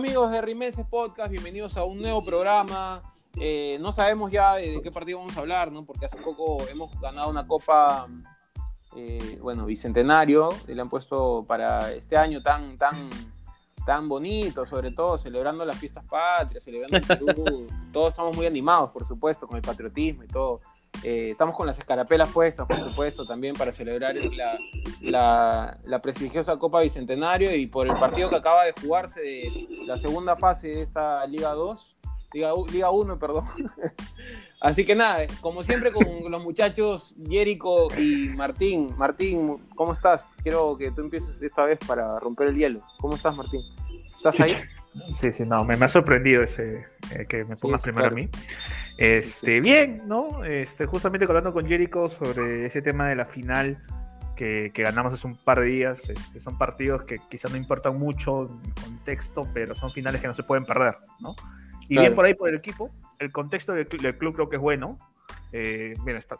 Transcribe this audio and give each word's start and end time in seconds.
Amigos 0.00 0.30
de 0.30 0.40
Rimeses 0.40 0.86
Podcast, 0.86 1.30
bienvenidos 1.30 1.76
a 1.76 1.84
un 1.84 2.00
nuevo 2.00 2.24
programa. 2.24 3.02
Eh, 3.38 3.76
no 3.82 3.92
sabemos 3.92 4.32
ya 4.32 4.54
de 4.54 4.80
qué 4.82 4.90
partido 4.90 5.18
vamos 5.18 5.36
a 5.36 5.40
hablar, 5.40 5.70
¿no? 5.70 5.84
Porque 5.84 6.06
hace 6.06 6.16
poco 6.16 6.66
hemos 6.68 6.98
ganado 7.02 7.28
una 7.28 7.46
copa, 7.46 8.08
eh, 8.96 9.38
bueno, 9.42 9.66
bicentenario, 9.66 10.48
y 10.66 10.72
le 10.72 10.80
han 10.80 10.88
puesto 10.88 11.44
para 11.46 11.92
este 11.92 12.16
año 12.16 12.40
tan, 12.42 12.78
tan, 12.78 13.10
tan 13.84 14.08
bonito, 14.08 14.64
sobre 14.64 14.90
todo 14.90 15.18
celebrando 15.18 15.66
las 15.66 15.78
fiestas 15.78 16.02
patrias, 16.06 16.64
celebrando 16.64 16.96
el 16.96 17.04
Perú. 17.06 17.66
Todos 17.92 18.08
estamos 18.08 18.34
muy 18.34 18.46
animados, 18.46 18.92
por 18.92 19.04
supuesto, 19.04 19.46
con 19.46 19.58
el 19.58 19.62
patriotismo 19.62 20.24
y 20.24 20.28
todo. 20.28 20.62
Eh, 21.02 21.30
estamos 21.30 21.56
con 21.56 21.66
las 21.66 21.78
escarapelas 21.78 22.28
puestas, 22.28 22.66
por 22.66 22.78
supuesto, 22.78 23.24
también 23.24 23.54
para 23.54 23.72
celebrar 23.72 24.14
la, 25.00 25.78
la, 25.84 26.02
prestigiosa 26.02 26.58
Copa 26.58 26.80
Bicentenario 26.80 27.54
y 27.54 27.66
por 27.66 27.86
el 27.86 27.96
partido 27.96 28.28
que 28.28 28.36
acaba 28.36 28.64
de 28.64 28.74
jugarse 28.80 29.20
de 29.20 29.68
la 29.86 29.96
segunda 29.96 30.36
fase 30.36 30.68
de 30.68 30.82
esta 30.82 31.26
Liga 31.26 31.52
2, 31.52 31.96
Liga, 32.32 32.52
Liga 32.70 32.90
1, 32.90 33.18
perdón. 33.18 33.44
Así 34.60 34.84
que 34.84 34.94
nada, 34.94 35.26
como 35.40 35.62
siempre 35.62 35.90
con 35.90 36.30
los 36.30 36.42
muchachos 36.42 37.14
Jerico 37.26 37.88
y 37.96 38.28
Martín. 38.28 38.94
Martín, 38.98 39.56
¿cómo 39.74 39.92
estás? 39.92 40.28
Quiero 40.42 40.76
que 40.76 40.90
tú 40.90 41.00
empieces 41.00 41.40
esta 41.40 41.64
vez 41.64 41.78
para 41.86 42.20
romper 42.20 42.48
el 42.48 42.56
hielo. 42.56 42.80
¿Cómo 42.98 43.14
estás, 43.14 43.34
Martín? 43.34 43.62
¿Estás 44.16 44.38
ahí? 44.38 44.54
Sí, 45.14 45.32
sí, 45.32 45.44
no, 45.44 45.64
me, 45.64 45.76
me 45.76 45.84
ha 45.84 45.88
sorprendido 45.88 46.42
ese 46.42 46.86
eh, 47.14 47.26
que 47.28 47.44
me 47.44 47.56
pongas 47.56 47.82
sí, 47.82 47.86
primero 47.86 48.08
claro. 48.08 48.14
a 48.14 48.18
mí. 48.18 48.28
Este, 48.98 49.60
bien, 49.60 50.02
¿no? 50.06 50.44
Este, 50.44 50.86
justamente 50.86 51.26
hablando 51.26 51.52
con 51.52 51.66
Jericho 51.66 52.08
sobre 52.08 52.66
ese 52.66 52.82
tema 52.82 53.08
de 53.08 53.16
la 53.16 53.24
final 53.24 53.78
que, 54.36 54.70
que 54.74 54.82
ganamos 54.82 55.14
hace 55.14 55.26
un 55.26 55.36
par 55.36 55.60
de 55.60 55.66
días. 55.66 56.08
Este, 56.10 56.40
son 56.40 56.58
partidos 56.58 57.04
que 57.04 57.18
quizás 57.30 57.50
no 57.50 57.56
importan 57.56 57.98
mucho 57.98 58.46
en 58.64 58.70
contexto, 58.72 59.44
pero 59.54 59.74
son 59.74 59.92
finales 59.92 60.20
que 60.20 60.26
no 60.26 60.34
se 60.34 60.42
pueden 60.42 60.64
perder, 60.64 60.98
¿no? 61.20 61.34
Y 61.82 61.94
claro. 61.94 62.02
bien 62.02 62.14
por 62.14 62.24
ahí 62.24 62.34
por 62.34 62.48
el 62.48 62.56
equipo, 62.56 62.90
el 63.18 63.32
contexto 63.32 63.72
del, 63.72 63.86
del 63.86 64.16
club 64.18 64.34
creo 64.34 64.48
que 64.48 64.56
es 64.56 64.62
bueno. 64.62 64.96
Eh, 65.52 65.94
bien, 66.04 66.16
está, 66.16 66.38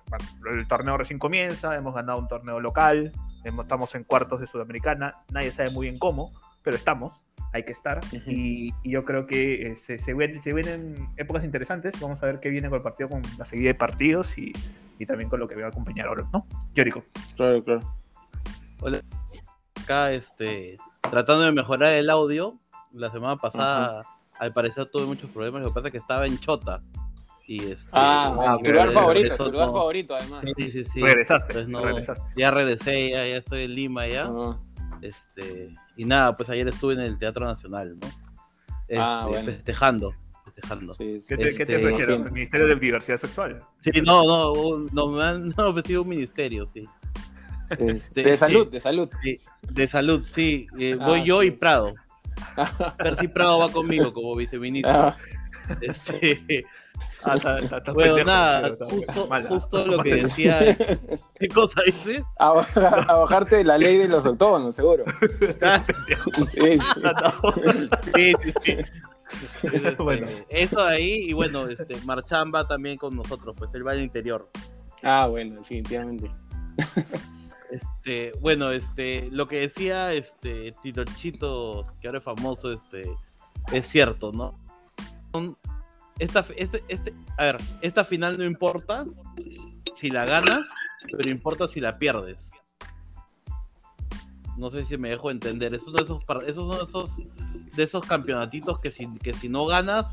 el 0.53 0.69
torneo 0.69 0.97
recién 0.97 1.19
comienza, 1.19 1.75
hemos 1.77 1.95
ganado 1.95 2.19
un 2.19 2.29
torneo 2.29 2.61
local, 2.61 3.13
estamos 3.45 3.95
en 3.95 4.05
cuartos 4.05 4.41
de 4.41 4.47
Sudamericana, 4.47 5.17
nadie 5.33 5.51
sabe 5.51 5.71
muy 5.71 5.89
bien 5.89 5.99
cómo, 5.99 6.33
pero 6.63 6.77
estamos 6.77 7.21
hay 7.53 7.65
que 7.65 7.73
estar. 7.73 7.99
Uh 7.99 8.17
-huh. 8.17 8.33
y, 8.33 8.75
y, 8.83 8.91
yo 8.91 9.05
creo 9.05 9.27
que 9.27 9.63
eh, 9.63 9.75
se, 9.75 9.99
se, 9.99 10.15
ven, 10.15 10.41
se, 10.43 10.53
vienen 10.53 11.09
épocas 11.17 11.45
interesantes. 11.45 11.99
Vamos 12.01 12.23
a 12.23 12.27
ver 12.27 12.41
qué 12.41 12.49
viene 12.49 12.69
con 12.69 12.77
el 12.77 12.83
partido, 12.83 13.09
con 13.09 13.23
la 13.39 13.45
seguida 13.45 13.69
de 13.69 13.75
partidos 13.75 14.37
y, 14.39 14.53
y 14.99 15.07
también 15.07 15.29
con 15.29 15.41
lo 15.41 15.49
que 15.49 15.57
va 15.57 15.67
a 15.67 15.69
acompañar 15.69 16.09
ahora, 16.09 16.29
¿no? 16.33 16.47
Yorico. 16.75 17.03
Claro, 17.37 17.63
claro. 17.65 17.81
Hola. 18.81 19.01
Acá, 19.83 20.13
este, 20.13 20.79
tratando 21.03 21.45
de 21.45 21.53
mejorar 21.53 21.95
el 21.95 22.11
audio, 22.11 22.59
la 22.93 23.11
semana 23.11 23.37
pasada, 23.37 24.01
uh 24.01 24.03
-huh. 24.03 24.37
al 24.39 24.53
parecer 24.53 24.87
tuve 24.87 25.07
muchos 25.07 25.31
problemas. 25.31 25.63
Lo 25.63 25.69
que 25.69 25.75
pasa 25.75 25.89
es 25.89 25.93
que 25.93 25.99
estaba 25.99 26.27
en 26.27 26.39
Chota. 26.39 26.79
Y 27.47 27.73
este, 27.73 27.91
ah, 27.91 28.57
tu 28.63 28.71
lugar 28.71 28.91
favorito, 28.91 29.37
tu 29.37 29.51
lugar 29.51 29.67
no... 29.67 29.73
favorito, 29.73 30.15
además. 30.15 30.45
Sí, 30.57 30.71
sí, 30.71 30.85
sí. 30.85 31.01
Regresaste, 31.01 31.67
no, 31.67 31.81
regresaste. 31.81 32.23
Ya 32.37 32.53
regresé, 32.53 33.11
ya, 33.11 33.27
ya 33.27 33.37
estoy 33.39 33.65
en 33.65 33.73
Lima 33.73 34.07
ya. 34.07 34.31
Uh 34.31 34.53
-huh. 34.53 34.59
Este, 35.03 35.75
y 36.01 36.07
nada, 36.07 36.35
pues 36.35 36.49
ayer 36.49 36.67
estuve 36.67 36.95
en 36.95 37.01
el 37.01 37.19
Teatro 37.19 37.45
Nacional, 37.45 37.95
¿no? 38.01 38.07
Este, 38.89 38.97
ah, 38.99 39.27
bueno. 39.29 39.45
Festejando. 39.45 40.15
festejando. 40.47 40.95
Sí, 40.95 41.21
sí. 41.21 41.29
¿Qué, 41.29 41.37
te, 41.37 41.55
¿Qué 41.55 41.67
te 41.67 41.77
ofrecieron? 41.77 42.27
¿El 42.27 42.33
Ministerio 42.33 42.67
de 42.69 42.77
Diversidad 42.77 43.19
Sexual? 43.19 43.63
Sí, 43.85 44.01
no, 44.01 44.25
no, 44.25 44.79
no 44.93 45.09
me 45.09 45.23
han 45.23 45.53
ofrecido 45.61 46.01
un 46.01 46.09
ministerio, 46.09 46.67
sí. 46.69 46.89
sí 47.69 47.85
este, 47.87 48.23
de 48.23 48.35
salud, 48.39 48.69
de 48.69 48.81
salud. 48.81 49.11
Sí, 49.23 49.39
de 49.69 49.89
salud, 49.89 50.25
sí. 50.35 50.67
Eh, 50.79 50.97
ah, 50.99 51.05
voy 51.05 51.23
yo 51.23 51.43
y 51.43 51.51
Prado. 51.51 51.93
Percy 52.97 53.29
Prado 53.29 53.59
va 53.59 53.69
conmigo 53.69 54.15
como 54.15 54.35
viceministro. 54.35 54.91
Ah. 54.91 55.17
Este, 55.83 56.65
Ah, 57.23 57.35
está, 57.35 57.59
está, 57.59 57.79
está 57.79 57.93
bueno, 57.93 58.15
pendejo, 58.15 58.31
nada, 58.31 58.69
justo, 58.71 59.49
justo, 59.49 59.87
lo 59.87 60.03
que 60.03 60.15
decía. 60.15 60.77
¿Qué 61.41 61.49
cosa 61.49 61.81
dices? 61.87 62.23
A, 62.39 62.53
bajar, 62.53 63.11
a, 63.11 63.15
bajarte 63.15 63.65
la 63.65 63.79
ley 63.79 63.97
de 63.97 64.09
los 64.09 64.27
autónomos, 64.27 64.77
seguro. 64.77 65.05
sí, 66.51 66.79
sí. 68.15 68.33
sí, 68.63 68.77
sí, 69.61 69.67
Este, 69.73 69.91
bueno. 69.93 70.27
Eso 70.51 70.83
ahí, 70.83 71.31
y 71.31 71.33
bueno, 71.33 71.67
este, 71.67 71.97
Marchamba 72.05 72.67
también 72.67 72.99
con 72.99 73.17
nosotros, 73.17 73.55
pues 73.59 73.71
el 73.75 73.85
Valle 73.85 74.03
Interior. 74.03 74.51
Ah, 75.03 75.29
bueno, 75.29 75.57
definitivamente. 75.57 76.31
Este, 77.71 78.33
bueno, 78.41 78.73
este, 78.73 79.29
lo 79.31 79.47
que 79.47 79.61
decía 79.61 80.13
este 80.13 80.75
Tito 80.83 81.05
Chito, 81.05 81.85
que 82.01 82.09
ahora 82.09 82.19
es 82.19 82.25
famoso, 82.25 82.73
este, 82.73 83.17
es 83.73 83.89
cierto, 83.89 84.33
¿no? 84.33 84.59
Esta, 86.19 86.45
este, 86.57 86.83
este, 86.89 87.15
a 87.39 87.45
ver, 87.45 87.57
esta 87.81 88.05
final 88.05 88.37
no 88.37 88.45
importa 88.45 89.07
si 89.97 90.11
la 90.11 90.25
ganas, 90.25 90.67
pero 91.11 91.31
importa 91.31 91.69
si 91.69 91.81
la 91.81 91.99
pierdes. 91.99 92.39
No 94.57 94.71
sé 94.71 94.85
si 94.87 94.99
me 94.99 95.11
dejo 95.11 95.31
entender. 95.31 95.75
Es 95.75 95.83
uno 95.83 95.97
de 95.97 96.05
esos, 96.05 96.25
son 96.25 96.45
esos, 96.47 97.11
de 97.75 97.83
esos 97.83 98.05
campeonatitos 98.05 98.79
que 98.81 98.91
si, 98.91 99.07
que 99.19 99.33
si 99.33 99.49
no 99.49 99.65
ganas, 99.67 100.07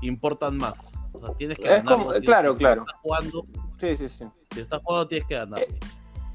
importan 0.00 0.56
más. 0.56 0.74
O 1.12 1.20
sea, 1.20 1.34
tienes 1.34 1.58
que 1.58 1.64
es 1.64 1.84
ganar. 1.84 1.84
Como, 1.84 2.10
claro, 2.20 2.52
si 2.52 2.58
claro. 2.58 2.82
Estás 2.82 3.00
jugando, 3.00 3.46
sí, 3.78 3.96
sí, 3.96 4.08
sí. 4.08 4.24
Si 4.52 4.60
estás 4.60 4.82
jugando, 4.82 5.08
tienes 5.08 5.26
que 5.26 5.34
ganar. 5.34 5.60
Eh, 5.60 5.78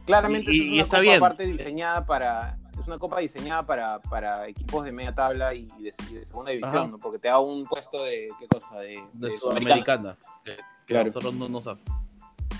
claramente 0.05 0.53
y, 0.53 0.79
es 0.79 0.89
una 0.89 0.99
copa 0.99 1.15
aparte 1.15 1.45
diseñada 1.45 2.05
para 2.05 2.57
es 2.81 2.87
una 2.87 2.97
copa 2.97 3.19
diseñada 3.19 3.65
para, 3.65 3.99
para 3.99 4.47
equipos 4.47 4.83
de 4.83 4.91
media 4.91 5.13
tabla 5.13 5.53
y 5.53 5.67
de, 5.79 5.93
de 6.11 6.25
segunda 6.25 6.51
división, 6.51 6.91
¿no? 6.91 6.97
porque 6.97 7.19
te 7.19 7.27
da 7.27 7.39
un 7.39 7.65
puesto 7.65 8.03
de, 8.03 8.29
¿qué 8.39 8.47
cosa? 8.47 8.79
De, 8.79 9.03
de, 9.13 9.29
de 9.29 9.39
Sudamericana. 9.39 10.17
Que, 10.43 10.57
claro. 10.87 11.07
nosotros 11.07 11.33
no 11.35 11.47
nos 11.47 11.67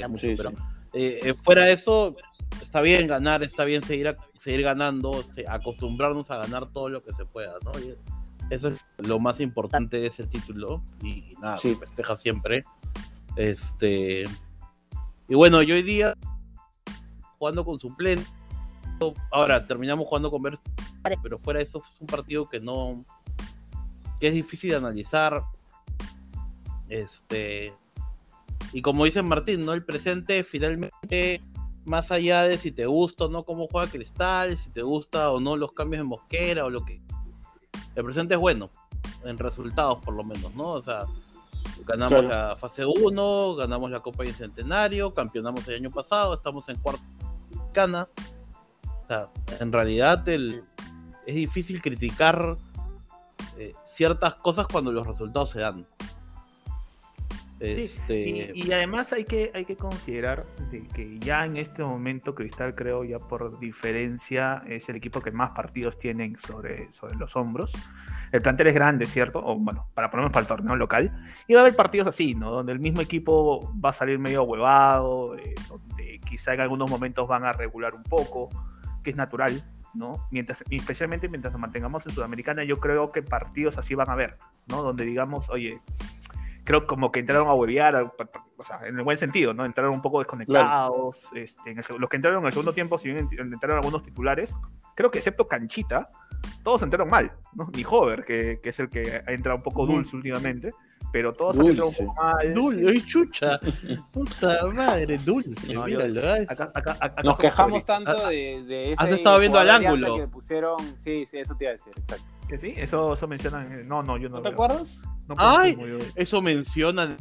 mucho, 0.08 0.28
sí, 0.28 0.34
pero 0.36 0.50
sí. 0.50 0.56
Eh, 0.94 1.34
fuera 1.44 1.66
de 1.66 1.74
eso, 1.74 2.16
está 2.62 2.82
bien 2.82 3.08
ganar, 3.08 3.44
está 3.44 3.64
bien 3.64 3.82
seguir, 3.82 4.10
a, 4.10 4.18
seguir 4.44 4.64
ganando, 4.64 5.24
acostumbrarnos 5.48 6.30
a 6.32 6.38
ganar 6.38 6.68
todo 6.72 6.90
lo 6.90 7.04
que 7.04 7.14
se 7.14 7.26
pueda, 7.26 7.54
¿no? 7.64 7.72
Y 7.80 7.96
eso 8.50 8.68
es 8.68 8.80
lo 8.98 9.20
más 9.20 9.40
importante 9.40 9.98
de 9.98 10.08
ese 10.08 10.28
título 10.28 10.84
y 11.02 11.34
nada, 11.42 11.58
sí. 11.58 11.76
festeja 11.76 12.18
siempre. 12.18 12.64
Este 13.38 14.26
y 15.30 15.36
bueno, 15.36 15.62
yo 15.62 15.76
hoy 15.76 15.84
día 15.84 16.18
jugando 17.38 17.64
con 17.64 17.80
suplente 17.80 18.26
ahora 19.32 19.66
terminamos 19.66 20.08
jugando 20.08 20.30
con 20.30 20.44
Ver, 20.44 20.60
pero 21.24 21.40
fuera 21.40 21.60
de 21.60 21.64
eso 21.64 21.82
es 21.92 22.02
un 22.02 22.08
partido 22.08 22.48
que 22.48 22.60
no 22.60 23.04
que 24.20 24.28
es 24.28 24.34
difícil 24.34 24.72
de 24.72 24.76
analizar. 24.76 25.42
Este 26.90 27.74
y 28.74 28.82
como 28.82 29.06
dice 29.06 29.22
Martín, 29.22 29.66
¿no? 29.66 29.74
El 29.74 29.84
presente 29.84 30.44
finalmente 30.44 31.42
más 31.86 32.12
allá 32.12 32.44
de 32.44 32.58
si 32.58 32.72
te 32.72 32.86
gusta 32.86 33.26
o 33.26 33.30
no 33.30 33.44
cómo 33.44 33.68
juega 33.68 33.90
Cristal, 33.90 34.58
si 34.58 34.70
te 34.70 34.82
gusta 34.82 35.32
o 35.32 35.40
no 35.40 35.58
los 35.58 35.74
cambios 35.74 36.02
de 36.02 36.08
Mosquera 36.08 36.66
o 36.66 36.70
lo 36.70 36.86
que 36.86 37.02
el 37.96 38.04
presente 38.04 38.36
es 38.36 38.40
bueno 38.40 38.70
en 39.26 39.38
resultados 39.38 40.00
por 40.00 40.14
lo 40.14 40.24
menos, 40.24 40.54
¿no? 40.56 40.74
O 40.74 40.84
sea, 40.84 41.06
ganamos 41.86 42.10
claro. 42.10 42.28
la 42.28 42.56
fase 42.56 42.86
1, 42.86 43.56
ganamos 43.56 43.92
la 43.92 44.00
Copa 44.00 44.24
Bicentenario, 44.24 45.14
campeonamos 45.14 45.68
el 45.68 45.76
año 45.76 45.92
pasado, 45.92 46.36
estamos 46.36 46.68
en 46.70 46.78
cuarto 46.78 47.04
gana 47.74 48.06
sea, 49.12 49.30
en 49.60 49.72
realidad 49.72 50.28
el, 50.30 50.64
es 51.26 51.36
difícil 51.36 51.82
criticar 51.82 52.58
eh, 53.58 53.74
ciertas 53.96 54.36
cosas 54.36 54.68
cuando 54.72 54.92
los 54.92 55.06
resultados 55.06 55.52
se 55.52 55.60
dan. 55.60 55.86
Sí, 57.62 57.82
este... 57.82 58.20
y, 58.20 58.52
y, 58.56 58.72
además 58.72 59.14
hay 59.14 59.24
que, 59.24 59.52
hay 59.54 59.66
que 59.66 59.76
considerar 59.76 60.46
de 60.72 60.82
que 60.88 61.20
ya 61.20 61.46
en 61.46 61.58
este 61.58 61.84
momento 61.84 62.34
Cristal 62.34 62.74
creo 62.74 63.04
ya 63.04 63.20
por 63.20 63.60
diferencia 63.60 64.64
es 64.68 64.90
el 64.90 64.96
equipo 64.96 65.22
que 65.22 65.30
más 65.30 65.52
partidos 65.52 66.00
tienen 66.00 66.40
sobre, 66.40 66.92
sobre 66.92 67.16
los 67.18 67.36
hombros. 67.36 67.72
El 68.32 68.42
plantel 68.42 68.68
es 68.68 68.74
grande, 68.74 69.06
¿cierto? 69.06 69.40
O 69.46 69.56
bueno, 69.58 69.86
para 69.94 70.10
ponernos 70.10 70.34
para 70.34 70.42
el 70.42 70.48
torneo 70.48 70.76
local. 70.76 71.12
Y 71.48 71.54
va 71.54 71.60
a 71.60 71.64
haber 71.64 71.76
partidos 71.76 72.08
así, 72.08 72.34
¿no? 72.34 72.50
Donde 72.50 72.72
el 72.72 72.80
mismo 72.80 73.02
equipo 73.02 73.72
va 73.80 73.90
a 73.90 73.94
salir 73.94 74.18
medio 74.18 74.42
huevado, 74.42 75.38
eh, 75.38 75.54
donde 75.70 76.20
quizá 76.28 76.56
en 76.56 76.62
algunos 76.62 76.90
momentos 76.90 77.28
van 77.28 77.46
a 77.46 77.54
regular 77.54 77.94
un 77.94 78.04
poco 78.04 78.50
que 79.04 79.12
es 79.12 79.16
natural, 79.16 79.64
¿no? 79.94 80.28
Mientras, 80.32 80.64
especialmente 80.72 81.30
mientras 81.30 81.52
nos 81.52 81.62
mantengamos 81.62 82.08
en 82.08 82.14
Sudamericana, 82.14 82.64
yo 82.64 82.78
creo 82.78 83.12
que 83.12 83.22
partidos 83.22 83.78
así 83.78 83.94
van 83.94 84.10
a 84.10 84.14
haber, 84.14 84.38
¿no? 84.68 84.82
Donde 84.82 85.06
digamos, 85.06 85.48
oye, 85.52 85.80
creo 86.64 86.86
como 86.86 87.12
que 87.12 87.20
entraron 87.20 87.48
a 87.48 87.54
huevear, 87.54 87.96
o 87.96 88.64
sea, 88.64 88.82
en 88.86 88.98
el 88.98 89.04
buen 89.04 89.18
sentido, 89.18 89.54
¿no? 89.54 89.66
Entraron 89.66 89.94
un 89.94 90.02
poco 90.02 90.20
desconectados, 90.20 91.18
claro. 91.18 91.44
este, 91.44 91.72
el, 91.72 92.00
los 92.00 92.10
que 92.10 92.16
entraron 92.18 92.42
en 92.42 92.48
el 92.48 92.54
segundo 92.54 92.74
tiempo, 92.74 92.98
si 92.98 93.12
bien 93.12 93.28
entraron 93.32 93.78
algunos 93.78 94.04
titulares, 94.04 94.54
creo 94.96 95.10
que 95.10 95.20
excepto 95.20 95.48
Canchita, 95.48 96.10
todos 96.64 96.82
entraron 96.84 97.10
mal, 97.10 97.32
¿no? 97.54 97.70
Ni 97.76 97.84
Hover, 97.84 98.24
que, 98.24 98.60
que 98.62 98.70
es 98.70 98.80
el 98.80 98.90
que 98.90 99.24
ha 99.26 99.32
entrado 99.32 99.58
un 99.58 99.64
poco 99.64 99.86
dulce 99.86 100.14
mm. 100.14 100.18
últimamente, 100.18 100.74
pero 101.12 101.34
todos 101.34 101.56
dulce. 101.56 101.70
han 101.70 101.72
entrado 101.72 101.90
un 101.90 102.08
poco 102.08 102.24
mal. 102.24 102.54
Dulce, 102.54 102.86
¡ay, 102.88 103.02
chucha! 103.06 103.60
Puta 104.12 104.66
madre, 104.68 105.18
dulce. 105.18 105.74
No, 105.74 105.86
míralo, 105.86 106.22
acá, 106.48 106.72
acá, 106.74 106.98
acá, 107.00 107.24
Nos 107.24 107.38
quejamos 107.38 107.86
tanto 107.86 108.28
de, 108.28 108.64
de 108.64 108.92
ese. 108.92 109.04
Has 109.04 109.10
estado 109.10 109.40
viendo 109.40 109.60
al 109.60 109.70
ángulo. 109.70 110.16
Que 110.16 110.28
pusieron, 110.28 110.78
sí, 111.00 111.26
sí, 111.26 111.40
eso 111.40 111.56
te 111.56 111.66
iba 111.66 111.70
a 111.70 111.74
decir, 111.74 111.94
exacto. 111.98 112.26
¿Que 112.52 112.58
sí? 112.58 112.74
Eso, 112.76 113.14
eso 113.14 113.28
mencionan. 113.28 113.88
No, 113.88 114.04
no, 114.04 114.18
yo 114.18 114.28
no. 114.28 114.36
¿No 114.36 114.42
te 114.42 114.50
acuerdas? 114.50 115.02
No 115.30 115.36
Ay, 115.38 115.78
eso 116.16 116.42
mencionan. 116.42 117.16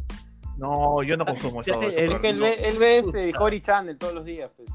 No, 0.59 1.05
yo 1.05 1.17
no 1.17 1.25
consumo 1.25 1.63
eso. 1.63 1.81
Es 1.81 2.19
que 2.19 2.31
él 2.31 2.41
ve, 2.41 2.55
él 2.55 2.79
ve 2.79 2.99
este 2.99 3.33
Cory 3.33 3.61
Channel 3.61 3.97
todos 3.97 4.13
los 4.13 4.25
días. 4.25 4.53
Pues. 4.57 4.69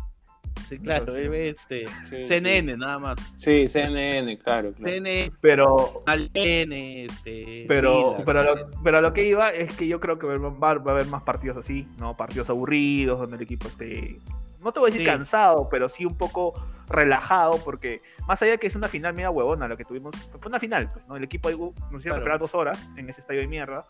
Sí, 0.69 0.79
claro, 0.79 1.13
él 1.13 1.27
ve 1.27 1.49
este 1.49 1.83
CNN 2.09 2.77
nada 2.77 2.99
más. 2.99 3.17
Sí, 3.37 3.67
CNN, 3.67 4.37
claro. 4.37 4.71
claro. 4.71 4.93
CNN, 4.93 5.33
pero 5.41 5.99
al 6.05 6.29
este, 6.33 7.65
pero 7.67 8.15
pero 8.25 8.43
lo, 8.43 8.71
pero 8.81 9.01
lo 9.01 9.11
que 9.11 9.27
iba 9.27 9.49
es 9.49 9.75
que 9.75 9.87
yo 9.87 9.99
creo 9.99 10.17
que 10.17 10.25
va, 10.25 10.49
va, 10.49 10.69
a 10.69 10.93
haber 10.93 11.07
más 11.07 11.23
partidos 11.23 11.57
así, 11.57 11.85
no 11.99 12.15
partidos 12.15 12.49
aburridos 12.49 13.19
donde 13.19 13.35
el 13.35 13.41
equipo 13.41 13.67
esté 13.67 14.19
no 14.65 14.73
te 14.73 14.79
voy 14.79 14.89
a 14.89 14.91
decir 14.91 15.06
cansado, 15.06 15.69
pero 15.69 15.88
sí 15.88 16.06
un 16.06 16.17
poco 16.17 16.53
relajado, 16.89 17.63
porque 17.63 18.00
más 18.27 18.41
allá 18.41 18.53
de 18.53 18.57
que 18.57 18.67
es 18.67 18.75
una 18.75 18.88
final 18.88 19.13
media 19.13 19.29
huevona, 19.29 19.67
lo 19.67 19.77
que 19.77 19.85
tuvimos, 19.85 20.15
fue 20.15 20.47
una 20.47 20.59
final, 20.59 20.88
pues, 20.91 21.07
¿no? 21.07 21.15
El 21.15 21.23
equipo 21.23 21.50
nos 21.91 22.00
hicieron 22.00 22.19
esperar 22.19 22.39
dos 22.39 22.56
horas 22.56 22.89
en 22.97 23.07
ese 23.07 23.21
estadio 23.21 23.41
de 23.41 23.47
mierda. 23.47 23.85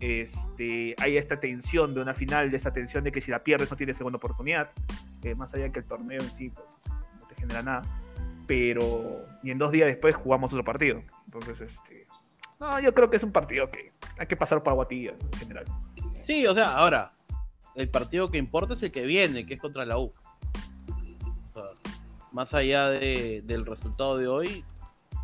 Este, 0.00 0.94
hay 0.98 1.16
esta 1.16 1.40
tensión 1.40 1.94
de 1.94 2.02
una 2.02 2.14
final, 2.14 2.50
de 2.50 2.56
esta 2.58 2.72
tensión 2.72 3.04
de 3.04 3.10
que 3.10 3.22
si 3.22 3.30
la 3.30 3.42
pierdes 3.42 3.70
no 3.70 3.76
tienes 3.76 3.96
segunda 3.96 4.18
oportunidad, 4.18 4.70
eh, 5.22 5.34
más 5.34 5.52
allá 5.54 5.64
de 5.64 5.72
que 5.72 5.80
el 5.80 5.86
torneo 5.86 6.20
en 6.20 6.30
sí 6.30 6.50
pues, 6.50 6.66
no 7.20 7.26
te 7.26 7.34
genera 7.34 7.62
nada. 7.62 7.82
Pero, 8.46 9.24
y 9.42 9.50
en 9.50 9.58
dos 9.58 9.72
días 9.72 9.86
después 9.86 10.14
jugamos 10.14 10.52
otro 10.52 10.62
partido. 10.62 11.02
Entonces, 11.24 11.60
este, 11.60 12.06
no, 12.60 12.78
yo 12.80 12.92
creo 12.92 13.08
que 13.08 13.16
es 13.16 13.22
un 13.22 13.32
partido 13.32 13.70
que 13.70 13.92
hay 14.18 14.26
que 14.26 14.36
pasar 14.36 14.62
por 14.62 14.72
aguatilla 14.72 15.12
en 15.20 15.38
general. 15.38 15.64
Sí, 16.26 16.46
o 16.46 16.52
sea, 16.52 16.74
ahora, 16.74 17.12
el 17.78 17.88
partido 17.88 18.28
que 18.28 18.38
importa 18.38 18.74
es 18.74 18.82
el 18.82 18.90
que 18.90 19.06
viene, 19.06 19.46
que 19.46 19.54
es 19.54 19.60
contra 19.60 19.86
la 19.86 19.98
U. 19.98 20.12
más 22.32 22.52
allá 22.52 22.90
del 22.90 23.64
resultado 23.64 24.18
de 24.18 24.26
hoy, 24.26 24.64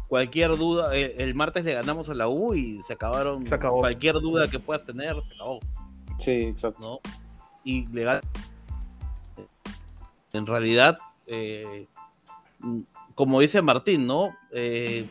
cualquier 0.09 0.57
duda, 0.57 0.97
eh, 0.97 1.17
el, 1.19 1.35
martes 1.35 1.65
le 1.65 1.75
ganamos 1.75 2.09
a 2.09 2.15
la 2.15 2.29
U 2.29 2.55
y 2.55 2.81
se 2.87 2.93
acabaron. 2.93 3.45
Cualquier 3.45 4.15
duda 4.21 4.49
que 4.49 4.61
puedas 4.61 4.85
tener, 4.87 5.21
se 5.27 5.35
acabó. 5.35 5.59
Sí, 6.21 6.31
exacto. 6.31 7.01
Y 7.65 7.85
legal. 7.93 8.21
En 10.33 10.47
realidad, 10.47 10.97
eh, 11.27 11.87
como 13.17 13.41
dice 13.41 13.63
Martín, 13.63 14.07
¿no? 14.07 14.31
Eh, 14.53 15.07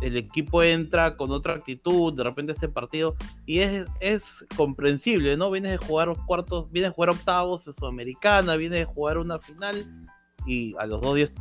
el 0.00 0.16
equipo 0.16 0.62
entra 0.62 1.16
con 1.16 1.30
otra 1.30 1.54
actitud, 1.54 2.12
de 2.12 2.22
repente 2.22 2.52
este 2.52 2.68
partido, 2.68 3.14
y 3.46 3.60
es, 3.60 3.88
es 4.00 4.22
comprensible, 4.56 5.36
¿no? 5.36 5.50
Vienes 5.50 5.72
de 5.72 5.86
jugar 5.86 6.12
cuartos, 6.26 6.70
vienes 6.70 6.90
de 6.90 6.94
jugar 6.94 7.10
octavos 7.10 7.64
de 7.64 7.72
Sudamericana, 7.72 8.56
vienes 8.56 8.80
de 8.80 8.84
jugar 8.84 9.18
una 9.18 9.38
final, 9.38 9.86
y 10.46 10.74
a 10.78 10.86
los 10.86 11.00
dos 11.00 11.14
días 11.16 11.32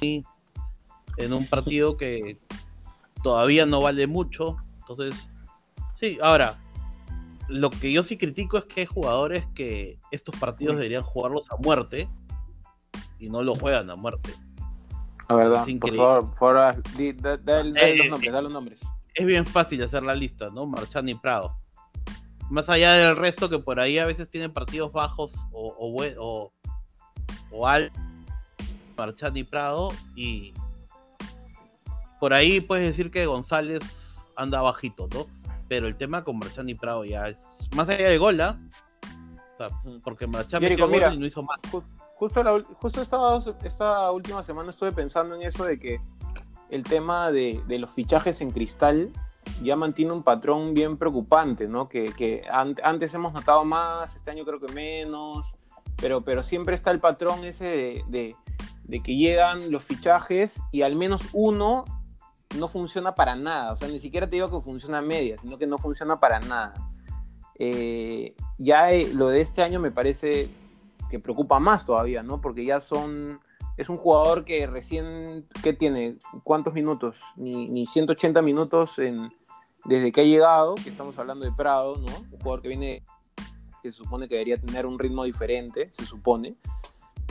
en 0.00 1.32
un 1.32 1.46
partido 1.46 1.96
que 1.96 2.36
todavía 3.22 3.66
no 3.66 3.80
vale 3.80 4.06
mucho, 4.06 4.56
entonces, 4.80 5.14
sí, 6.00 6.18
ahora, 6.20 6.58
lo 7.48 7.70
que 7.70 7.92
yo 7.92 8.02
sí 8.02 8.16
critico 8.16 8.56
es 8.58 8.64
que 8.64 8.80
hay 8.80 8.86
jugadores 8.86 9.46
que 9.54 9.98
estos 10.10 10.34
partidos 10.36 10.76
deberían 10.76 11.02
jugarlos 11.02 11.50
a 11.50 11.56
muerte, 11.56 12.08
y 13.18 13.28
no 13.28 13.42
lo 13.42 13.54
juegan 13.54 13.88
a 13.88 13.94
muerte. 13.94 14.32
Por 15.80 15.94
favor, 15.94 16.30
por 16.30 16.38
favor 16.38 16.56
da, 16.56 17.60
eh, 17.60 17.96
los 17.96 18.06
nombres, 18.08 18.32
da 18.32 18.42
los 18.42 18.52
nombres. 18.52 18.80
Es 19.14 19.26
bien 19.26 19.44
fácil 19.46 19.82
hacer 19.82 20.02
la 20.02 20.14
lista, 20.14 20.50
¿no? 20.50 20.66
Marchán 20.66 21.08
y 21.08 21.14
Prado. 21.14 21.56
Más 22.50 22.68
allá 22.68 22.92
del 22.94 23.16
resto 23.16 23.48
que 23.48 23.58
por 23.58 23.80
ahí 23.80 23.98
a 23.98 24.06
veces 24.06 24.28
tienen 24.28 24.52
partidos 24.52 24.92
bajos 24.92 25.32
o, 25.52 25.74
o, 25.78 26.52
o, 27.50 27.66
al 27.66 27.90
Marchán 28.96 29.36
y 29.36 29.44
Prado 29.44 29.88
y 30.14 30.52
por 32.20 32.34
ahí 32.34 32.60
puedes 32.60 32.86
decir 32.86 33.10
que 33.10 33.26
González 33.26 33.82
anda 34.36 34.60
bajito, 34.60 35.08
¿no? 35.14 35.26
Pero 35.68 35.88
el 35.88 35.96
tema 35.96 36.24
con 36.24 36.38
Marchán 36.38 36.68
y 36.68 36.74
Prado 36.74 37.04
ya 37.04 37.28
es 37.28 37.36
más 37.74 37.88
allá 37.88 38.08
de 38.08 38.18
gol, 38.18 38.40
¿ah? 38.40 38.58
porque 40.02 40.26
Marchán 40.26 40.62
metió 40.62 40.88
gol 40.88 41.14
y 41.14 41.18
no 41.18 41.26
hizo 41.26 41.42
más. 41.42 41.58
Justo, 42.22 42.40
justo 42.80 43.02
esta, 43.64 44.12
última 44.12 44.44
semana 44.44 44.70
estuve 44.70 44.92
pensando 44.92 45.34
en 45.34 45.42
eso 45.42 45.64
de 45.64 45.80
que 45.80 46.00
el 46.70 46.84
tema 46.84 47.32
de, 47.32 47.60
los 47.66 47.90
fichajes 47.90 48.40
en 48.42 48.52
cristal 48.52 49.10
ya 49.60 49.74
mantiene 49.74 50.12
un 50.12 50.22
patrón 50.22 50.72
bien 50.72 50.98
preocupante, 50.98 51.66
¿no? 51.66 51.88
Que, 51.88 52.44
antes 52.80 53.12
hemos 53.14 53.32
notado 53.32 53.64
más, 53.64 54.14
este 54.14 54.30
año 54.30 54.44
creo 54.44 54.60
que 54.60 54.72
menos, 54.72 55.56
pero, 55.96 56.20
pero 56.20 56.44
siempre 56.44 56.76
está 56.76 56.92
el 56.92 57.00
patrón 57.00 57.44
ese 57.44 58.04
de, 58.06 58.36
que 59.02 59.16
llegan 59.16 59.72
los 59.72 59.84
fichajes 59.84 60.62
y 60.70 60.82
al 60.82 60.94
menos 60.94 61.22
uno 61.32 61.84
no 62.56 62.68
funciona 62.68 63.16
para 63.16 63.34
nada. 63.34 63.72
O 63.72 63.76
sea, 63.76 63.88
ni 63.88 63.98
siquiera 63.98 64.30
te 64.30 64.36
digo 64.36 64.48
que 64.48 64.64
funciona 64.64 65.02
media, 65.02 65.38
sino 65.38 65.58
que 65.58 65.66
no 65.66 65.76
funciona 65.76 66.20
para 66.20 66.38
nada. 66.38 66.74
Eh, 67.58 68.36
ya 68.58 68.92
eh, 68.92 69.10
lo 69.12 69.26
de 69.26 69.40
este 69.40 69.64
año 69.64 69.80
me 69.80 69.90
parece 69.90 70.48
que 71.12 71.20
preocupa 71.20 71.60
más 71.60 71.84
todavía, 71.84 72.22
¿no? 72.22 72.40
Porque 72.40 72.64
ya 72.64 72.80
son, 72.80 73.38
es 73.76 73.90
un 73.90 73.98
jugador 73.98 74.46
que 74.46 74.66
recién, 74.66 75.46
¿qué 75.62 75.74
tiene? 75.74 76.16
¿Cuántos 76.42 76.72
minutos? 76.72 77.20
Ni, 77.36 77.68
ni 77.68 77.86
180 77.86 78.40
minutos 78.40 78.98
en, 78.98 79.30
desde 79.84 80.10
que 80.10 80.22
ha 80.22 80.24
llegado, 80.24 80.74
que 80.74 80.88
estamos 80.88 81.18
hablando 81.18 81.44
de 81.44 81.52
Prado, 81.52 81.96
¿no? 81.96 82.06
Un 82.32 82.38
jugador 82.40 82.62
que 82.62 82.68
viene, 82.68 83.04
que 83.82 83.90
se 83.90 83.98
supone 83.98 84.26
que 84.26 84.36
debería 84.36 84.56
tener 84.58 84.86
un 84.86 84.98
ritmo 84.98 85.24
diferente, 85.24 85.90
se 85.92 86.06
supone. 86.06 86.56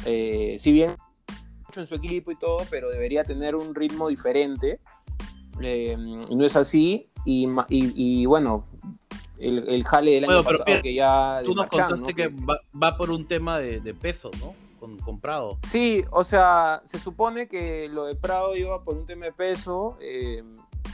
Eh, 0.06 0.57
si 0.60 0.72
bien 0.72 0.95
en 1.80 1.88
su 1.88 1.95
equipo 1.95 2.31
y 2.31 2.36
todo, 2.36 2.57
pero 2.69 2.89
debería 2.89 3.24
tener 3.24 3.56
un 3.56 3.74
ritmo 3.74 4.10
diferente. 4.10 4.80
Eh, 5.62 5.95
no 5.98 6.45
es 6.45 6.56
así. 6.56 7.10
Y, 7.25 7.48
y, 7.69 8.25
bueno, 8.25 8.68
el, 9.41 9.67
el 9.67 9.83
jale 9.83 10.11
del 10.11 10.29
año 10.29 10.43
pasado 10.43 10.81
que 10.81 10.93
ya... 10.93 11.41
Tú 11.43 11.53
nos 11.53 11.67
contaste 11.67 12.13
que 12.13 12.27
va, 12.29 12.97
por 12.97 13.09
un 13.09 13.27
tema 13.27 13.57
de, 13.59 13.93
peso, 13.93 14.31
¿no? 14.39 14.53
Con, 14.79 15.19
Prado. 15.19 15.59
Sí, 15.67 16.03
o 16.09 16.23
sea, 16.23 16.81
se 16.85 16.97
supone 16.97 17.47
que 17.47 17.88
lo 17.89 18.05
de 18.05 18.15
Prado 18.15 18.56
iba 18.56 18.83
por 18.83 18.97
un 18.97 19.06
tema 19.06 19.25
de 19.25 19.31
peso 19.31 19.97
eh, 20.01 20.44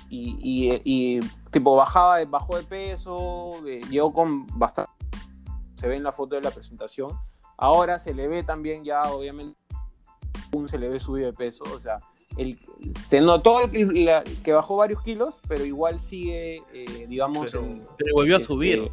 y, 0.10 1.20
tipo 1.52 1.76
bajaba, 1.76 2.24
bajó 2.26 2.58
de 2.58 2.64
peso, 2.64 3.66
eh, 3.68 3.82
llegó 3.90 4.14
con 4.14 4.48
bastante... 4.60 4.92
Se 5.76 5.88
ve 5.88 5.96
en 5.96 6.04
la 6.04 6.12
foto 6.12 6.36
de 6.36 6.42
la 6.42 6.52
presentación. 6.52 7.12
Ahora 7.58 8.00
se 8.00 8.14
le 8.14 8.28
ve 8.28 8.44
también 8.44 8.84
ya, 8.84 9.04
obviamente, 9.04 9.58
se 10.66 10.78
le 10.78 10.90
ve 10.90 11.00
subido 11.00 11.28
de 11.28 11.34
peso, 11.34 11.64
o 11.64 11.80
sea, 11.80 12.00
se 13.08 13.22
notó 13.22 13.70
que, 13.72 14.24
que, 14.44 14.54
bajó 14.54 14.78
varios 14.78 15.02
kilos, 15.02 15.40
pero 15.48 15.66
igual 15.66 16.00
sigue, 16.00 16.64
eh, 16.74 17.06
digamos. 17.08 17.52
Pero, 17.52 18.16
volvió 18.16 18.36
a 18.36 18.40
este, 18.40 18.54
subir. 18.54 18.92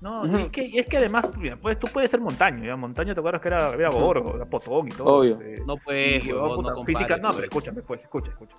No, 0.00 0.24
es, 0.24 0.46
que, 0.48 0.70
es 0.74 0.86
que 0.86 0.96
además, 0.96 1.26
pues, 1.60 1.78
tú 1.78 1.88
puedes 1.92 2.10
ser 2.10 2.20
montaño, 2.20 2.64
¿ya? 2.64 2.76
Montaño, 2.76 3.14
¿te 3.14 3.20
acuerdas 3.20 3.42
que 3.42 3.48
era, 3.48 3.74
era 3.74 3.88
era 3.88 4.46
Potón 4.46 4.86
y 4.86 4.90
todo? 4.92 5.18
Obvio. 5.18 5.40
Este, 5.40 5.64
no 5.64 5.76
puede, 5.76 6.20
no, 6.20 6.84
física, 6.84 7.16
no, 7.16 7.32
pero 7.32 7.44
escúchame, 7.44 7.82
pues, 7.82 8.02
escucha, 8.02 8.30
escucha. 8.30 8.56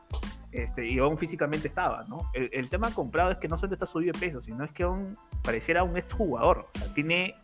Este, 0.52 0.86
y 0.86 1.00
aún 1.00 1.18
físicamente 1.18 1.70
estaba, 1.70 2.04
¿no? 2.10 2.30
El, 2.34 2.50
el, 2.52 2.68
tema 2.70 2.94
comprado 2.94 3.32
es 3.32 3.40
que 3.40 3.48
no 3.48 3.58
solo 3.58 3.72
está 3.72 3.86
subido 3.86 4.12
de 4.12 4.20
peso, 4.20 4.42
sino 4.42 4.66
es 4.66 4.72
que 4.72 4.84
aún 4.84 5.18
pareciera 5.42 5.84
un 5.84 5.96
exjugador. 5.96 6.68
O 6.76 6.80
sea, 6.80 6.94
tiene 6.94 7.36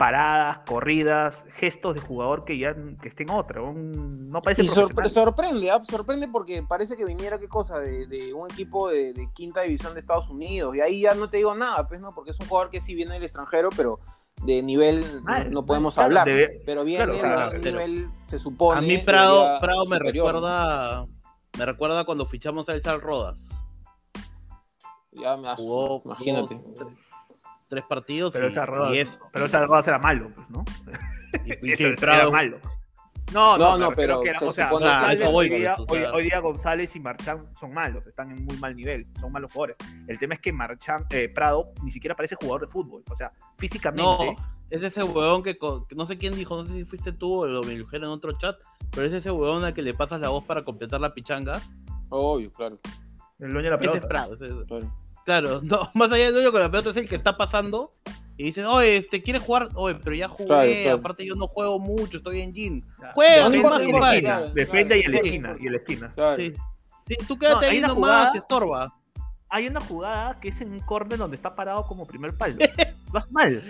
paradas, 0.00 0.60
corridas, 0.60 1.44
gestos 1.56 1.94
de 1.94 2.00
jugador 2.00 2.46
que 2.46 2.56
ya 2.56 2.74
que 3.02 3.08
esté 3.08 3.24
en 3.24 3.30
otra. 3.32 3.60
no 3.60 4.40
parece 4.40 4.62
y 4.62 4.68
sorprende, 5.10 5.70
¿ah? 5.70 5.84
sorprende 5.84 6.26
porque 6.26 6.62
parece 6.66 6.96
que 6.96 7.04
viniera 7.04 7.38
qué 7.38 7.48
cosa 7.48 7.78
de, 7.78 8.32
un 8.32 8.50
equipo 8.50 8.88
de, 8.88 9.28
quinta 9.34 9.60
división 9.60 9.92
de 9.92 10.00
Estados 10.00 10.30
Unidos 10.30 10.74
y 10.74 10.80
ahí 10.80 11.02
ya 11.02 11.12
no 11.12 11.28
te 11.28 11.36
digo 11.36 11.54
nada, 11.54 11.86
pues 11.86 12.00
no, 12.00 12.14
porque 12.14 12.30
es 12.30 12.40
un 12.40 12.46
jugador 12.46 12.70
que 12.70 12.80
sí 12.80 12.94
viene 12.94 13.12
del 13.12 13.24
extranjero, 13.24 13.68
pero 13.76 14.00
de 14.42 14.62
nivel 14.62 15.04
no, 15.50 15.66
podemos 15.66 15.98
hablar. 15.98 16.26
pero 16.64 16.82
viene 16.82 17.06
de 17.06 17.58
nivel, 17.58 18.08
se 18.26 18.38
supone. 18.38 18.78
A 18.78 18.80
mí 18.80 18.96
Prado, 18.96 19.60
Prado 19.60 19.84
me 19.84 19.98
recuerda, 19.98 21.04
me 21.58 21.66
recuerda 21.66 22.06
cuando 22.06 22.24
fichamos 22.24 22.66
a 22.70 22.72
El 22.72 22.82
Sal 22.82 23.02
Rodas. 23.02 23.36
Ya 25.12 25.36
me 25.36 25.54
jugó, 25.56 26.00
imagínate 26.06 26.58
tres 27.70 27.84
partidos. 27.88 28.32
Pero 28.34 28.48
esa 28.48 28.66
Rodas, 28.66 29.18
pero 29.32 29.46
esa 29.46 29.64
Rodas 29.64 29.88
era 29.88 29.98
malo, 29.98 30.30
pues, 30.34 30.50
¿no? 30.50 30.64
Y, 31.62 31.70
y 31.82 31.94
era 32.02 32.28
malo. 32.28 32.58
No, 33.32 33.56
no, 33.56 33.78
no, 33.78 33.92
pero, 33.92 34.20
o 34.20 34.50
sea, 34.50 34.72
hoy, 34.72 35.48
día, 35.48 35.76
hoy, 35.86 36.24
día, 36.24 36.40
González 36.40 36.94
y 36.96 37.00
Marchán 37.00 37.46
son 37.58 37.72
malos, 37.72 38.04
están 38.06 38.32
en 38.32 38.44
muy 38.44 38.56
mal 38.56 38.74
nivel, 38.74 39.06
son 39.20 39.30
malos 39.30 39.52
jugadores. 39.52 39.76
El 40.08 40.18
tema 40.18 40.34
es 40.34 40.40
que 40.40 40.52
Marchán, 40.52 41.06
eh, 41.10 41.28
Prado 41.28 41.72
ni 41.84 41.92
siquiera 41.92 42.16
parece 42.16 42.34
jugador 42.34 42.62
de 42.62 42.66
fútbol, 42.66 43.04
o 43.08 43.16
sea, 43.16 43.30
físicamente. 43.56 44.02
No, 44.02 44.36
es 44.68 44.82
ese 44.82 45.02
huevón 45.04 45.44
que, 45.44 45.56
no 45.94 46.06
sé 46.06 46.18
quién 46.18 46.34
dijo, 46.34 46.56
no 46.56 46.66
sé 46.66 46.72
si 46.74 46.84
fuiste 46.84 47.12
tú 47.12 47.42
o 47.42 47.46
lo 47.46 47.62
me 47.62 47.76
dijeron 47.76 48.08
en 48.08 48.10
otro 48.10 48.32
chat, 48.32 48.56
pero 48.90 49.06
es 49.06 49.12
ese 49.12 49.30
huevón 49.30 49.64
al 49.64 49.74
que 49.74 49.82
le 49.82 49.94
pasas 49.94 50.20
la 50.20 50.30
voz 50.30 50.44
para 50.44 50.64
completar 50.64 51.00
la 51.00 51.14
pichanga. 51.14 51.60
Obvio, 52.08 52.50
claro. 52.50 52.80
El 53.38 53.52
dueño 53.52 53.66
de 53.66 53.70
la 53.70 53.78
pelota. 53.78 53.98
Ese 53.98 54.06
es 54.06 54.10
Prado, 54.10 54.34
ese 54.34 54.46
es... 54.46 54.52
Claro. 54.66 54.92
Claro, 55.24 55.60
no, 55.62 55.90
más 55.94 56.10
allá 56.12 56.24
del 56.24 56.34
dueño 56.34 56.52
con 56.52 56.60
la 56.60 56.70
pelota 56.70 56.90
es 56.90 56.96
el 56.96 57.08
que 57.08 57.16
está 57.16 57.36
pasando 57.36 57.90
y 58.36 58.44
dice, 58.44 58.64
oye, 58.64 58.96
este, 58.96 59.22
¿quieres 59.22 59.42
jugar? 59.42 59.68
Oye, 59.74 59.98
pero 60.02 60.16
ya 60.16 60.28
jugué, 60.28 60.90
aparte 60.90 61.26
yo 61.26 61.34
no 61.34 61.46
juego 61.46 61.78
mucho, 61.78 62.16
estoy 62.16 62.40
en 62.40 62.54
gym. 62.54 62.82
Juega, 63.14 63.50
no, 63.50 63.78
no, 63.78 64.48
Defende 64.54 64.98
y 64.98 65.02
en 65.02 65.12
la 65.12 65.18
esquina, 65.18 65.56
y 65.60 65.66
en 65.66 65.72
la 65.72 65.78
esquina. 65.78 66.14
Sí. 66.38 66.52
Sí, 67.06 67.16
tú 67.26 67.38
quédate 67.38 67.66
ahí 67.66 67.80
nomás, 67.80 68.34
estorba. 68.34 68.94
Hay 69.50 69.66
una 69.66 69.80
jugada 69.80 70.38
que 70.38 70.48
es 70.48 70.60
en 70.60 70.72
un 70.72 70.80
córner 70.80 71.18
donde 71.18 71.36
está 71.36 71.54
parado 71.54 71.84
como 71.84 72.06
primer 72.06 72.36
palo. 72.36 72.54
Vas 73.12 73.30
mal. 73.32 73.62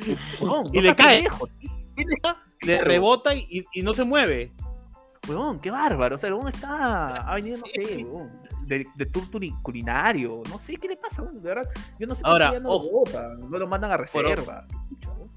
y 0.72 0.80
le 0.80 0.94
cae. 0.94 1.26
Le 2.60 2.80
rebota 2.82 3.34
y, 3.34 3.64
y, 3.72 3.82
no 3.82 3.94
se 3.94 4.04
mueve. 4.04 4.52
Weón, 5.26 5.58
qué 5.58 5.70
bárbaro. 5.70 6.16
O 6.16 6.18
sea, 6.18 6.28
el 6.28 6.48
está. 6.48 7.28
Ha 7.28 7.34
venido, 7.34 7.58
no 7.58 7.66
sé, 7.66 8.06
de, 8.70 8.86
de 8.94 9.06
tour 9.06 9.24
culinario. 9.62 10.42
No 10.48 10.58
sé 10.58 10.76
qué 10.76 10.88
le 10.88 10.96
pasa, 10.96 11.22
de 11.22 11.40
verdad. 11.40 11.68
Yo 11.98 12.06
no 12.06 12.14
sé 12.14 12.22
Ahora, 12.24 12.50
por 12.50 12.58
qué 12.58 12.62
no, 12.62 13.38
lo 13.38 13.48
no 13.48 13.58
lo 13.58 13.66
mandan 13.66 13.90
a 13.90 13.96
reserva. 13.96 14.66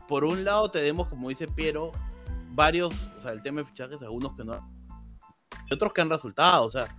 Por, 0.07 0.23
un 0.23 0.43
lado 0.43 0.69
tenemos, 0.69 1.07
como 1.07 1.29
dice 1.29 1.47
Piero, 1.47 1.91
varios, 2.51 2.93
o 3.17 3.21
sea, 3.23 3.31
el 3.31 3.41
tema 3.41 3.61
de 3.61 3.65
fichajes, 3.65 3.99
algunos 4.01 4.35
que 4.35 4.43
no. 4.43 4.69
Y 5.67 5.73
otros 5.73 5.93
que 5.93 6.01
han 6.01 6.09
resultado, 6.09 6.65
o 6.65 6.71
sea. 6.71 6.95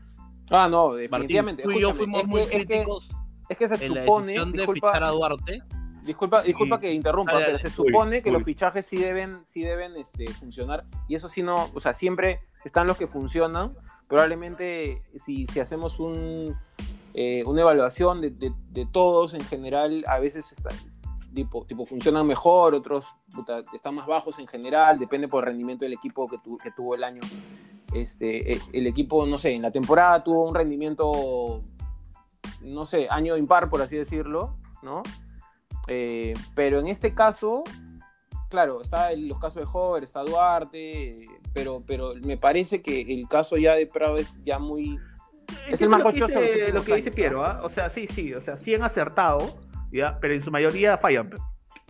Ah, 0.51 0.69
no, 0.69 0.95
definitivamente. 0.95 1.63
tú 1.63 1.71
y 1.71 1.81
yo 1.81 1.95
fuimos 1.95 2.23
es 2.23 2.27
muy 2.29 2.45
que, 2.47 2.67
críticos. 2.67 3.09
Es 3.49 3.57
que, 3.57 3.69
se 3.69 3.79
supone. 3.79 4.37
La 4.37 4.45
de 4.45 4.67
fichar 4.67 5.05
a 5.05 5.11
Duarte. 5.11 5.63
Disculpa, 6.03 6.43
disculpa 6.43 6.81
que 6.81 6.93
interrumpa, 6.93 7.39
pero 7.39 7.59
se 7.59 7.71
supone 7.71 8.23
que 8.23 8.31
los 8.31 8.43
fichajes 8.43 8.85
sí 8.85 8.99
deben, 8.99 9.41
sí 9.45 9.63
deben 9.63 9.97
este, 9.97 10.27
funcionar. 10.33 10.85
Y 11.09 11.15
eso 11.15 11.29
sí 11.29 11.43
no, 11.43 11.71
o 11.73 11.81
sea, 11.81 11.95
siempre 11.95 12.41
están 12.65 12.87
los 12.87 12.97
que 12.97 13.07
funcionan. 13.07 13.75
Probablemente 14.09 15.03
si, 15.17 15.47
si 15.47 15.61
hacemos 15.61 15.99
un, 15.99 16.57
eh, 17.15 17.43
una 17.47 17.63
evaluación 17.63 18.21
de, 18.21 18.31
de, 18.31 18.87
todos 18.87 19.35
en 19.35 19.43
general, 19.43 20.05
a 20.07 20.19
veces 20.19 20.55
tipo, 21.35 21.87
funcionan 21.87 22.27
mejor, 22.27 22.75
otros 22.75 23.07
están 23.73 23.95
más 23.95 24.07
bajos 24.07 24.39
en 24.39 24.47
general, 24.47 24.99
depende 24.99 25.29
por 25.29 25.45
el 25.45 25.51
rendimiento 25.51 25.85
del 25.85 25.95
equipo 25.95 26.29
que, 26.29 26.39
que 26.63 26.71
tuvo 26.73 26.95
el 26.95 27.05
año. 27.05 27.21
Este, 27.95 28.53
el, 28.53 28.63
el 28.73 28.87
equipo, 28.87 29.27
no 29.27 29.39
sé, 29.39 29.53
en 29.53 29.63
la 29.63 29.71
temporada 29.71 30.23
tuvo 30.23 30.49
un 30.49 30.55
rendimiento, 30.55 31.63
no 32.61 32.87
sé, 32.87 33.07
año 33.09 33.37
impar, 33.37 33.71
por 33.71 33.83
así 33.83 33.97
decirlo, 33.97 34.57
¿no? 34.83 35.03
Eh, 35.87 36.35
pero 36.55 36.81
en 36.81 36.87
este 36.87 37.15
caso, 37.15 37.63
claro, 38.49 38.81
está 38.81 39.15
los 39.15 39.39
casos 39.39 39.63
de 39.63 39.69
Hover, 39.71 40.05
está 40.05 40.23
Duarte, 40.23 41.27
pero, 41.55 41.83
pero 41.87 42.15
me 42.23 42.37
parece 42.37 42.83
que 42.83 43.01
el 43.01 43.27
caso 43.29 43.57
ya 43.57 43.75
de 43.75 43.87
Prado 43.87 44.19
es 44.19 44.39
ya 44.45 44.59
muy... 44.59 44.99
Es, 45.69 45.81
el 45.81 45.89
más 45.89 46.03
cochoso. 46.03 46.41
lo 46.73 46.83
que 46.83 46.97
dice 46.97 47.11
Piero, 47.11 47.45
¿ah? 47.45 47.61
o 47.63 47.69
sea, 47.69 47.89
sí, 47.91 48.07
sí, 48.07 48.35
o 48.35 48.41
sea, 48.41 48.57
sí 48.57 48.75
han 48.75 48.83
acertado, 48.83 49.39
¿ya? 49.93 50.19
pero 50.21 50.35
en 50.35 50.43
su 50.43 50.51
mayoría 50.51 50.99
fallan. 50.99 51.31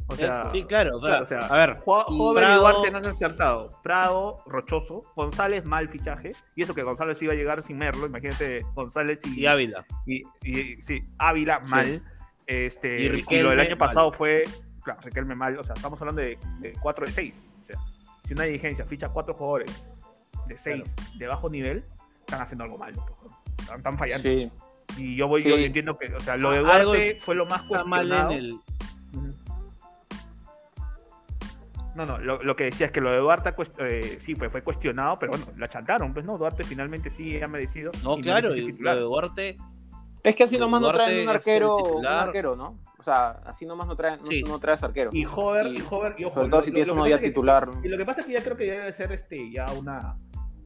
O 0.06 0.16
sea, 0.16 0.50
sí, 0.52 0.64
claro, 0.64 0.98
o 0.98 1.26
sea, 1.26 1.38
a 1.38 1.56
ver, 1.56 1.78
Hover 1.86 2.50
y 2.50 2.54
Duarte 2.56 2.90
no 2.90 2.98
han 2.98 3.06
acertado. 3.06 3.70
Prado, 3.82 4.42
Rochoso, 4.44 5.02
González, 5.16 5.64
mal 5.64 5.88
fichaje. 5.88 6.32
Y 6.54 6.62
eso 6.62 6.74
que 6.74 6.82
González 6.82 7.20
iba 7.22 7.32
a 7.32 7.36
llegar 7.36 7.62
sin 7.62 7.78
Merlo, 7.78 8.06
imagínate 8.06 8.60
González 8.74 9.20
y, 9.24 9.46
Ávila. 9.46 9.86
Y, 10.04 10.22
y, 10.42 10.82
sí, 10.82 11.02
Ávila 11.16 11.60
mal. 11.70 12.02
Este, 12.46 13.00
y, 13.00 13.40
lo 13.40 13.50
del 13.50 13.60
año 13.60 13.78
pasado 13.78 14.12
fue, 14.12 14.44
claro, 14.82 15.00
Riquelme 15.02 15.34
mal, 15.34 15.58
o 15.58 15.64
sea, 15.64 15.72
estamos 15.74 15.98
hablando 16.02 16.20
de, 16.20 16.38
de 16.60 16.74
4 16.82 17.06
de 17.06 17.12
6. 17.12 17.43
Si 18.26 18.32
una 18.32 18.44
dirigencia 18.44 18.84
ficha 18.84 19.08
4 19.08 19.34
jugadores 19.34 19.94
de 20.46 20.58
6 20.58 20.82
de 21.18 21.26
bajo 21.26 21.48
nivel, 21.48 21.84
están 22.20 22.40
haciendo 22.40 22.64
algo 22.64 22.78
mal. 22.78 22.94
Están, 23.58 23.98
fallando. 23.98 24.22
Sí. 24.22 24.50
Y 24.96 25.16
yo 25.16 25.28
voy, 25.28 25.42
yo 25.42 25.56
entiendo 25.56 25.98
que, 25.98 26.14
o 26.14 26.20
sea, 26.20 26.36
lo 26.36 26.52
de 26.52 26.60
Duarte 26.60 27.18
fue 27.20 27.34
lo 27.34 27.46
más 27.46 27.62
cuestionado. 27.62 28.30
En 28.30 28.38
el... 28.38 28.58
No, 31.94 32.04
no, 32.06 32.18
lo, 32.18 32.42
lo, 32.42 32.56
que 32.56 32.64
decía 32.64 32.86
es 32.86 32.92
que 32.92 33.00
lo 33.00 33.12
de 33.12 33.18
Duarte 33.18 33.54
eh, 33.78 34.18
sí 34.22 34.34
fue, 34.34 34.50
fue 34.50 34.62
cuestionado, 34.62 35.16
pero 35.16 35.30
bueno, 35.32 35.46
la 35.56 35.66
chantaron, 35.66 36.12
pues 36.12 36.24
no, 36.24 36.36
Duarte 36.36 36.64
finalmente 36.64 37.10
sí 37.10 37.40
ha 37.40 37.46
merecido. 37.46 37.92
No, 38.02 38.16
claro, 38.16 38.54
y 38.56 38.72
lo 38.72 38.94
de 38.94 39.00
Duarte 39.00 39.56
es 40.24 40.34
que 40.34 40.44
así 40.44 40.56
nomás 40.56 40.80
no 40.80 40.90
traen 40.90 41.22
un 41.22 41.28
arquero, 41.28 41.76
un 41.76 42.06
arquero, 42.06 42.56
¿no? 42.56 42.78
O 42.98 43.02
sea, 43.02 43.42
así 43.44 43.66
nomás 43.66 43.86
no, 43.86 43.94
traen, 43.94 44.20
no, 44.48 44.58
traes 44.58 44.82
arquero. 44.82 45.10
Y 45.12 45.26
Hover, 45.26 45.66
y, 45.66 45.84
Hover, 45.88 46.14
y 46.16 46.24
ojo, 46.24 46.36
Sobre 46.36 46.48
todo 46.48 46.62
si 46.62 46.72
tienes 46.72 46.88
uno 46.88 47.06
ya 47.06 47.20
titular. 47.20 47.68
y 47.82 47.88
lo 47.88 47.98
que 47.98 48.06
pasa 48.06 48.20
es 48.20 48.26
que 48.26 48.32
ya 48.32 48.42
creo 48.42 48.56
que 48.56 48.64
debe 48.64 48.92
ser 48.94 49.12
este, 49.12 49.50
ya 49.50 49.66
una, 49.78 50.16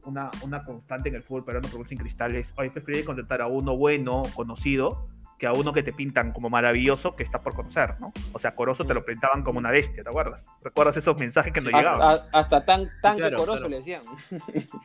una, 0.05 0.31
una 0.43 0.63
constante 0.63 1.09
en 1.09 1.15
el 1.15 1.23
fútbol 1.23 1.43
peruano 1.43 1.67
porque 1.69 1.89
sin 1.89 1.97
cristales. 1.97 2.53
Hoy 2.57 2.69
preferiría 2.69 3.05
contratar 3.05 3.41
a 3.41 3.47
uno 3.47 3.75
bueno, 3.75 4.23
conocido, 4.33 5.09
que 5.37 5.47
a 5.47 5.51
uno 5.51 5.73
que 5.73 5.83
te 5.83 5.91
pintan 5.91 6.31
como 6.31 6.49
maravilloso 6.49 7.17
que 7.17 7.23
está 7.23 7.39
por 7.39 7.53
conocer, 7.53 7.99
¿no? 7.99 8.13
O 8.31 8.39
sea, 8.39 8.55
Corozo 8.55 8.85
te 8.85 8.93
lo 8.93 9.03
pintaban 9.03 9.43
como 9.43 9.59
una 9.59 9.71
bestia, 9.71 10.03
¿te 10.03 10.09
acuerdas? 10.09 10.45
¿Recuerdas 10.61 10.95
esos 10.95 11.17
mensajes 11.17 11.51
que 11.51 11.59
nos 11.59 11.73
llegaban? 11.73 12.21
Hasta 12.31 12.63
tan, 12.63 12.89
tan 13.01 13.17
que 13.17 13.33
Corozo 13.33 13.67
le 13.67 13.77
decían. 13.77 14.01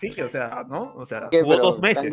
Sí, 0.00 0.20
o 0.20 0.28
sea, 0.28 0.64
¿no? 0.68 0.94
O 0.96 1.06
sea, 1.06 1.28
hubo 1.44 1.56
dos 1.56 1.78
meses 1.80 2.12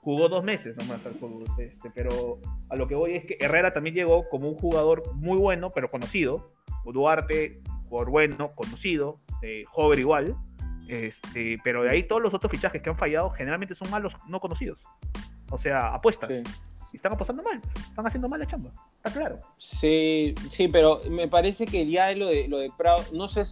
jugó 0.00 0.28
dos 0.28 0.44
meses 0.44 0.76
nomás 0.76 1.04
al 1.06 1.14
fútbol. 1.14 1.44
Este, 1.58 1.90
pero 1.90 2.38
a 2.68 2.76
lo 2.76 2.86
que 2.88 2.94
voy 2.94 3.14
es 3.14 3.24
que 3.24 3.36
Herrera 3.40 3.72
también 3.72 3.94
llegó 3.94 4.28
como 4.28 4.48
un 4.48 4.56
jugador 4.56 5.14
muy 5.14 5.38
bueno, 5.38 5.70
pero 5.70 5.88
conocido. 5.88 6.52
Duarte, 6.84 7.60
jugador 7.88 8.10
bueno, 8.10 8.48
conocido. 8.54 9.20
Eh, 9.42 9.64
Hover 9.74 9.98
igual. 9.98 10.36
Este, 10.88 11.58
pero 11.62 11.84
de 11.84 11.90
ahí 11.90 12.02
todos 12.02 12.20
los 12.20 12.34
otros 12.34 12.50
fichajes 12.50 12.82
que 12.82 12.90
han 12.90 12.98
fallado 12.98 13.30
generalmente 13.30 13.74
son 13.74 13.90
malos 13.90 14.16
no 14.26 14.40
conocidos. 14.40 14.82
O 15.50 15.58
sea, 15.58 15.94
apuestas. 15.94 16.30
Y 16.92 16.96
están 16.96 17.12
apostando 17.12 17.44
mal, 17.44 17.60
están 17.76 18.04
haciendo 18.04 18.28
mal 18.28 18.40
la 18.40 18.46
chamba, 18.46 18.72
está 18.96 19.12
claro. 19.12 19.40
Sí, 19.58 20.34
sí, 20.50 20.66
pero 20.66 21.00
me 21.08 21.28
parece 21.28 21.64
que 21.64 21.86
ya 21.86 22.12
lo 22.14 22.26
de, 22.26 22.48
lo 22.48 22.58
de 22.58 22.72
Prado, 22.76 23.04
no 23.12 23.28
sé, 23.28 23.44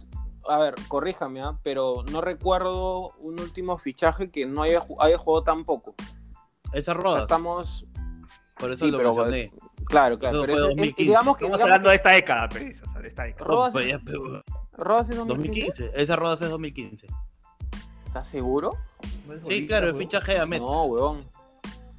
a 0.49 0.57
ver, 0.57 0.75
corríjame, 0.89 1.41
¿ah? 1.41 1.57
pero 1.63 2.03
no 2.11 2.19
recuerdo 2.19 3.11
un 3.19 3.39
último 3.39 3.77
fichaje 3.77 4.29
que 4.29 4.45
no 4.45 4.63
haya, 4.63 4.81
haya 4.99 5.17
jugado 5.17 5.43
tan 5.43 5.63
poco. 5.63 5.95
Esa 6.73 6.93
roda. 6.93 7.21
estamos. 7.21 7.87
Por 8.57 8.73
eso 8.73 8.87
lo 8.87 8.97
pero, 8.97 9.15
mencioné. 9.15 9.51
Claro, 9.85 10.19
claro. 10.19 10.41
pero 10.41 10.69
es, 10.69 10.95
digamos 10.95 11.37
que. 11.37 11.45
Estamos 11.45 11.63
hablando 11.63 11.89
de 11.89 11.95
esta 11.95 12.11
década, 12.11 12.49
pero, 12.49 12.69
o 12.69 12.73
sea, 12.73 13.01
de 13.01 13.07
esta 13.07 13.23
década. 13.23 13.45
Rodas, 13.45 13.73
¿Rodas 14.73 15.09
es 15.09 15.17
2015? 15.17 15.91
Esa 15.95 16.15
Rodas 16.15 16.41
es 16.41 16.49
2015. 16.49 17.07
¿Estás 18.05 18.27
seguro? 18.27 18.71
Sí, 19.47 19.67
claro, 19.67 19.91
es 19.91 19.97
fichaje 19.97 20.33
de 20.33 20.39
Amet. 20.39 20.59
No, 20.59 20.85
weón. 20.85 21.19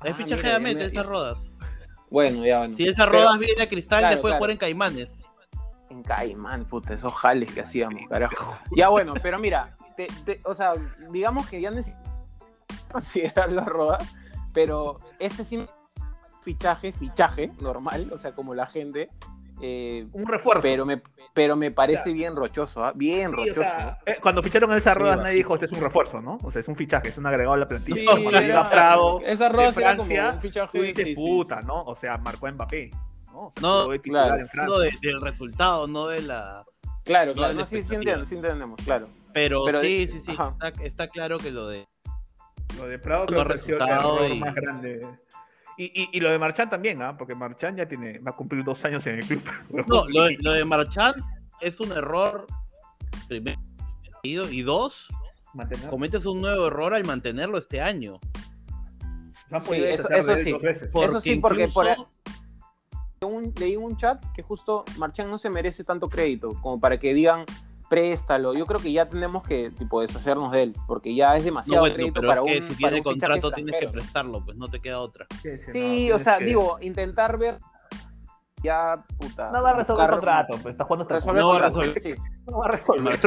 Es 0.02 0.12
ah, 0.12 0.14
fichaje 0.14 0.42
de 0.42 0.54
Amet, 0.54 0.80
esas 0.80 1.06
Rodas. 1.06 1.38
Bueno, 2.10 2.44
ya 2.44 2.58
bueno. 2.58 2.76
Si 2.76 2.86
esa 2.86 3.06
Rodas 3.06 3.38
viene 3.38 3.62
a 3.62 3.68
Cristal, 3.68 4.02
después 4.02 4.32
claro. 4.32 4.38
jugar 4.38 4.50
en 4.50 4.56
Caimanes. 4.56 5.08
En 5.90 6.02
Caimán, 6.02 6.64
puta, 6.66 6.94
esos 6.94 7.12
jales 7.14 7.52
que 7.52 7.60
hacíamos, 7.60 8.08
carajo. 8.08 8.56
Ya 8.76 8.88
bueno, 8.88 9.14
pero 9.20 9.40
mira, 9.40 9.74
te, 9.96 10.06
te, 10.24 10.40
o 10.44 10.54
sea, 10.54 10.74
digamos 11.10 11.48
que 11.48 11.60
ya 11.60 11.70
necesitamos 11.70 12.10
considerar 12.92 13.50
las 13.50 13.66
rodas 13.66 14.08
pero 14.52 14.98
este 15.18 15.44
sí 15.44 15.58
fichaje, 16.42 16.92
fichaje 16.92 17.52
normal, 17.60 18.10
o 18.12 18.18
sea, 18.18 18.32
como 18.32 18.54
la 18.54 18.66
gente. 18.66 19.08
Eh, 19.62 20.06
un 20.12 20.26
refuerzo. 20.26 20.62
Pero 20.62 20.86
me, 20.86 21.02
pero 21.34 21.54
me 21.54 21.70
parece 21.70 22.14
bien 22.14 22.34
rochoso, 22.34 22.82
¿ah? 22.82 22.92
bien 22.94 23.32
rochoso. 23.32 23.62
Eh, 24.06 24.16
cuando 24.22 24.42
ficharon 24.42 24.72
esas 24.74 24.96
ruedas 24.96 25.18
nadie 25.18 25.36
dijo, 25.36 25.54
este 25.54 25.66
es 25.66 25.72
un 25.72 25.80
refuerzo, 25.80 26.20
¿no? 26.22 26.38
O 26.42 26.50
sea, 26.50 26.60
es 26.60 26.68
un 26.68 26.76
fichaje, 26.76 27.08
es 27.08 27.18
un 27.18 27.26
agregado 27.26 27.54
a 27.54 27.58
la 27.58 27.68
plantilla. 27.68 28.14
Sí, 28.16 28.26
era, 28.34 28.70
Prado, 28.70 29.20
esa 29.20 29.50
rueda 29.50 29.70
era 29.76 29.96
como 29.96 30.10
un 30.10 30.40
fichaje. 30.40 30.78
Tú 30.78 30.84
dices, 30.84 31.14
puta, 31.14 31.60
¿no? 31.60 31.82
O 31.82 31.94
sea, 31.94 32.16
marcó 32.16 32.46
a 32.46 32.52
Mbappé. 32.52 32.90
No, 33.32 33.52
no 33.60 34.00
claro. 34.02 34.44
no 34.66 34.78
de, 34.78 34.92
del 35.00 35.20
resultado, 35.20 35.86
no 35.86 36.08
de 36.08 36.22
la... 36.22 36.64
Claro, 37.04 37.32
claro, 37.32 37.54
no, 37.54 37.64
sí, 37.64 37.82
sí, 37.82 37.94
entendemos, 37.94 38.28
sí 38.28 38.34
entendemos, 38.34 38.80
claro. 38.84 39.08
Pero, 39.32 39.64
pero 39.64 39.80
sí, 39.80 40.08
sí, 40.10 40.20
sí, 40.20 40.32
está, 40.32 40.72
está 40.82 41.08
claro 41.08 41.38
que 41.38 41.50
lo 41.50 41.68
de 41.68 41.86
lo 42.76 42.88
de 42.88 42.98
Prado 42.98 43.26
creo 43.26 43.44
que 43.44 43.72
el 43.72 43.80
error 43.80 44.34
más 44.36 44.54
grande. 44.54 45.06
Y, 45.76 45.84
y, 45.84 46.08
y, 46.12 46.20
lo 46.20 46.30
de 46.30 46.38
Marchán 46.38 46.68
también, 46.68 47.00
¿ah? 47.00 47.16
porque 47.16 47.34
Marchán 47.34 47.74
ya 47.76 47.88
tiene, 47.88 48.18
va 48.18 48.32
a 48.32 48.36
cumplir 48.36 48.62
dos 48.62 48.84
años 48.84 49.06
en 49.06 49.16
el 49.18 49.24
club. 49.24 49.42
No, 49.88 50.06
lo, 50.08 50.28
lo 50.38 50.52
de 50.52 50.64
Marchán 50.64 51.14
es 51.60 51.80
un 51.80 51.92
error 51.92 52.46
primero 53.28 53.60
y 54.22 54.62
dos, 54.62 55.08
cometes 55.88 56.26
un 56.26 56.40
nuevo 56.40 56.66
error 56.66 56.94
al 56.94 57.04
mantenerlo 57.04 57.58
este 57.58 57.80
año. 57.80 58.18
No 59.50 59.58
sí, 59.60 59.82
eso, 59.82 60.08
eso 60.10 60.36
sí, 60.36 60.54
eso 60.62 61.20
sí, 61.20 61.36
porque 61.36 61.68
por, 61.68 61.86
un, 63.22 63.52
leí 63.58 63.76
un 63.76 63.96
chat 63.96 64.22
que 64.32 64.42
justo 64.42 64.84
Marchán 64.96 65.28
no 65.28 65.38
se 65.38 65.50
merece 65.50 65.82
tanto 65.82 66.08
crédito 66.08 66.52
como 66.60 66.78
para 66.78 66.98
que 66.98 67.14
digan 67.14 67.44
préstalo. 67.90 68.54
Yo 68.54 68.64
creo 68.64 68.80
que 68.80 68.92
ya 68.92 69.06
tenemos 69.06 69.42
que 69.42 69.70
tipo 69.72 70.00
deshacernos 70.00 70.52
de 70.52 70.62
él, 70.62 70.74
porque 70.86 71.14
ya 71.14 71.36
es 71.36 71.44
demasiado 71.44 71.84
crédito 71.92 72.22
para 72.22 72.40
un. 72.40 72.70
Si 72.70 72.76
tiene 72.76 73.02
contrato 73.02 73.50
tienes 73.50 73.78
que 73.78 73.88
prestarlo, 73.88 74.42
pues 74.42 74.56
no 74.56 74.68
te 74.68 74.80
queda 74.80 75.00
otra. 75.00 75.26
Sí, 75.72 76.10
o 76.12 76.18
sea, 76.18 76.38
digo, 76.38 76.78
intentar 76.80 77.36
ver 77.36 77.58
ya, 78.62 79.04
puta. 79.18 79.50
No 79.50 79.62
va 79.62 79.70
a 79.70 79.74
resolver 79.74 80.04
el 80.04 80.10
contrato, 80.10 80.58
pues 80.62 80.72
está 80.72 80.84
jugando 80.84 81.08
resolver 81.08 81.42
no, 81.42 81.48
va 81.48 81.56
a 81.56 81.68
resolver. 81.68 82.02
Sí. 82.02 82.14
no 82.46 82.58
va 82.58 82.66
a 82.66 82.70
resolver. 82.70 83.18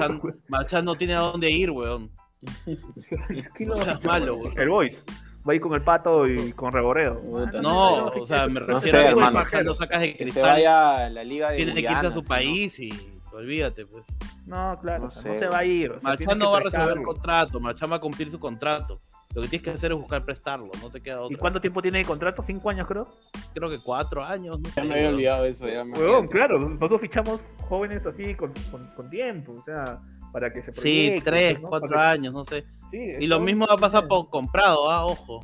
Marchán, 0.48 0.86
no 0.86 0.96
tiene 0.96 1.15
a 1.15 1.20
dónde 1.20 1.51
ir, 1.51 1.70
weón. 1.70 2.10
es 2.65 3.51
que 3.51 3.65
no 3.65 3.75
es 3.75 4.05
malo, 4.05 4.38
weón. 4.38 4.53
El 4.58 4.70
Boys. 4.70 5.03
Va 5.48 5.51
a 5.51 5.55
ir 5.55 5.62
con 5.62 5.74
el 5.74 5.82
pato 5.82 6.25
y 6.25 6.53
con 6.53 6.72
Reboreo. 6.72 7.22
No, 7.62 8.05
o 8.05 8.25
sea, 8.27 8.48
me 8.48 8.62
refiero 8.62 9.00
a 9.00 9.27
que 9.27 9.32
Marchán 9.32 9.65
lo 9.65 9.75
sacas 9.75 10.00
de 10.00 10.15
cristal. 10.15 10.25
Que 10.25 10.32
se 10.32 10.41
vaya 10.41 11.05
a 11.05 11.10
la 11.10 11.24
liga 11.25 11.51
de 11.51 11.58
Tiene 11.58 11.74
que 11.74 11.82
irse 11.82 12.08
a 12.08 12.13
su 12.13 12.24
país 12.24 12.79
y 12.79 12.89
olvídate, 13.34 13.86
pues. 13.86 14.05
No, 14.45 14.77
claro, 14.81 15.03
no, 15.05 15.12
se 15.12 15.47
va 15.47 15.59
a 15.59 15.65
ir. 15.65 15.91
O 15.91 16.35
no 16.35 16.51
va 16.51 16.57
a 16.57 16.62
resolver 16.62 16.97
el 16.97 17.03
contrato, 17.03 17.59
Marchán 17.59 17.91
va 17.91 17.95
a 17.95 18.00
cumplir 18.00 18.29
su 18.29 18.39
contrato. 18.39 19.01
Lo 19.33 19.41
que 19.41 19.47
tienes 19.47 19.63
que 19.63 19.71
hacer 19.71 19.91
es 19.91 19.97
buscar 19.97 20.23
prestarlo, 20.23 20.69
no 20.81 20.89
te 20.91 21.01
queda 21.01 21.21
otra. 21.21 21.33
¿Y 21.33 21.38
cuánto 21.38 21.59
tiempo 21.59 21.81
tiene 21.81 22.00
de 22.00 22.05
contrato? 22.05 22.43
¿Cinco 22.43 22.69
años, 22.69 22.88
creo? 22.88 23.07
Creo 23.53 23.69
que 23.69 23.79
cuatro 23.79 24.23
años. 24.23 24.59
No 24.59 24.69
Ya 24.69 24.73
sé, 24.75 24.83
me 24.83 24.93
había 24.95 25.09
olvidado 25.09 25.45
eso. 25.45 25.67
Ya 25.67 25.83
me 25.83 26.27
claro, 26.29 26.59
nosotros 26.59 27.01
fichamos 27.01 27.41
jóvenes 27.62 28.05
así 28.05 28.35
con, 28.35 28.53
con, 28.69 28.85
con 28.95 29.09
tiempo, 29.09 29.53
o 29.53 29.63
sea, 29.63 30.00
para 30.31 30.53
que 30.53 30.62
se 30.62 30.71
Sí, 30.73 30.79
proyecten, 30.81 31.23
tres, 31.23 31.62
¿no? 31.62 31.69
cuatro 31.69 31.89
Para 31.89 32.12
años, 32.12 32.33
no 32.33 32.45
sé. 32.45 32.63
Sí, 32.91 33.00
Y 33.19 33.25
lo 33.27 33.39
mismo 33.39 33.65
va 33.65 33.73
a 33.73 33.77
pasar 33.77 34.07
por 34.07 34.29
comprado, 34.29 34.91
ah, 34.91 35.05
ojo. 35.05 35.39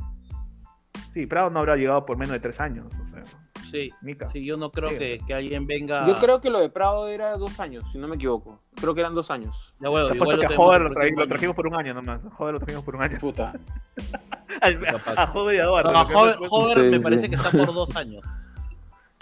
Sí, 1.12 1.26
Prado 1.26 1.50
no 1.50 1.60
habrá 1.60 1.76
llegado 1.76 2.06
por 2.06 2.18
menos 2.18 2.34
de 2.34 2.40
tres 2.40 2.60
años, 2.60 2.86
o 2.94 3.10
sea, 3.10 3.24
Sí, 3.72 3.92
Mica. 4.02 4.30
sí, 4.32 4.44
yo 4.46 4.58
no 4.58 4.72
creo 4.72 4.90
Sí. 4.90 4.98
que, 4.98 5.20
que 5.28 5.34
alguien 5.34 5.66
venga. 5.68 6.06
Yo 6.08 6.16
creo 6.16 6.42
que 6.42 6.50
lo 6.50 6.60
de 6.60 6.70
Prado 6.70 7.08
era 7.08 7.38
dos 7.38 7.60
años, 7.60 7.84
si 7.92 7.98
no 7.98 8.08
me 8.08 8.16
equivoco. 8.16 8.60
Creo 8.80 8.94
que 8.94 9.02
eran 9.02 9.14
dos 9.16 9.30
años. 9.32 9.56
Ya, 9.80 9.90
bueno, 9.90 10.14
igual 10.14 10.40
que 10.40 10.46
a 10.46 10.56
Joder 10.56 10.82
lo, 10.82 10.90
tra- 10.92 11.28
trajimos 11.28 11.56
por 11.56 11.68
un 11.68 11.76
año 11.76 11.94
nomás. 11.94 12.24
A 12.26 12.30
Joder 12.32 12.54
lo 12.54 12.60
trajimos 12.60 12.84
por 12.84 12.96
un 12.96 13.02
año. 13.04 13.18
Puta. 13.20 13.54
Al- 14.62 14.86
a 15.18 15.28
Joder 15.28 15.56
y 15.56 15.60
a 15.60 15.64
Eduardo. 15.64 15.92
No, 15.92 16.02
Hover 16.50 16.74
Sí, 16.76 16.82
me 16.82 16.98
sí. 16.98 17.04
parece 17.04 17.30
que 17.30 17.36
está 17.36 17.52
por 17.52 17.74
dos 17.74 17.96
años. 17.96 18.24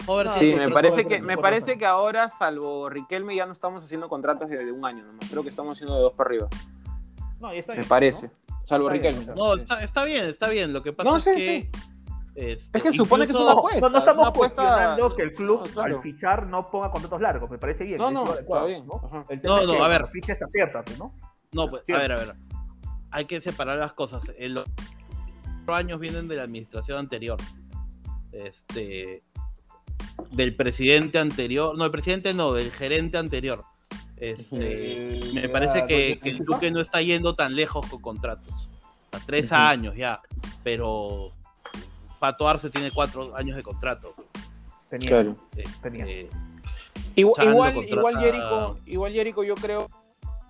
No, 0.06 0.24
sí, 0.38 0.54
me 0.54 0.70
parece 0.70 1.06
que 1.06 1.20
me 1.20 1.36
parece 1.36 1.76
que 1.76 1.84
ahora, 1.84 2.30
salvo 2.30 2.88
Riquelme, 2.88 3.36
ya 3.36 3.44
no 3.44 3.52
estamos 3.52 3.84
haciendo 3.84 4.08
contratos 4.08 4.48
de, 4.48 4.64
de 4.64 4.72
un 4.72 4.84
año 4.86 5.04
nomás. 5.04 5.28
Creo 5.30 5.42
que 5.42 5.50
estamos 5.50 5.76
haciendo 5.76 5.96
de 5.96 6.00
dos 6.02 6.14
para 6.14 6.28
arriba. 6.30 6.48
No, 7.40 7.52
ya 7.52 7.60
está 7.60 7.72
Me 7.74 7.80
bien, 7.80 7.88
parece. 7.88 8.30
Salvo 8.64 8.90
Está 8.90 9.02
bien, 9.02 9.14
Riquelme. 9.16 9.34
No, 9.36 9.54
está, 9.54 9.82
está 9.82 10.04
bien, 10.04 10.24
está 10.24 10.48
bien. 10.48 10.72
Lo 10.72 10.82
que 10.82 10.94
pasa 10.94 11.10
No, 11.10 11.16
es 11.18 11.24
sí, 11.24 11.30
que. 11.34 11.40
sí. 11.40 11.70
Este, 12.40 12.78
Es 12.78 12.82
que 12.84 12.92
supone 12.92 13.26
que 13.26 13.32
es 13.32 13.38
¿no? 13.38 13.44
una 13.44 13.52
apuesta. 13.54 13.80
no, 13.80 13.88
no 13.90 13.98
es 13.98 14.02
estamos 14.04 14.28
apuesta- 14.28 14.62
cuestionando 14.62 15.16
que 15.16 15.22
el 15.22 15.32
club 15.32 15.60
No, 15.66 15.72
claro. 15.72 15.96
al 15.96 16.02
fichar 16.02 16.46
no 16.46 16.70
ponga 16.70 16.90
contratos 16.90 17.20
largos. 17.20 17.50
Me 17.50 17.58
parece 17.58 17.84
bien. 17.84 17.98
No, 17.98 18.08
es 18.08 18.14
no, 18.14 18.26
adecuado, 18.26 18.68
está 18.68 18.78
bien. 18.78 18.86
¿no? 18.86 19.00
Ajá. 19.06 19.24
El 19.28 19.40
tema 19.40 19.54
No, 19.56 19.60
es 19.72 19.78
que 19.78 19.82
a 19.84 19.88
ver. 19.88 20.06
fiches 20.08 20.42
aciértate, 20.42 20.96
¿no? 20.98 21.12
No, 21.52 21.68
pues, 21.68 21.88
a 21.90 21.98
ver, 21.98 22.12
a 22.12 22.16
ver. 22.16 22.34
Hay 23.10 23.24
que 23.24 23.40
separar 23.40 23.78
las 23.78 23.92
cosas. 23.94 24.22
En 24.38 24.54
los 24.54 24.68
cuatro 25.66 25.74
años 25.74 25.98
vienen 26.00 26.28
de 26.28 26.36
la 26.36 26.42
administración 26.44 26.98
anterior. 26.98 27.38
Este. 28.32 29.22
Del 30.30 30.54
presidente 30.56 31.18
anterior. 31.18 31.76
No, 31.76 31.84
el 31.84 31.90
presidente 31.90 32.34
no, 32.34 32.52
del 32.52 32.70
gerente 32.70 33.18
anterior. 33.18 33.64
Este, 34.16 35.18
Eh, 35.18 35.32
me 35.32 35.48
parece 35.48 35.86
que, 35.86 36.14
¿con- 36.18 36.20
que 36.22 36.30
el 36.30 36.44
Duque 36.44 36.70
no 36.70 36.80
está 36.80 37.00
yendo 37.02 37.34
tan 37.34 37.54
lejos 37.54 37.86
con 37.86 38.00
contratos. 38.00 38.68
A 39.12 39.18
tres 39.24 39.50
años 39.52 39.94
ya. 39.96 40.20
Pero 40.64 41.32
Pato 42.18 42.48
Arce 42.48 42.70
tiene 42.70 42.90
cuatro 42.90 43.34
años 43.36 43.56
de 43.56 43.62
contrato. 43.62 44.14
Tenía, 44.90 45.08
Claro. 45.08 45.36
tenía. 45.82 46.04
Eh, 46.06 46.30
Igual, 47.14 47.48
igual, 47.48 47.74
contrata- 47.74 47.94
igual 47.98 48.18
Jericho, 48.20 48.76
igual 48.86 49.12
Jericho, 49.12 49.42
yo 49.44 49.54
creo 49.56 49.88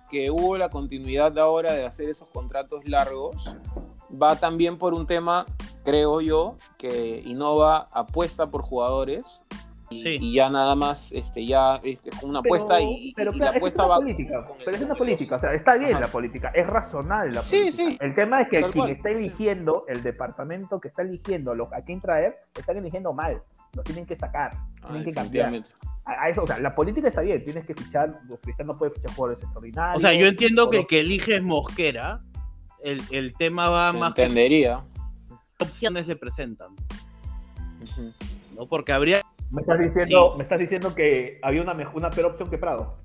que 0.09 0.29
hubo 0.31 0.57
la 0.57 0.69
continuidad 0.69 1.37
ahora 1.37 1.73
de 1.73 1.85
hacer 1.85 2.09
esos 2.09 2.27
contratos 2.29 2.87
largos. 2.87 3.51
Va 4.21 4.35
también 4.35 4.77
por 4.77 4.93
un 4.93 5.05
tema, 5.07 5.45
creo 5.83 6.21
yo, 6.21 6.55
que 6.77 7.21
Innova 7.25 7.87
apuesta 7.91 8.47
por 8.47 8.61
jugadores 8.63 9.41
Sí. 9.89 10.03
y 10.21 10.33
ya 10.35 10.49
nada 10.49 10.75
más, 10.75 11.11
este, 11.11 11.45
ya 11.45 11.77
es 11.77 11.99
es 12.05 12.23
una 12.23 12.41
Pero- 12.41 12.55
apuesta 12.55 12.79
y, 12.79 13.09
y- 13.09 13.13
pero 13.13 13.33
y 13.33 13.39
la 13.39 13.49
apuesta 13.49 13.67
es 13.67 13.75
una 13.75 13.87
va 13.87 13.95
política, 13.97 14.47
pero 14.63 14.77
es 14.77 14.83
una 14.83 14.95
política, 14.95 15.35
o 15.35 15.39
sea, 15.39 15.53
está 15.53 15.75
bien 15.77 15.91
Ajá. 15.93 15.99
la 16.01 16.07
política, 16.07 16.49
es 16.53 16.67
razonable 16.67 17.33
la 17.33 17.41
Sí, 17.41 17.57
política. 17.59 17.83
sí. 17.89 17.97
El 17.99 18.13
tema 18.15 18.41
es 18.41 18.49
que 18.49 18.61
Tal 18.61 18.71
quien 18.71 18.81
cual. 18.83 18.91
está 18.91 19.09
eligiendo, 19.09 19.85
el 19.87 20.03
departamento 20.03 20.79
que 20.79 20.89
está 20.89 21.01
eligiendo 21.01 21.55
lo- 21.55 21.69
a 21.73 21.81
quién 21.81 21.99
traer, 22.01 22.35
están 22.55 22.77
eligiendo 22.77 23.13
mal, 23.13 23.41
lo 23.73 23.81
tienen 23.83 24.05
que 24.05 24.15
sacar, 24.15 24.51
Ah, 24.81 24.87
tienen 24.87 25.03
que 25.05 25.13
cambiar. 25.13 25.53
A, 26.05 26.23
a 26.23 26.29
eso, 26.29 26.43
o 26.43 26.47
sea, 26.47 26.59
la 26.59 26.73
política 26.75 27.07
está 27.07 27.21
bien, 27.21 27.43
tienes 27.43 27.65
que 27.65 27.73
fichar, 27.73 28.19
cristianos 28.41 28.75
no 28.75 28.77
pueden 28.79 28.93
fichar 28.95 29.13
jugadores 29.15 29.41
extraordinarios. 29.43 30.03
o 30.03 30.07
sea, 30.07 30.13
yo 30.19 30.27
entiendo 30.27 30.69
que 30.69 30.77
los- 30.77 30.87
que 30.87 30.99
eliges 30.99 31.41
Mosquera. 31.43 32.19
El, 32.83 33.01
el 33.11 33.33
tema 33.33 33.69
va 33.69 33.91
Se 33.91 33.97
más 33.97 34.13
que 34.13 34.21
entendería. 34.23 34.79
qué 35.57 35.63
opciones 35.65 36.07
le 36.07 36.15
presentan. 36.15 36.69
¿no? 38.55 38.65
Porque 38.67 38.91
habría, 38.91 39.21
Me 39.51 39.61
estás 39.61 39.79
diciendo, 39.79 40.29
Sí. 40.31 40.37
me 40.37 40.43
estás 40.43 40.59
diciendo 40.59 40.93
que 40.95 41.39
había 41.41 41.61
una, 41.61 41.73
mejor, 41.73 41.95
una 41.97 42.09
peor 42.09 42.31
opción 42.31 42.49
que 42.49 42.57
Prado. 42.57 42.97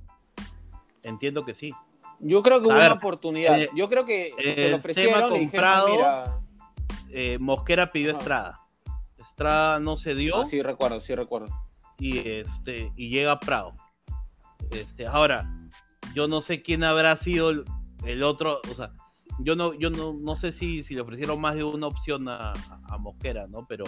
entiendo 1.03 1.45
que 1.45 1.55
sí. 1.55 1.73
Yo 2.21 2.43
creo 2.43 2.61
que 2.61 2.67
hubo 2.67 2.75
ver, 2.75 2.87
una 2.87 2.95
oportunidad. 2.95 3.61
eh, 3.61 3.71
yo 3.75 3.89
creo 3.89 4.05
que 4.05 4.33
se 4.55 4.65
el 4.67 4.71
lo 4.71 4.77
ofrecieron 4.77 5.15
tema 5.25 5.37
y 5.37 5.41
dijeron, 5.41 5.91
mira, 5.91 6.41
Eh, 7.17 7.39
Mosquera 7.39 7.91
pidió 7.91 8.11
Ajá. 8.11 8.19
Estrada. 8.19 8.61
Estrada 9.19 9.79
no 9.81 9.97
se 9.97 10.15
dio 10.15 10.41
ah, 10.43 10.45
sí 10.45 10.63
recuerdo, 10.63 11.01
sí 11.01 11.15
recuerdo. 11.15 11.47
y 11.99 12.19
este 12.29 12.93
y 12.97 13.09
llega 13.11 13.39
Prado. 13.41 13.75
Este, 14.71 15.07
ahora, 15.07 15.49
yo 16.15 16.27
no 16.29 16.43
sé 16.43 16.63
quién 16.63 16.83
habrá 16.85 17.17
sido 17.19 17.51
el, 17.51 17.65
el 18.05 18.23
otro, 18.23 18.61
o 18.71 18.75
sea, 18.75 18.91
yo 19.41 19.55
no, 19.57 19.75
yo 19.75 19.91
no, 19.91 20.13
no 20.15 20.37
sé 20.37 20.53
si, 20.53 20.83
si 20.85 20.95
le 20.95 21.01
ofrecieron 21.03 21.41
más 21.41 21.55
de 21.57 21.65
una 21.65 21.87
opción 21.89 22.29
a, 22.29 22.53
a 22.89 22.99
Mosquera, 22.99 23.47
¿no? 23.49 23.67
Pero, 23.69 23.85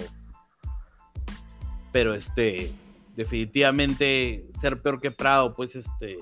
pero 1.92 2.14
este, 2.14 2.70
definitivamente 3.16 4.44
ser 4.60 4.80
peor 4.80 5.00
que 5.00 5.10
Prado, 5.10 5.54
pues 5.54 5.74
este, 5.74 6.18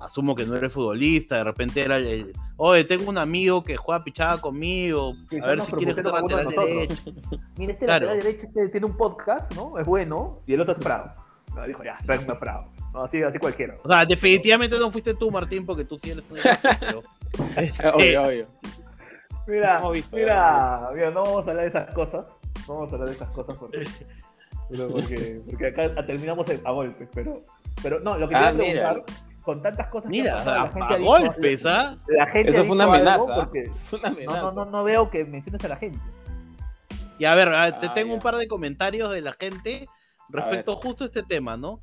asumo 0.00 0.34
que 0.34 0.44
no 0.44 0.54
eres 0.56 0.72
futbolista, 0.72 1.36
de 1.36 1.44
repente 1.44 1.80
era 1.82 1.96
el, 1.96 2.06
el, 2.06 2.32
oye, 2.56 2.84
tengo 2.84 3.08
un 3.08 3.18
amigo 3.18 3.62
que 3.62 3.76
juega 3.76 4.02
pichada 4.04 4.40
conmigo, 4.40 5.14
a 5.42 5.46
ver 5.46 5.60
si 5.62 5.72
quieres 5.72 5.98
a 5.98 6.02
lateral 6.02 6.48
derecho. 6.48 6.94
Mira, 7.58 7.72
este 7.72 7.84
Claro. 7.84 8.06
lateral 8.06 8.22
derecho 8.22 8.46
este 8.46 8.68
tiene 8.68 8.86
un 8.86 8.96
podcast, 8.96 9.54
¿no? 9.54 9.78
Es 9.78 9.86
bueno, 9.86 10.42
y 10.46 10.54
el 10.54 10.60
otro 10.60 10.74
es 10.74 10.80
Prado. 10.80 11.12
No, 11.54 11.64
dijo, 11.66 11.84
ya, 11.84 11.96
a 11.96 12.38
Prado. 12.38 12.64
No, 12.92 13.04
así, 13.04 13.22
así 13.22 13.38
cualquiera. 13.38 13.76
O 13.82 13.88
sea, 13.88 14.04
definitivamente 14.04 14.78
no 14.78 14.90
fuiste 14.90 15.14
tú, 15.14 15.30
Martín, 15.30 15.64
porque 15.64 15.84
tú 15.84 15.98
sí 16.02 16.10
eres 16.10 16.24
un 16.30 16.38
pero, 16.80 17.02
este, 17.56 17.88
Obvio, 17.88 18.22
obvio. 18.24 18.46
Mira, 19.46 19.78
mira, 20.10 20.88
mira, 20.94 21.10
no 21.10 21.22
vamos 21.22 21.46
a 21.46 21.50
hablar 21.50 21.64
de 21.64 21.68
esas 21.68 21.92
cosas. 21.92 22.32
No 22.66 22.76
vamos 22.76 22.90
a 22.90 22.94
hablar 22.94 23.10
de 23.10 23.14
esas 23.14 23.28
cosas 23.28 23.58
porque, 23.58 23.84
pero 24.76 24.88
porque, 24.92 25.42
porque 25.50 25.66
acá 25.68 25.94
terminamos 26.06 26.46
a 26.64 26.70
golpes. 26.70 27.08
Pero, 27.14 27.42
pero 27.82 28.00
no, 28.00 28.16
lo 28.18 28.28
que 28.28 28.34
Ah, 28.34 28.50
quería 28.52 28.72
mira. 28.72 28.88
preguntar, 28.92 29.16
con 29.42 29.60
tantas 29.62 29.88
cosas 29.88 30.10
Mira, 30.10 30.32
han 30.32 30.38
pasado, 30.38 30.54
a, 30.56 30.64
la 30.64 30.68
gente 30.72 30.94
a 30.94 30.96
dicho- 30.96 31.10
golpes, 31.10 31.60
¿ah? 31.66 31.98
La 32.08 32.26
gente 32.26 32.50
Eso 32.50 32.64
fue 32.64 32.74
una 32.76 32.84
amenaza. 32.84 33.34
porque- 33.34 33.70
fue 33.84 33.98
una 33.98 34.08
no, 34.10 34.14
amenaza. 34.16 34.40
no, 34.42 34.52
no, 34.52 34.64
no 34.70 34.84
veo 34.84 35.10
que 35.10 35.24
menciones 35.24 35.64
a 35.64 35.68
la 35.68 35.76
gente. 35.76 35.98
Y 37.18 37.24
a 37.26 37.34
ver, 37.34 37.48
a- 37.54 37.78
te 37.80 37.86
Ah, 37.86 37.94
tengo 37.94 38.08
ya. 38.08 38.14
un 38.14 38.20
par 38.20 38.36
de 38.36 38.48
comentarios 38.48 39.10
de 39.12 39.20
la 39.20 39.32
gente 39.34 39.86
respecto 40.30 40.76
justo 40.76 41.04
a 41.04 41.06
este 41.08 41.22
tema, 41.22 41.56
¿no? 41.56 41.78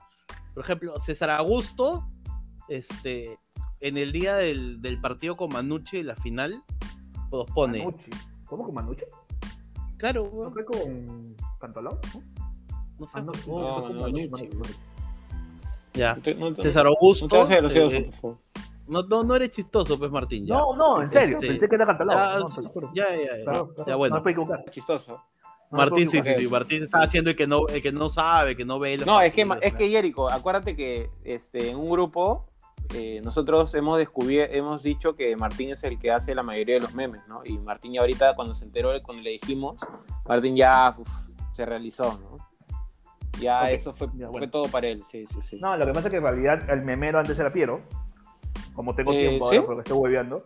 Por 0.54 0.64
ejemplo, 0.64 0.94
César 1.06 1.30
Augusto, 1.30 2.08
este, 2.68 3.38
en 3.80 3.98
el 3.98 4.12
día 4.12 4.36
del, 4.36 4.82
del 4.82 5.00
partido 5.00 5.36
con 5.38 5.54
Manucci, 5.54 6.04
la 6.04 6.16
final, 6.16 6.62
pues 7.30 7.50
pone, 7.54 7.80
Manucci. 7.80 8.10
¿Cómo 8.46 8.64
con 8.66 8.74
Manucci? 8.74 9.06
claro, 9.98 10.28
¿No 10.34 10.52
fue 10.52 10.66
con 10.66 11.36
Cantolao? 11.60 12.00
¿no? 12.16 12.22
No 13.02 13.08
Ah, 13.14 13.22
no, 13.22 13.32
no, 13.90 14.08
No, 14.08 14.38
fue 14.38 14.50
ya. 15.94 16.16
No 16.16 16.50
no 16.50 16.54
te- 16.56 16.62
César 16.64 16.86
no 16.86 16.92
Augusto, 16.92 17.28
gracioso, 17.28 17.96
eh, 17.96 18.04
por 18.04 18.14
favor. 18.16 18.38
no, 18.88 19.04
no, 19.04 19.24
no 19.24 19.36
eres 19.36 19.52
chistoso, 19.52 19.98
pues 20.00 20.10
Martín, 20.12 20.46
ya. 20.46 20.56
No, 20.56 20.76
no, 20.76 21.02
en 21.02 21.10
serio, 21.10 21.40
pensé 21.40 21.68
que 21.68 21.76
era 21.76 21.86
Cantolao. 21.86 22.18
ya, 22.18 22.40
no, 22.40 22.94
ya, 22.94 23.10
ya, 23.12 23.18
ya, 23.22 23.46
perdón, 23.46 23.70
ya, 23.86 23.92
No 23.92 23.98
bueno. 23.98 24.16
me 24.16 24.22
puedo 24.22 24.32
equivocar. 24.32 24.66
Chistoso. 24.70 25.22
No 25.72 25.78
Martín, 25.78 26.10
sí, 26.12 26.22
sí, 26.22 26.30
sí. 26.38 26.48
Martín 26.50 26.84
está 26.84 27.00
haciendo 27.00 27.30
el 27.30 27.36
que 27.36 27.48
no, 27.48 27.66
el 27.68 27.82
que 27.82 27.92
no 27.94 28.10
sabe, 28.10 28.58
que 28.58 28.66
no 28.66 28.78
ve 28.80 28.98
No, 29.06 29.22
es 29.22 29.32
que, 29.32 29.48
es 29.62 29.74
que 29.74 29.90
Jericho, 29.90 30.30
acuérdate 30.30 30.76
que 30.76 31.10
este, 31.24 31.72
en 31.72 31.78
un 31.78 31.90
grupo 31.90 32.48
eh, 32.94 33.22
nosotros 33.24 33.74
hemos 33.76 33.98
descubierto, 33.98 34.54
hemos 34.54 34.84
dicho 34.84 35.16
que 35.16 35.34
Martín 35.38 35.72
es 35.72 35.82
el 35.86 35.98
que 35.98 36.12
hace 36.12 36.36
la 36.36 36.44
mayoría 36.44 36.76
de 36.76 36.82
los 36.82 36.94
memes, 36.94 37.22
¿no? 37.30 37.42
Y 37.46 37.58
Martín 37.58 37.94
ya 37.94 38.02
ahorita 38.02 38.36
cuando 38.36 38.54
se 38.54 38.66
enteró, 38.66 38.92
cuando 39.02 39.24
le 39.24 39.30
dijimos, 39.32 39.78
Martín 40.28 40.58
ya 40.58 40.94
uf, 40.98 41.08
se 41.54 41.66
realizó, 41.66 42.20
¿no? 42.20 42.38
Ya 43.40 43.72
eso 43.72 43.94
fue, 43.94 44.08
ya, 44.16 44.28
fue 44.28 44.40
bueno. 44.40 44.50
todo 44.50 44.64
para 44.70 44.88
él, 44.88 45.04
sí, 45.06 45.26
sí, 45.28 45.42
sí. 45.42 45.60
No, 45.62 45.76
lo 45.78 45.86
que 45.86 45.94
pasa 45.94 46.08
es 46.08 46.12
que 46.12 46.18
en 46.18 46.24
realidad 46.24 46.70
el 46.70 46.82
memero 46.84 47.20
antes 47.20 47.38
era 47.40 47.52
Piero. 47.52 47.82
Como 48.74 48.94
tengo 48.96 49.14
Eh, 49.14 49.18
tiempo 49.30 49.50
¿sí? 49.50 49.56
ahora 49.58 49.66
porque 49.68 49.82
estoy 49.82 49.98
hueveando. 49.98 50.46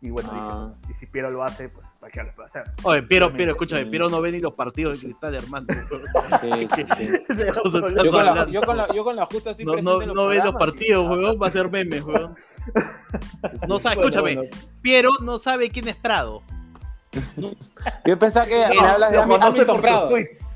Y 0.00 0.10
bueno, 0.10 0.30
Ah. 0.32 0.68
dije, 0.80 0.92
y 0.92 0.94
si 0.98 1.06
Piero 1.06 1.30
lo 1.30 1.44
hace, 1.44 1.68
pues 1.68 1.88
cualquiera 2.00 2.28
lo 2.28 2.34
puede 2.34 2.46
hacer. 2.46 2.62
Oye, 2.82 3.02
Piero. 3.04 3.32
Piero, 3.32 3.52
escúchame. 3.52 3.86
Piero 3.86 4.08
no 4.08 4.20
ve 4.20 4.32
ni 4.32 4.40
los 4.40 4.52
partidos 4.54 5.00
de 5.00 5.06
cristal, 5.06 5.34
hermano. 5.36 5.66
Sí, 6.40 6.50
sí, 6.74 6.84
sí. 6.96 7.08
Yo 8.04 8.10
con, 8.10 8.24
la, 8.24 8.46
yo, 8.48 8.62
con 8.62 8.76
la, 8.76 8.92
yo 8.92 9.04
con 9.04 9.14
la 9.16 9.26
justa 9.26 9.50
estoy 9.50 9.64
No, 9.64 9.72
presente 9.72 9.92
no, 9.96 10.02
en 10.02 10.06
los 10.08 10.16
no 10.16 10.26
ve 10.26 10.36
los 10.38 10.54
partidos, 10.56 11.08
weón, 11.08 11.38
va 11.40 11.46
a 11.46 11.52
ser 11.52 11.70
memes, 11.70 12.02
weón. 12.02 12.34
No 13.68 13.78
sabe, 13.78 13.94
Bueno, 13.96 14.08
escúchame, 14.08 14.34
bueno. 14.36 14.50
Piero 14.80 15.10
no 15.22 15.38
sabe 15.38 15.70
quién 15.70 15.86
es 15.86 15.96
Prado. 15.96 16.42
Yo 18.04 18.18
pensaba 18.18 18.46
que 18.46 18.74
No, 18.74 18.80
me 18.82 18.88
hablas 18.88 19.12
de 19.12 19.18
Hamilton 19.18 19.80
Prado. 19.80 20.10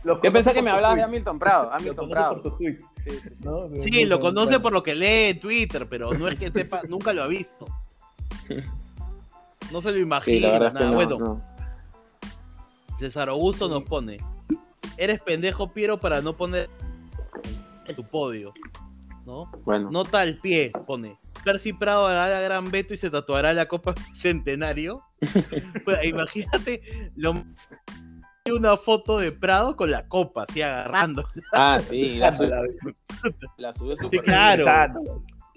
Lo 0.06 0.22
Yo 0.22 0.32
pensaba 0.32 0.54
que 0.54 0.62
me 0.62 0.70
hablabas 0.70 0.96
de 0.96 1.02
Hamilton 1.02 1.38
Prado. 1.38 1.72
Hamilton 1.72 2.08
Prado. 2.08 2.32
por 2.34 2.42
tus 2.42 2.58
tweets, 2.58 2.84
Sí, 3.04 3.10
sí, 3.10 3.28
sí. 3.36 3.44
¿no? 3.44 3.68
Sí, 3.82 4.04
lo 4.04 4.20
conoce 4.20 4.46
Bueno. 4.46 4.62
por 4.62 4.72
lo 4.72 4.82
que 4.82 4.94
lee 4.94 5.30
en 5.30 5.40
Twitter, 5.40 5.86
pero 5.90 6.12
no 6.14 6.28
es 6.28 6.38
que 6.38 6.50
sepa, 6.50 6.82
nunca 6.88 7.12
lo 7.12 7.22
ha 7.24 7.26
visto. 7.26 7.66
No 9.72 9.82
se 9.82 9.90
lo 9.92 9.98
imagina. 9.98 10.34
Sí, 10.36 10.40
la 10.40 10.52
verdad 10.52 10.68
es 10.68 10.74
que 10.74 10.80
nada. 10.80 10.90
no, 10.90 10.96
bueno, 10.96 11.18
no. 11.18 11.42
César 12.98 13.28
Augusto 13.28 13.68
nos 13.68 13.82
pone. 13.82 14.18
Eres 14.96 15.20
pendejo, 15.20 15.72
Piero, 15.72 15.98
para 15.98 16.20
no 16.22 16.34
poner 16.36 16.70
en 17.86 17.96
tu 17.96 18.04
podio. 18.04 18.54
¿No? 19.26 19.50
Bueno. 19.64 19.90
Nota 19.90 20.20
al 20.20 20.38
pie, 20.38 20.70
pone. 20.86 21.18
Percy 21.44 21.72
Prado 21.72 22.06
hará 22.06 22.28
la 22.28 22.40
gran 22.40 22.70
veto 22.70 22.94
y 22.94 22.96
se 22.96 23.10
tatuará 23.10 23.52
la 23.52 23.66
Copa 23.66 23.94
Centenario. 24.20 25.02
Pues, 25.84 25.98
imagínate 26.04 26.82
lo 27.16 27.34
una 28.52 28.76
foto 28.76 29.18
de 29.18 29.32
Prado 29.32 29.76
con 29.76 29.90
la 29.90 30.06
copa, 30.08 30.44
así 30.48 30.62
agarrando. 30.62 31.24
Ah, 31.52 31.78
sí, 31.80 32.16
la, 32.16 32.32
sub... 32.32 32.50
la 33.56 33.72
subió 33.72 33.96
Sí, 33.96 34.18
claro. 34.18 34.64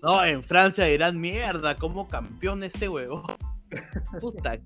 No, 0.01 0.23
en 0.23 0.43
Francia 0.43 0.85
dirán 0.85 1.19
mierda, 1.19 1.75
como 1.75 2.07
campeón 2.07 2.63
este 2.63 2.87
huevo. 2.87 3.23
Puta, 4.21 4.57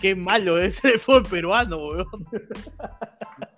qué 0.00 0.14
malo 0.14 0.58
es 0.58 0.82
el 0.84 1.00
fútbol 1.00 1.22
peruano, 1.24 1.78
weón. 1.78 2.26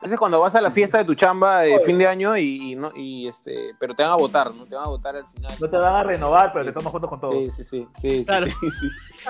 Ese 0.02 0.14
es 0.14 0.18
cuando 0.18 0.40
vas 0.40 0.54
a 0.54 0.60
la 0.60 0.70
fiesta 0.70 0.98
de 0.98 1.04
tu 1.04 1.14
chamba 1.14 1.62
de 1.62 1.80
fin 1.80 1.98
de 1.98 2.06
año 2.06 2.36
y, 2.36 2.74
no, 2.76 2.92
y 2.94 3.26
este, 3.28 3.74
pero 3.78 3.94
te 3.94 4.02
van 4.02 4.12
a 4.12 4.16
votar, 4.16 4.54
¿no? 4.54 4.64
Te 4.66 4.74
van 4.74 4.84
a 4.84 4.88
votar 4.88 5.16
al 5.16 5.26
final. 5.26 5.52
No 5.60 5.68
te 5.68 5.76
van 5.76 5.94
a 5.94 6.02
renovar, 6.02 6.52
pero 6.52 6.64
te 6.64 6.72
tomas 6.72 6.92
fotos 6.92 7.10
con 7.10 7.20
todos. 7.20 7.54
Sí, 7.54 7.64
sí, 7.64 7.64
sí, 7.64 7.88
sí, 7.94 8.24
claro. 8.24 8.46
sí, 8.46 8.70
sí, 8.70 8.88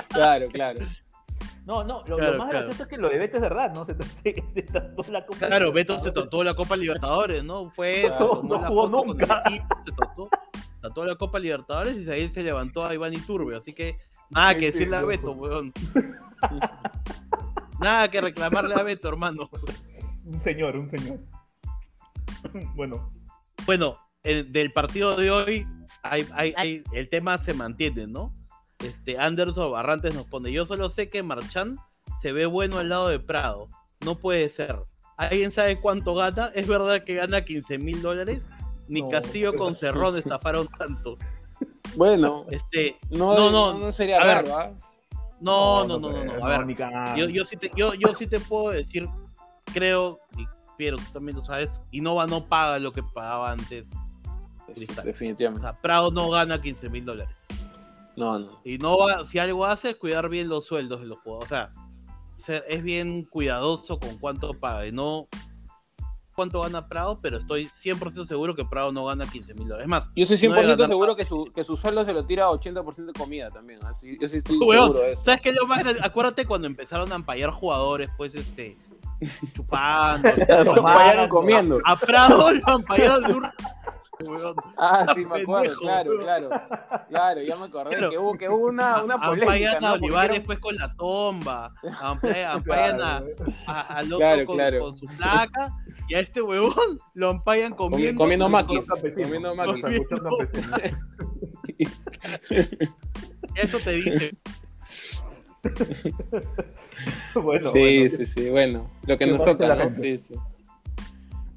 Claro, 0.08 0.48
claro. 0.48 0.80
No, 1.66 1.84
no, 1.84 2.02
lo, 2.06 2.38
más 2.38 2.48
gracioso 2.48 2.82
es 2.82 2.88
que 2.88 2.96
lo 2.96 3.08
de 3.08 3.18
Beto 3.18 3.36
es 3.36 3.42
verdad, 3.42 3.72
¿no? 3.72 3.84
Se, 3.84 3.94
se, 4.22 4.48
se 4.48 4.62
tatuó 4.62 5.04
la 5.10 5.24
Copa 5.24 5.46
Claro, 5.46 5.72
Beto 5.72 6.02
se 6.02 6.10
tatuó 6.10 6.42
la 6.42 6.54
Copa 6.54 6.76
Libertadores, 6.76 7.44
¿no? 7.44 7.70
Fue 7.70 8.10
no, 8.18 8.42
no 8.42 8.58
jugó 8.58 8.88
nunca. 8.88 9.42
se 9.84 9.92
tatuó, 9.92 10.28
tatuó 10.80 11.04
la 11.04 11.16
Copa 11.16 11.38
Libertadores 11.38 11.96
y 11.98 12.10
ahí 12.10 12.28
se 12.30 12.42
levantó 12.42 12.84
a 12.84 12.94
Iván 12.94 13.12
Iturbe, 13.12 13.56
así 13.56 13.72
que 13.72 13.98
Nada 14.30 14.54
que 14.54 14.70
decirle 14.70 14.96
a 14.96 15.02
Beto, 15.02 15.32
weón. 15.32 15.72
Nada 17.80 18.08
que 18.08 18.20
reclamarle 18.20 18.74
a 18.74 18.82
Beto, 18.82 19.08
hermano. 19.08 19.50
Un 20.24 20.40
señor, 20.40 20.76
un 20.76 20.88
señor. 20.88 21.18
Bueno. 22.74 23.12
Bueno, 23.66 23.98
del 24.22 24.72
partido 24.72 25.16
de 25.16 25.30
hoy, 25.30 25.66
hay, 26.02 26.26
hay, 26.34 26.82
el 26.92 27.08
tema 27.08 27.38
se 27.38 27.54
mantiene, 27.54 28.06
¿no? 28.06 28.34
Este, 28.84 29.18
Anderson 29.18 29.72
Barrantes 29.72 30.14
nos 30.14 30.26
pone, 30.26 30.52
yo 30.52 30.66
solo 30.66 30.88
sé 30.88 31.08
que 31.08 31.22
Marchán 31.22 31.78
se 32.22 32.32
ve 32.32 32.46
bueno 32.46 32.78
al 32.78 32.88
lado 32.88 33.08
de 33.08 33.18
Prado. 33.18 33.68
No 34.04 34.14
puede 34.14 34.48
ser. 34.48 34.76
¿Alguien 35.16 35.52
sabe 35.52 35.78
cuánto 35.80 36.14
gana? 36.14 36.50
¿Es 36.54 36.66
verdad 36.66 37.04
que 37.04 37.14
gana 37.14 37.44
15 37.44 37.78
mil 37.78 38.00
dólares? 38.00 38.42
Ni 38.88 39.06
Castillo 39.08 39.54
con 39.54 39.74
Cerrón 39.76 40.16
estafaron 40.16 40.66
tanto. 40.78 41.18
Bueno, 41.96 42.46
este, 42.50 42.96
no, 43.10 43.50
no, 43.50 43.78
no, 43.78 43.92
sería 43.92 44.20
raro, 44.20 44.56
¿ah? 44.56 44.70
No, 45.40 45.86
no, 45.86 45.98
no, 45.98 46.10
no, 46.10 46.24
no, 46.24 46.44
A 46.44 46.58
ver, 46.58 46.76
yo, 47.16 47.28
yo, 47.28 47.44
sí 47.44 47.56
te, 47.56 47.70
yo, 47.74 47.94
yo 47.94 48.14
sí 48.14 48.26
te 48.26 48.38
puedo 48.38 48.70
decir, 48.70 49.08
creo, 49.72 50.20
y 50.36 50.46
pero 50.80 50.96
tú 50.96 51.04
también 51.12 51.36
lo 51.36 51.44
sabes, 51.44 51.70
Innova 51.90 52.26
no 52.26 52.42
paga 52.44 52.78
lo 52.78 52.90
que 52.90 53.02
pagaba 53.02 53.50
antes 53.50 53.86
Cristal. 54.74 55.04
Definitivamente. 55.04 55.66
O 55.66 55.70
sea, 55.70 55.80
Prado 55.80 56.10
no 56.10 56.30
gana 56.30 56.60
15 56.60 56.88
mil 56.88 57.04
dólares. 57.04 57.36
No, 58.20 58.38
no. 58.38 58.60
Innova, 58.64 59.26
si 59.30 59.38
algo 59.38 59.64
hace, 59.64 59.90
es 59.90 59.96
cuidar 59.96 60.28
bien 60.28 60.46
los 60.46 60.66
sueldos 60.66 61.00
de 61.00 61.06
los 61.06 61.18
jugadores. 61.20 61.50
O 61.50 62.44
sea, 62.44 62.58
es 62.68 62.82
bien 62.82 63.24
cuidadoso 63.24 63.98
con 63.98 64.18
cuánto 64.18 64.52
paga 64.52 64.86
y 64.86 64.92
no 64.92 65.26
cuánto 66.34 66.60
gana 66.60 66.86
Prado, 66.86 67.18
pero 67.20 67.38
estoy 67.38 67.70
100% 67.82 68.26
seguro 68.26 68.54
que 68.54 68.64
Prado 68.66 68.92
no 68.92 69.06
gana 69.06 69.24
15 69.24 69.54
mil 69.54 69.68
dólares. 69.68 69.88
más, 69.88 70.04
yo 70.14 70.26
soy 70.26 70.36
100% 70.36 70.86
seguro 70.86 71.16
que 71.16 71.24
su, 71.24 71.50
que 71.54 71.64
su 71.64 71.78
sueldo 71.78 72.04
se 72.04 72.12
lo 72.12 72.26
tira 72.26 72.44
a 72.44 72.50
80% 72.50 73.06
de 73.06 73.12
comida 73.14 73.50
también. 73.50 73.80
Así, 73.86 74.18
yo 74.20 74.28
sí 74.28 74.38
estoy 74.38 74.58
seguro 74.58 74.92
de 75.00 75.12
eso. 75.12 75.24
¿Sabes 75.24 75.40
qué? 75.40 75.52
Lo 75.52 75.66
más, 75.66 75.82
acuérdate 76.02 76.44
cuando 76.44 76.66
empezaron 76.66 77.10
a 77.12 77.14
ampallar 77.14 77.50
jugadores, 77.52 78.10
pues 78.18 78.34
este 78.34 78.76
chupando, 79.54 80.28
lo 81.16 81.28
comiendo. 81.30 81.80
A, 81.84 81.96
Prado 81.96 82.52
lo 82.52 82.68
ampallaron 82.68 83.24
de 83.24 83.34
un 83.34 83.46
Ah, 84.76 85.06
sí, 85.14 85.24
me 85.24 85.42
acuerdo, 85.42 85.76
claro, 85.78 86.18
claro. 86.18 86.50
Claro, 87.08 87.42
ya 87.42 87.56
me 87.56 87.64
acordé 87.64 87.96
que 88.10 88.18
hubo, 88.18 88.36
que 88.36 88.48
hubo 88.48 88.66
una, 88.68 89.02
una 89.02 89.20
polémica. 89.20 89.72
Ampayan 89.72 89.84
a 89.84 89.92
Olivares 89.94 90.36
después 90.38 90.58
con 90.58 90.76
la 90.76 90.94
tomba. 90.94 91.72
Ampayan, 92.00 93.00
a, 93.00 93.22
a, 93.66 94.02
loco 94.02 94.56
con, 94.56 94.96
su 94.96 95.06
placa. 95.16 95.72
Y 96.08 96.14
a 96.14 96.20
este 96.20 96.42
huevón 96.42 97.00
lo 97.14 97.30
ampayan 97.30 97.74
comiendo. 97.74 98.18
Comiendo 98.20 98.48
maquis. 98.48 98.86
Comiendo 98.88 99.54
maquis. 99.54 99.84
Eso 103.54 103.78
te 103.78 103.90
dice. 103.92 104.30
bueno, 107.34 107.70
sí, 107.70 108.08
sí, 108.08 108.26
sí, 108.26 108.50
bueno. 108.50 108.88
Lo 109.06 109.16
que 109.16 109.26
nos 109.26 109.44
toca, 109.44 109.74
¿no? 109.74 109.94
Sí, 109.94 110.18
sí. 110.18 110.34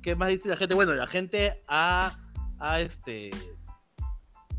¿Qué 0.02 0.16
más 0.16 0.30
dice 0.30 0.50
la 0.50 0.58
gente? 0.58 0.76
Bueno, 0.76 0.94
la 0.94 1.08
gente 1.08 1.64
ha 1.68 2.23
ha, 2.64 2.80
este, 2.80 3.30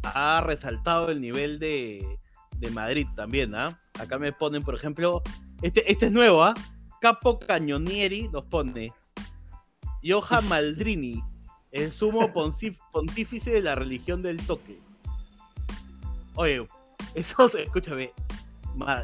ha 0.03 0.43
resaltado 0.43 1.09
el 1.11 1.21
nivel 1.21 1.59
de, 1.59 2.19
de 2.59 2.71
Madrid 2.71 3.07
también, 3.17 3.55
¿ah? 3.55 3.81
Acá 3.99 4.19
me 4.19 4.33
ponen, 4.33 4.62
por 4.62 4.75
ejemplo, 4.75 5.23
este, 5.62 5.90
este 5.90 6.07
es 6.07 6.12
nuevo, 6.12 6.45
¿ah? 6.45 6.53
Capo 7.01 7.38
Cañonieri 7.38 8.29
nos 8.29 8.45
pone 8.45 8.93
Johan 10.05 10.47
Maldrini, 10.49 11.23
el 11.73 11.93
sumo 11.93 12.31
pontífice 12.93 13.51
de 13.51 13.62
la 13.62 13.75
religión 13.75 14.21
del 14.21 14.37
toque. 14.47 14.79
Oye, 16.35 16.67
eso, 17.14 17.57
escúchame, 17.57 18.12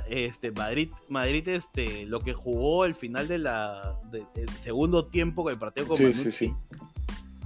este, 0.08 0.50
Madrid, 0.50 0.90
Madrid, 1.08 1.48
este, 1.48 2.04
lo 2.04 2.20
que 2.20 2.34
jugó 2.34 2.84
el 2.84 2.94
final 2.94 3.28
de 3.28 3.38
la, 3.38 3.98
del 4.10 4.48
segundo 4.62 5.06
tiempo 5.06 5.42
con 5.44 5.54
el 5.54 5.58
partido 5.58 5.86
con 5.86 5.96
sí, 5.96 6.12
sí, 6.12 6.30
sí. 6.30 6.54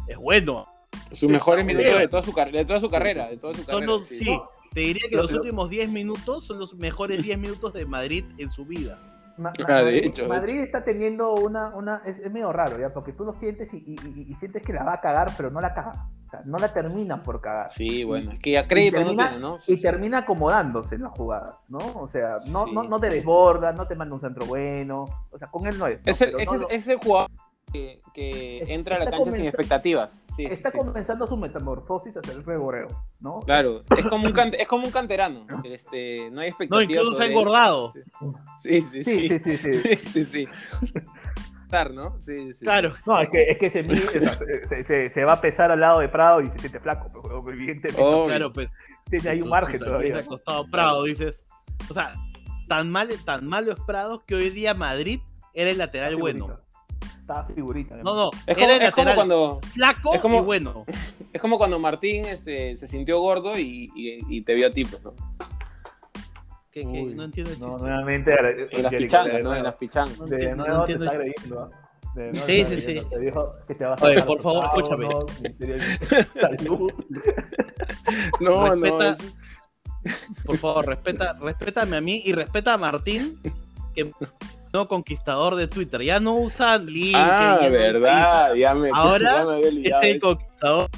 es 0.08 0.18
bueno. 0.18 0.73
Sus 1.14 1.30
mejores 1.30 1.64
minutos 1.64 1.98
de 1.98 2.08
toda 2.08 2.22
su, 2.22 2.32
de 2.32 2.64
toda 2.64 2.80
su 2.80 2.90
carrera. 2.90 3.28
De 3.28 3.36
toda 3.36 3.54
su 3.54 3.64
carrera 3.64 3.92
sí. 4.02 4.26
te 4.72 4.80
diría 4.80 5.08
que 5.08 5.16
los 5.16 5.32
últimos 5.32 5.70
10 5.70 5.90
minutos 5.90 6.44
son 6.46 6.58
los 6.58 6.74
mejores 6.74 7.22
10 7.22 7.38
minutos 7.38 7.72
de 7.72 7.86
Madrid 7.86 8.24
en 8.38 8.50
su 8.50 8.64
vida. 8.64 8.98
Ah, 9.36 9.82
Madrid, 9.82 10.12
Madrid 10.28 10.60
está 10.60 10.84
teniendo 10.84 11.34
una, 11.34 11.74
una 11.74 12.02
es, 12.04 12.20
medio 12.30 12.52
raro, 12.52 12.78
¿ya? 12.78 12.92
Porque 12.92 13.12
tú 13.12 13.24
lo 13.24 13.32
sientes 13.34 13.74
y, 13.74 13.96
sientes 14.34 14.62
que 14.62 14.72
la 14.72 14.84
va 14.84 14.94
a 14.94 15.00
cagar, 15.00 15.32
pero 15.36 15.50
no 15.50 15.60
la 15.60 15.74
caga. 15.74 16.08
O 16.24 16.28
sea, 16.28 16.42
no 16.44 16.58
la 16.58 16.72
terminan 16.72 17.22
por 17.22 17.40
cagar. 17.40 17.70
Sí, 17.70 18.04
bueno, 18.04 18.32
es 18.32 18.38
que 18.38 18.52
ya 18.52 18.68
crédito 18.68 19.00
no 19.00 19.14
tiene, 19.14 19.38
¿no? 19.38 19.58
y 19.66 19.80
termina 19.80 20.18
acomodándose 20.18 20.94
en 20.94 21.02
las 21.02 21.12
jugadas, 21.12 21.56
¿no? 21.68 21.78
O 21.96 22.08
sea, 22.08 22.36
no, 22.48 22.66
no, 22.66 22.84
no 22.84 23.00
te 23.00 23.08
desborda, 23.08 23.72
no 23.72 23.86
te 23.86 23.96
manda 23.96 24.14
un 24.14 24.20
centro 24.20 24.46
bueno. 24.46 25.04
O 25.30 25.38
sea, 25.38 25.48
con 25.48 25.66
él 25.66 25.78
no 25.78 25.86
es. 25.86 26.00
Es, 26.04 26.20
el, 26.20 26.34
es, 26.70 26.88
el 26.88 26.98
jugador 26.98 27.30
que, 28.12 28.64
entra 28.68 28.96
a 28.96 28.98
la 29.00 29.10
cancha 29.10 29.32
sin 29.32 29.46
expectativas. 29.46 30.24
está 30.38 30.70
comenzando 30.72 31.26
su 31.26 31.36
metamorfosis 31.36 32.16
hacia 32.16 32.32
el 32.32 32.44
reboreo, 32.44 32.88
¿no? 33.20 33.40
Claro, 33.40 33.82
es 33.96 34.06
como 34.06 34.26
un, 34.26 34.34
es 34.58 34.68
como 34.68 34.86
un 34.86 34.92
canterano. 34.92 35.46
Este, 35.64 36.30
no 36.30 36.40
hay 36.40 36.48
expectativas. 36.48 36.88
No, 36.88 37.02
incluso 37.02 37.22
engordado. 37.22 37.92
Sí, 38.62 38.82
sí, 38.82 39.02
sí. 39.02 39.28
Sí, 39.28 39.38
sí, 39.38 39.56
sí. 39.56 39.72
sí, 39.72 39.96
sí, 39.96 40.24
sí. 40.24 40.48
¿no? 41.92 42.20
Sí, 42.20 42.52
sí. 42.52 42.64
Claro. 42.64 42.94
No, 43.04 43.20
es 43.20 43.28
que, 43.30 43.50
es 43.50 43.58
que 43.58 43.68
se, 43.68 44.84
se, 44.84 45.10
se, 45.10 45.24
va 45.24 45.32
a 45.32 45.40
pesar 45.40 45.72
al 45.72 45.80
lado 45.80 45.98
de 45.98 46.08
Prado 46.08 46.40
y 46.40 46.48
se 46.50 46.58
siente 46.60 46.78
flaco, 46.78 47.08
pero 47.20 47.50
evidentemente. 47.50 48.00
Oh, 48.00 48.26
claro, 48.26 48.52
pues. 48.52 48.70
Tiene 49.10 49.28
ahí 49.28 49.42
un 49.42 49.48
margen 49.48 49.80
todavía. 49.80 50.18
Ha 50.18 50.24
costado 50.24 50.70
Prado, 50.70 51.02
dices. 51.02 51.40
O 51.90 51.94
sea, 51.94 52.14
tan, 52.68 52.92
mal, 52.92 53.08
tan 53.24 53.44
malo 53.48 53.72
es 53.72 53.80
Prado 53.80 54.24
que 54.24 54.36
hoy 54.36 54.50
día 54.50 54.72
Madrid 54.72 55.18
era 55.52 55.70
el 55.70 55.78
lateral 55.78 56.14
bueno 56.14 56.63
estaba 57.24 57.46
figurita. 57.46 57.96
No, 57.96 58.14
no, 58.14 58.30
es 58.46 58.56
como, 58.56 58.70
es 58.70 58.92
como 58.92 59.14
cuando. 59.14 59.60
Flaco 59.72 60.14
es 60.14 60.20
como, 60.20 60.38
y 60.38 60.42
bueno. 60.42 60.84
Es 61.32 61.40
como 61.40 61.58
cuando 61.58 61.78
Martín 61.78 62.26
este, 62.26 62.76
se 62.76 62.86
sintió 62.86 63.18
gordo 63.20 63.58
y, 63.58 63.90
y, 63.94 64.42
te 64.42 64.54
vio 64.54 64.68
a 64.68 64.70
ti, 64.70 64.84
pues, 64.84 65.02
¿no? 65.02 65.14
¿Qué, 66.70 66.80
qué? 66.80 67.02
no 67.02 67.24
entiendo. 67.24 67.52
No, 67.58 67.78
nuevamente. 67.78 68.32
En 68.70 68.82
las 68.82 68.94
pichangas, 68.94 69.42
¿no? 69.42 69.56
En 69.56 69.62
las 69.62 69.76
pichangas. 69.76 70.18
No, 70.18 70.26
de 70.26 70.54
nuevo 70.54 70.76
no 70.76 70.84
te 70.84 70.92
está 70.92 71.10
agrediendo, 71.10 71.70
sí, 72.46 72.64
sí, 72.64 72.80
sí. 72.82 73.06
Te 73.08 73.18
dijo 73.18 73.54
que 73.66 73.74
te 73.74 73.84
vas 73.84 74.02
a 74.02 74.06
Oye, 74.06 74.22
por 74.22 74.42
favor, 74.42 74.64
escúchame. 74.66 75.08
Salud. 76.40 76.92
no, 78.40 78.76
no. 78.76 78.98
Por 80.44 80.58
favor, 80.58 80.86
respeta, 80.86 81.32
respétame 81.40 81.96
a 81.96 82.00
mí 82.00 82.22
y 82.24 82.32
respeta 82.32 82.74
a 82.74 82.76
Martín, 82.76 83.40
que 83.94 84.10
no 84.74 84.88
conquistador 84.88 85.54
de 85.54 85.68
Twitter. 85.68 86.02
Ya 86.02 86.18
no 86.18 86.34
usan 86.34 86.84
link. 86.86 87.16
Ah, 87.16 87.60
verdad. 87.70 88.54
Ya 88.54 88.74
me, 88.74 88.90
Ahora 88.92 89.46
es 89.60 90.02
el 90.02 90.20
conquistador. 90.20 90.90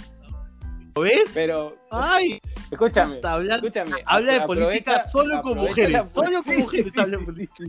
¿Lo 0.94 1.02
ves? 1.02 1.30
Pero. 1.34 1.76
Ay. 1.90 2.40
Escúchame. 2.70 3.20
Habla, 3.22 3.56
escúchame. 3.56 3.92
Habla 4.06 4.32
de 4.32 4.40
política 4.40 5.08
solo 5.10 5.42
con 5.42 5.58
mujeres. 5.58 6.02
Solo 6.14 6.42
con 6.42 6.56
mujeres 6.56 6.92
habla 6.96 7.18
política. 7.18 7.64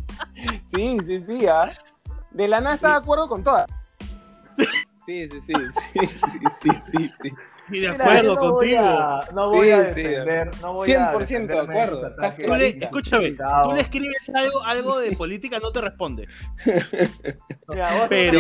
Sí, 0.74 0.98
sí, 1.06 1.24
sí. 1.28 1.48
¿ah? 1.48 1.72
De 2.32 2.48
la 2.48 2.62
nada 2.62 2.76
está 2.76 2.92
de 2.92 2.98
acuerdo 2.98 3.28
con 3.28 3.44
todas. 3.44 3.68
Sí, 5.06 5.28
sí, 5.30 5.42
sí. 5.46 5.54
Sí, 5.94 6.08
sí, 6.08 6.40
sí, 6.62 6.70
sí. 6.74 7.12
sí. 7.22 7.32
Y 7.70 7.80
de 7.80 7.88
acuerdo 7.90 8.36
no 8.36 8.40
contigo. 8.40 8.54
Voy 8.54 8.76
a, 8.76 9.20
no 9.34 9.50
voy 9.50 9.70
a 9.70 9.82
defender, 9.82 10.50
no 10.62 10.74
voy 10.74 10.90
100% 10.90 11.48
de 11.48 11.60
acuerdo. 11.60 12.16
Tú 12.40 12.56
le, 12.56 12.68
escúchame, 12.70 13.32
tú 13.64 13.76
le 13.76 13.82
escribes 13.82 14.30
algo, 14.34 14.64
algo 14.64 15.00
de 15.00 15.16
política, 15.16 15.60
no 15.60 15.72
te 15.72 15.82
responde. 15.82 16.28
Pero 18.10 18.40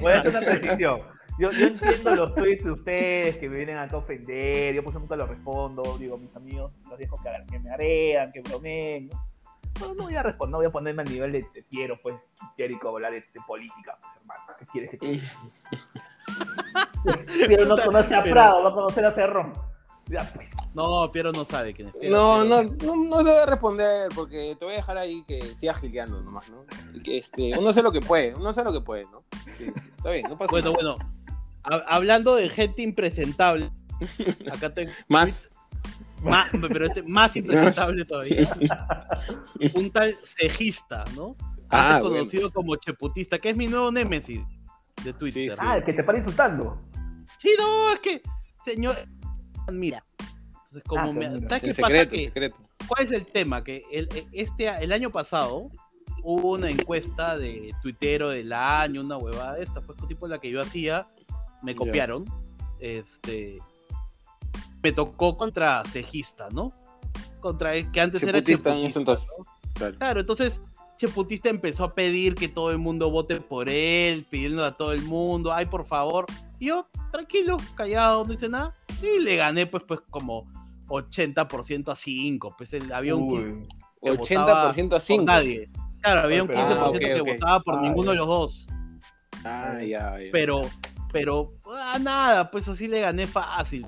voy 0.00 0.12
a 0.12 0.20
hacer 0.20 0.30
una 0.30 0.40
precisión. 0.40 1.00
Yo, 1.36 1.50
yo 1.50 1.66
entiendo 1.66 2.14
los 2.14 2.34
tweets 2.34 2.62
de 2.62 2.70
ustedes 2.70 3.36
que 3.38 3.48
me 3.48 3.56
vienen 3.56 3.76
a 3.76 3.88
ofender, 3.92 4.72
yo 4.72 4.84
pues 4.84 4.94
nunca 4.94 5.16
los 5.16 5.28
respondo, 5.28 5.98
digo, 5.98 6.16
mis 6.16 6.34
amigos 6.36 6.70
los 6.88 6.96
dejo 6.96 7.20
que, 7.20 7.30
que 7.50 7.58
me 7.58 7.72
arean, 7.72 8.30
que 8.30 8.40
bromeen, 8.40 9.10
no, 9.80 9.94
voy 9.94 10.14
a 10.14 10.22
responder, 10.22 10.52
no 10.52 10.58
voy 10.58 10.66
a 10.66 10.70
ponerme 10.70 11.02
al 11.02 11.08
nivel 11.08 11.32
de, 11.32 11.44
Piero, 11.68 11.98
pues, 12.00 12.14
Pierico, 12.56 12.88
hablar 12.88 13.12
de, 13.12 13.24
política, 13.46 13.98
pues, 14.00 14.16
hermano. 14.20 14.42
¿Qué 14.58 14.66
quieres 14.66 14.90
que 14.90 14.98
te 14.98 15.06
diga? 15.06 15.24
Piero 17.46 17.66
no 17.66 17.76
conoce 17.82 18.14
a 18.14 18.22
Prado, 18.22 18.62
va 18.62 18.70
a 18.70 18.72
conocer 18.72 19.04
a 19.04 19.12
Cerrón. 19.12 19.52
Pues. 20.06 20.50
No, 20.74 21.10
Piero 21.12 21.32
no 21.32 21.44
sabe 21.44 21.72
quién 21.72 21.88
es. 21.88 22.10
no, 22.10 22.44
no, 22.44 22.62
no, 22.62 22.96
no 22.96 23.16
te 23.18 23.30
voy 23.30 23.38
a 23.38 23.46
responder 23.46 24.08
porque 24.14 24.54
te 24.58 24.64
voy 24.64 24.74
a 24.74 24.76
dejar 24.78 24.98
ahí 24.98 25.24
que 25.26 25.40
sigas 25.56 25.80
gileando 25.80 26.20
nomás, 26.20 26.50
¿no? 26.50 26.64
Este, 27.06 27.56
uno 27.58 27.70
hace 27.70 27.82
lo 27.82 27.90
que 27.90 28.00
puede, 28.00 28.34
uno 28.34 28.50
hace 28.50 28.62
lo 28.62 28.72
que 28.72 28.80
puede, 28.80 29.04
¿no? 29.04 29.18
Sí, 29.56 29.72
está 29.96 30.10
bien, 30.10 30.26
no 30.28 30.36
pasa 30.36 30.50
bueno, 30.50 30.72
nada. 30.72 30.82
Bueno, 30.82 30.96
bueno, 31.64 31.84
hablando 31.88 32.34
de 32.34 32.50
gente 32.50 32.82
impresentable, 32.82 33.70
acá 34.52 34.72
tengo. 34.74 34.92
Más. 35.08 35.48
Más, 36.22 36.48
pero 36.52 36.86
este, 36.86 37.02
más 37.02 37.36
impresentable 37.36 38.02
todavía. 38.06 38.48
un 39.74 39.90
tal 39.90 40.16
cejista, 40.38 41.04
¿no? 41.14 41.36
Ah, 41.68 41.98
conocido 42.00 42.50
como 42.50 42.76
cheputista, 42.76 43.38
que 43.38 43.50
es 43.50 43.56
mi 43.56 43.66
nuevo 43.66 43.90
némesis 43.90 44.40
de 45.02 45.12
Twitter. 45.12 45.52
Ah, 45.58 45.78
el 45.78 45.84
que 45.84 45.92
te 45.92 46.04
para 46.04 46.18
insultando. 46.18 46.78
Sí, 47.40 47.50
no, 47.58 47.92
es 47.92 48.00
que, 48.00 48.22
señor, 48.64 48.96
mira. 49.72 50.02
Entonces, 50.66 50.82
como 50.86 51.02
ah, 51.02 51.12
me, 51.12 51.48
¿sabes 51.48 51.76
qué 51.76 51.82
pasa? 51.82 52.08
Que, 52.08 52.52
¿Cuál 52.86 53.04
es 53.04 53.12
el 53.12 53.26
tema? 53.26 53.62
Que 53.62 53.82
el, 53.92 54.08
este, 54.32 54.68
el 54.68 54.92
año 54.92 55.10
pasado 55.10 55.70
hubo 56.22 56.52
una 56.52 56.70
encuesta 56.70 57.36
de 57.36 57.70
tuitero 57.82 58.30
del 58.30 58.52
año, 58.52 59.02
una 59.02 59.16
huevada 59.16 59.58
esta, 59.58 59.80
fue 59.82 59.94
tipo 60.08 60.26
la 60.26 60.38
que 60.38 60.50
yo 60.50 60.60
hacía, 60.60 61.06
me 61.62 61.74
copiaron. 61.74 62.24
Este 62.80 63.58
me 64.82 64.92
tocó 64.92 65.36
contra 65.36 65.82
cejista, 65.86 66.48
¿no? 66.52 66.72
Contra 67.40 67.74
el 67.74 67.90
que 67.90 68.00
antes 68.00 68.22
era 68.22 68.42
cheputista. 68.42 68.76
entonces. 68.98 69.26
Claro. 69.98 70.20
entonces 70.20 70.60
Cheputista 70.98 71.48
empezó 71.48 71.84
a 71.84 71.94
pedir 71.94 72.34
que 72.34 72.48
todo 72.48 72.70
el 72.70 72.78
mundo 72.78 73.10
vote 73.10 73.40
por 73.40 73.68
él, 73.68 74.26
pidiendo 74.28 74.64
a 74.64 74.76
todo 74.76 74.92
el 74.92 75.02
mundo, 75.02 75.52
ay, 75.52 75.66
por 75.66 75.84
favor. 75.86 76.26
Y 76.58 76.66
yo, 76.66 76.86
tranquilo, 77.10 77.56
callado, 77.74 78.24
no 78.24 78.32
hice 78.32 78.48
nada. 78.48 78.74
Y 79.02 79.20
le 79.20 79.36
gané, 79.36 79.66
pues, 79.66 79.82
pues 79.86 80.00
como 80.10 80.46
80% 80.86 81.92
a 81.92 81.96
5. 81.96 82.54
Pues 82.56 82.72
el, 82.72 82.92
había 82.92 83.14
un 83.14 83.66
80% 84.02 84.94
a 84.94 85.00
5. 85.00 85.24
Nadie. 85.24 85.68
Claro, 86.00 86.20
había 86.20 86.42
un 86.42 86.48
15% 86.48 86.98
que 86.98 87.32
votaba 87.32 87.60
por 87.60 87.80
ninguno 87.80 88.10
de 88.10 88.16
los 88.16 88.26
dos. 88.26 88.66
Ah, 89.44 89.80
ya, 89.80 90.18
ya. 90.18 90.30
Pero, 90.32 90.60
pero, 91.12 91.52
a 91.80 91.98
nada, 91.98 92.50
pues 92.50 92.68
así 92.68 92.86
le 92.86 93.00
gané 93.00 93.26
fácil. 93.26 93.86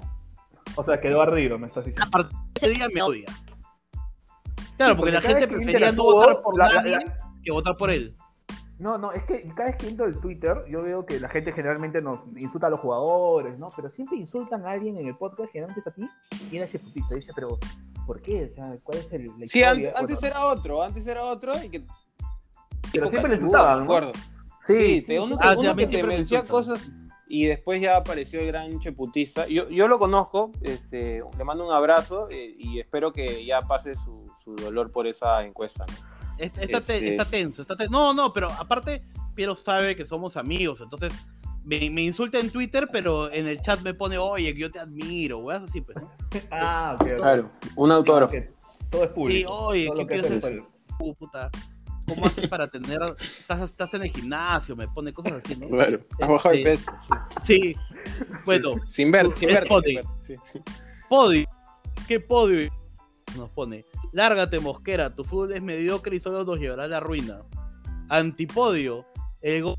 O 0.75 0.85
sea, 0.85 1.01
quedó 1.01 1.23
ardido, 1.23 1.59
me 1.59 1.67
estás 1.67 1.85
diciendo. 1.85 2.07
A 2.07 2.11
partir 2.11 2.39
de 2.39 2.67
ese 2.67 2.71
día 2.71 2.89
me 2.93 3.03
odia. 3.03 3.27
Claro, 4.77 4.97
porque, 4.97 5.13
la 5.13 5.21
gente 5.21 5.49
prefería 5.49 5.93
no 5.93 6.05
votar 6.05 6.43
por 6.43 6.57
nadie 6.57 6.99
que 7.43 7.53
votar 7.53 7.77
por 7.77 7.91
él. 7.91 8.15
No, 8.79 8.99
no, 8.99 9.13
es 9.13 9.25
que 9.25 9.43
cada 9.55 9.71
vez 9.71 9.77
que 9.77 9.89
entro 9.89 10.05
el 10.05 10.21
Twitter, 10.21 10.65
yo 10.69 10.83
veo 10.83 11.07
que 11.07 11.19
la 11.19 11.31
gente 11.31 11.51
generalmente 11.53 12.03
nos 12.03 12.21
insulta 12.37 12.67
a 12.67 12.71
los 12.71 12.81
jugadores, 12.81 13.59
¿no? 13.59 13.71
Pero 13.75 13.91
siempre 13.91 14.19
insultan 14.19 14.67
a 14.67 14.73
alguien 14.73 14.99
en 14.99 15.07
el 15.07 15.17
podcast, 15.17 15.51
generalmente 15.51 15.81
es 15.81 15.87
a 15.87 15.93
ti, 15.93 16.07
y 16.51 16.57
era 16.57 16.67
ese 16.67 16.79
putista. 16.79 17.15
Dice, 17.15 17.33
pero, 17.35 17.59
¿por 18.07 18.21
qué? 18.21 18.45
O 18.45 18.55
sea, 18.55 18.77
¿cuál 18.83 18.99
es 18.99 19.11
el. 19.13 19.31
sí, 19.47 19.63
antes, 19.63 20.23
era 20.23 20.45
otro, 20.45 20.83
antes 20.83 21.07
era 21.07 21.25
otro, 21.25 21.53
y 21.63 21.71
que. 21.71 21.87
Pero 22.93 23.09
siempre 23.09 23.31
le 23.31 23.37
insultaban, 23.37 23.87
¿no? 23.87 24.13
Sí, 24.67 25.03
te, 25.07 25.21
uno, 25.21 25.39
ah, 25.41 25.55
que 25.77 25.87
te 25.87 26.03
decía 26.03 26.43
cosas 26.43 26.91
y 27.29 27.47
después 27.47 27.81
ya 27.81 27.97
apareció 27.97 28.41
el 28.41 28.49
gran 28.49 28.79
cheputista. 28.79 29.47
Yo, 29.47 29.69
yo 29.69 29.89
lo 29.89 29.99
conozco, 29.99 30.53
este, 30.63 31.23
le 31.37 31.45
mando 31.45 31.67
un 31.67 31.73
abrazo 31.73 32.29
eh, 32.31 32.55
y 32.59 32.79
espero 32.79 33.13
que 33.13 33.45
ya 33.45 33.63
pase 33.63 33.95
su, 33.95 34.26
su, 34.47 34.55
dolor 34.57 34.93
por 34.93 35.07
esa 35.07 35.45
encuesta. 35.45 35.85
Está, 36.39 36.63
este 36.63 37.13
está, 37.13 37.25
tenso, 37.25 37.63
está 37.63 37.77
tenso. 37.77 37.91
No, 37.91 38.15
no, 38.15 38.33
pero 38.33 38.49
aparte, 38.51 39.01
Piero 39.35 39.55
sabe 39.55 39.97
que 39.97 40.07
somos 40.07 40.37
amigos, 40.37 40.81
entonces 40.81 41.13
me, 41.65 41.91
me, 41.91 42.03
insulta 42.03 42.39
en 42.39 42.51
Twitter, 42.51 42.89
pero 42.93 43.33
en 43.33 43.49
el 43.49 43.61
chat 43.61 43.81
me 43.83 43.93
pone, 43.93 44.19
oye, 44.19 44.53
que 44.55 44.61
yo 44.61 44.71
te 44.71 44.79
admiro, 44.79 45.39
weas 45.39 45.63
así, 45.65 45.81
pues. 45.81 45.97
ah, 46.51 46.97
ok. 47.01 47.07
Claro, 47.17 47.49
un 47.75 47.91
autógrafo. 47.93 48.35
Todo 48.91 49.05
es 49.05 49.11
público. 49.11 49.51
Sí, 49.51 49.57
oye, 49.59 49.91
¿qué 49.97 50.07
quieres 50.07 50.31
hacer? 50.31 50.63
Puta. 50.99 51.51
¿Cómo 52.07 52.27
haces 52.27 52.49
para 52.49 52.69
tener. 52.69 53.01
Estás, 53.19 53.71
estás, 53.71 53.93
en 53.95 54.03
el 54.03 54.11
gimnasio, 54.13 54.77
me 54.77 54.87
pone 54.89 55.13
cosas 55.13 55.43
así, 55.45 55.57
¿no? 55.57 55.69
Claro, 55.69 56.01
has 56.21 56.29
bajado 56.29 56.55
de 56.55 56.63
peso. 56.63 56.93
Sí. 57.45 57.75
Bueno. 58.45 58.75
Sin 58.87 59.11
ver, 59.11 59.35
sin 59.35 59.49
ver. 59.49 59.67
Podio. 61.09 61.49
¿Qué 62.07 62.21
podio? 62.21 62.71
Nos 63.37 63.51
pone. 63.51 63.85
Lárgate, 64.13 64.61
Mosquera, 64.61 65.11
tu 65.11 65.25
fútbol 65.25 65.53
es 65.53 65.63
mediocre 65.63 66.17
y 66.17 66.21
solo 66.21 66.45
nos 66.45 66.59
llevará 66.59 66.85
a 66.85 66.89
la 66.89 67.01
ruina. 67.01 67.41
Antipodio. 68.09 69.05
El 69.43 69.75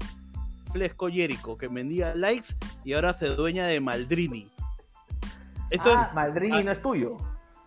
Flesco 0.72 1.10
Jerico, 1.10 1.58
que 1.58 1.68
vendía 1.68 2.14
likes 2.16 2.56
y 2.86 2.94
ahora 2.94 3.14
se 3.14 3.28
dueña 3.28 3.66
de 3.66 3.80
Maldrini. 3.80 4.50
Esto 5.70 5.92
ah, 5.94 6.12
Maldrini 6.14 6.64
no 6.64 6.72
es 6.72 6.82
tuyo 6.82 7.18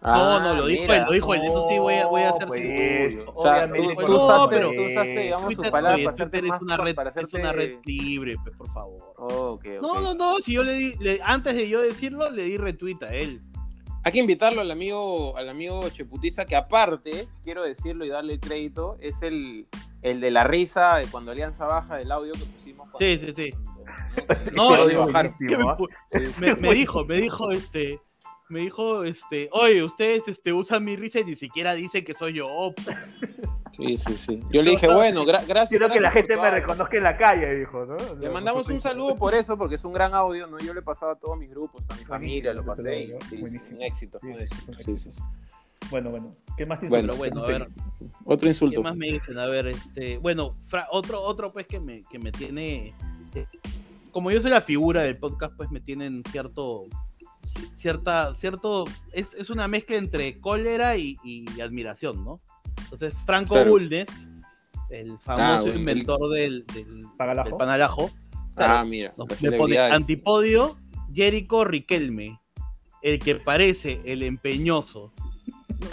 no, 0.03 0.41
no, 0.41 0.55
lo 0.55 0.67
dijo 0.67 0.93
él, 0.93 1.05
lo 1.05 1.13
dijo 1.13 1.35
él. 1.35 1.43
Eso 1.45 1.69
sí 1.69 1.79
voy 1.79 1.95
a, 1.95 2.07
voy 2.07 2.23
a 2.23 2.31
hacer 2.31 2.47
pues, 2.47 3.19
O 3.35 3.43
sea, 3.43 3.71
tú, 3.71 3.83
tú, 4.07 4.17
usaste, 4.17 4.61
tú 4.61 4.83
usaste, 4.85 5.21
digamos, 5.21 5.55
su 5.55 5.63
palabra 5.63 5.99
para 5.99 6.11
hacerte 6.11 6.39
es 6.39 6.63
una 6.63 6.77
red, 6.77 6.95
para 6.95 7.09
hacerte... 7.11 7.37
es 7.37 7.43
una 7.43 7.53
red 7.53 7.79
libre, 7.85 8.37
pues, 8.43 8.57
por 8.57 8.69
favor. 8.73 9.13
okay, 9.17 9.77
okay. 9.77 9.81
No, 9.81 10.01
no, 10.01 10.15
no, 10.15 10.39
si 10.41 10.53
yo 10.53 10.63
le 10.63 10.73
di, 10.73 10.95
le, 11.01 11.21
antes 11.23 11.55
de 11.55 11.69
yo 11.69 11.83
decirlo, 11.83 12.31
le 12.31 12.45
di 12.45 12.57
retweet 12.57 13.03
a 13.03 13.15
él. 13.15 13.43
Hay 14.03 14.13
que 14.13 14.19
invitarlo 14.19 14.63
al 14.63 14.71
amigo, 14.71 15.37
al 15.37 15.49
amigo 15.49 15.89
Cheputiza, 15.91 16.47
que 16.47 16.57
aparte, 16.57 17.29
quiero 17.43 17.63
decirlo 17.63 18.05
y 18.05 18.09
darle 18.09 18.35
el 18.35 18.41
crédito, 18.41 18.97
es 19.01 19.23
el, 19.23 19.67
el 20.03 20.21
de 20.21 20.31
la 20.31 20.45
risa 20.45 20.97
de 20.97 21.07
cuando 21.07 21.33
Alianza 21.33 21.67
baja 21.67 21.97
del 21.97 22.11
audio 22.11 22.33
que 22.33 22.45
pusimos. 22.47 22.89
sí, 22.99 23.19
sí, 23.19 23.33
sí. 23.37 23.55
No, 24.55 24.77
no, 24.77 24.89
no 24.89 25.07
me, 26.39 26.55
me 26.57 26.75
dijo, 26.75 27.05
me 27.05 27.17
dijo 27.17 27.51
este 27.53 28.01
me 28.51 28.61
dijo, 28.61 29.05
este, 29.05 29.49
oye, 29.53 29.83
ustedes 29.83 30.27
este, 30.27 30.53
usan 30.53 30.85
mi 30.85 30.97
risa 30.97 31.21
y 31.21 31.25
ni 31.25 31.37
siquiera 31.37 31.75
dicen 31.75 32.05
que 32.05 32.15
soy 32.15 32.35
yo. 32.35 32.75
Sí, 33.81 33.97
sí, 33.97 34.19
sí. 34.19 34.41
Yo 34.51 34.63
le 34.63 34.73
dije, 34.73 34.87
bueno, 34.93 35.25
gracias. 35.25 35.69
Quiero 35.69 35.89
que 35.89 36.01
la 36.01 36.11
gente 36.11 36.37
me 36.37 36.51
reconozca 36.51 36.97
en 36.97 37.05
la 37.05 37.17
calle, 37.17 37.55
dijo, 37.55 37.85
¿no? 37.87 37.97
Le 38.19 38.31
mandamos 38.31 38.69
un 38.69 38.81
saludo 38.81 39.17
por 39.17 39.35
eso, 39.35 39.57
porque 39.57 39.77
es 39.77 39.85
un 39.85 39.93
gran 39.93 40.15
audio, 40.15 40.47
¿no? 40.47 40.59
Yo 40.59 40.75
le 40.75 40.81
he 40.81 40.83
pasado 40.83 41.13
a 41.13 41.17
todos 41.17 41.39
mis 41.39 41.51
grupos, 41.51 41.87
a 41.89 41.97
mi 41.97 42.05
familia, 42.05 42.53
lo 42.53 42.65
pasé. 42.65 43.05
Y, 43.05 43.47
sí, 43.47 43.59
un 43.73 43.83
éxito. 43.83 44.19
Sí, 44.81 44.97
sí, 44.97 45.11
Bueno, 45.91 46.11
bueno. 46.11 46.37
¿Qué 46.57 46.67
más 46.67 46.81
tienes? 46.81 46.91
Bueno, 46.91 47.17
bueno, 47.17 47.45
a 47.45 47.47
ver. 47.47 47.69
Otro 48.25 48.49
insulto. 48.49 48.77
¿Qué 48.77 48.83
más 48.83 48.97
me 48.97 49.13
dicen? 49.13 49.39
A 49.39 49.47
ver, 49.47 49.69
este, 49.69 50.19
bueno, 50.19 50.57
otro, 50.91 51.23
otro 51.23 51.53
pues 51.53 51.67
que 51.67 51.81
me, 51.81 52.03
que 52.03 52.19
me 52.19 52.33
tiene, 52.33 52.95
eh, 53.35 53.47
como 54.11 54.31
yo 54.31 54.43
soy 54.43 54.51
la 54.51 54.63
figura 54.63 55.03
del 55.03 55.17
podcast, 55.17 55.57
pues 55.57 55.71
me 55.71 55.81
tienen 55.81 56.23
cierto 56.31 56.87
cierta, 57.79 58.35
cierto, 58.37 58.85
es, 59.13 59.29
es 59.35 59.51
una 59.51 59.69
mezcla 59.69 59.97
entre 59.97 60.41
cólera 60.41 60.97
y, 60.97 61.17
admiración, 61.63 62.25
¿no? 62.25 62.41
Entonces, 62.85 63.15
Franco 63.25 63.65
Bulnes, 63.65 64.07
el 64.91 65.19
famoso 65.19 65.71
ah, 65.71 65.77
inventor 65.77 66.31
del, 66.31 66.67
del, 66.67 67.05
panalajo, 67.17 68.11
ah, 68.57 68.85
mira, 68.85 69.15
me 69.43 69.53
pone 69.53 69.79
antipodio, 69.79 70.77
Jerico 71.13 71.65
Riquelme, 71.65 72.41
el 73.03 73.19
que 73.19 73.37
parece 73.37 74.01
el 74.05 74.23
empeñoso. 74.23 75.13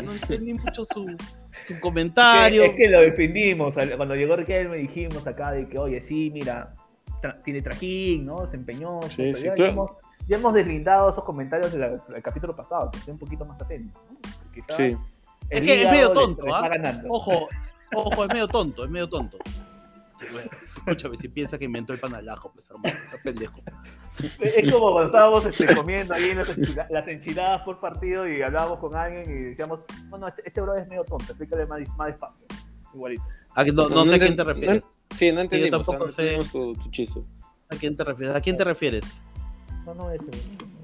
No, 0.04 0.12
entendí 0.12 0.54
mucho 0.54 0.86
su, 0.86 1.16
su 1.68 1.80
comentario. 1.82 2.64
Es 2.64 2.74
que, 2.74 2.90
lo 2.90 3.02
defendimos. 3.02 3.76
Cuando 3.96 4.16
llegó 4.16 4.36
Riquelme 4.36 4.78
dijimos 4.78 5.26
acá 5.26 5.52
de 5.52 5.68
que, 5.70 5.78
oye, 5.78 6.02
sí, 6.02 6.32
mira, 6.34 6.76
tiene 7.44 7.62
trajín, 7.62 8.26
¿no? 8.26 8.44
Es 8.46 8.54
empeñoso. 8.54 9.10
Sí, 9.10 9.34
sí, 9.34 9.48
ya 10.28 10.38
hemos 10.38 10.54
deslindado 10.54 11.10
esos 11.10 11.24
comentarios 11.24 11.72
del, 11.72 12.02
capítulo 12.22 12.54
pasado, 12.54 12.92
que 12.92 12.98
esté 12.98 13.12
un 13.12 13.18
poquito 13.18 13.46
más 13.46 13.62
atento. 13.62 13.98
sí. 14.68 14.98
Es 15.50 15.64
que 15.64 15.84
es 15.84 15.92
medio 15.92 16.12
tonto, 16.12 16.54
¿ah? 16.54 16.70
Ojo, 17.10 17.48
ojo, 17.94 18.24
es 18.24 18.30
medio 18.30 18.48
tonto, 18.48 18.84
es 18.84 18.90
medio 18.90 19.08
tonto. 19.08 19.38
escúchame, 20.78 21.18
si 21.18 21.28
piensa 21.30 21.58
que 21.58 21.66
inventó 21.66 21.94
el 21.94 22.00
panalajo, 22.00 22.52
pues 22.54 22.70
hermano, 22.70 22.98
está 23.06 23.18
pendejo. 23.24 23.62
Es 24.40 24.72
como 24.72 24.94
cuando 24.94 25.06
estábamos 25.06 25.46
este, 25.46 25.76
comiendo 25.76 26.14
ahí 26.14 26.34
las, 26.90 27.08
enchiladas, 27.08 27.62
por 27.62 27.80
partido 27.80 28.28
y 28.28 28.42
hablábamos 28.42 28.80
con 28.80 28.96
alguien 28.96 29.30
y 29.30 29.44
decíamos, 29.50 29.82
no, 30.10 30.28
este, 30.28 30.42
este 30.46 30.62
bro 30.62 30.76
es 30.76 30.88
medio 30.90 31.04
tonto, 31.04 31.26
explícale 31.26 31.66
más, 31.66 31.80
más 31.98 32.08
despacio. 32.08 32.46
Igualito. 32.94 33.24
no, 33.74 33.90
no, 33.90 34.06
sé 34.06 34.16
a 34.16 34.20
quién 34.20 34.36
te 34.36 34.44
refieres. 34.44 34.84
sí, 35.12 35.32
no 35.32 35.42
entendí. 35.42 35.70
tampoco 35.70 36.12
sé. 36.12 36.40
Tu, 36.52 36.74
tu 36.74 36.90
chiste. 36.90 37.22
¿A 37.70 37.76
quién 37.76 37.96
te 37.96 38.04
refieres? 38.04 38.36
¿A 38.36 38.42
quién 38.42 38.58
te 38.58 38.64
refieres? 38.64 39.06
No, 39.86 39.94
no, 39.94 40.12
ese. 40.12 40.26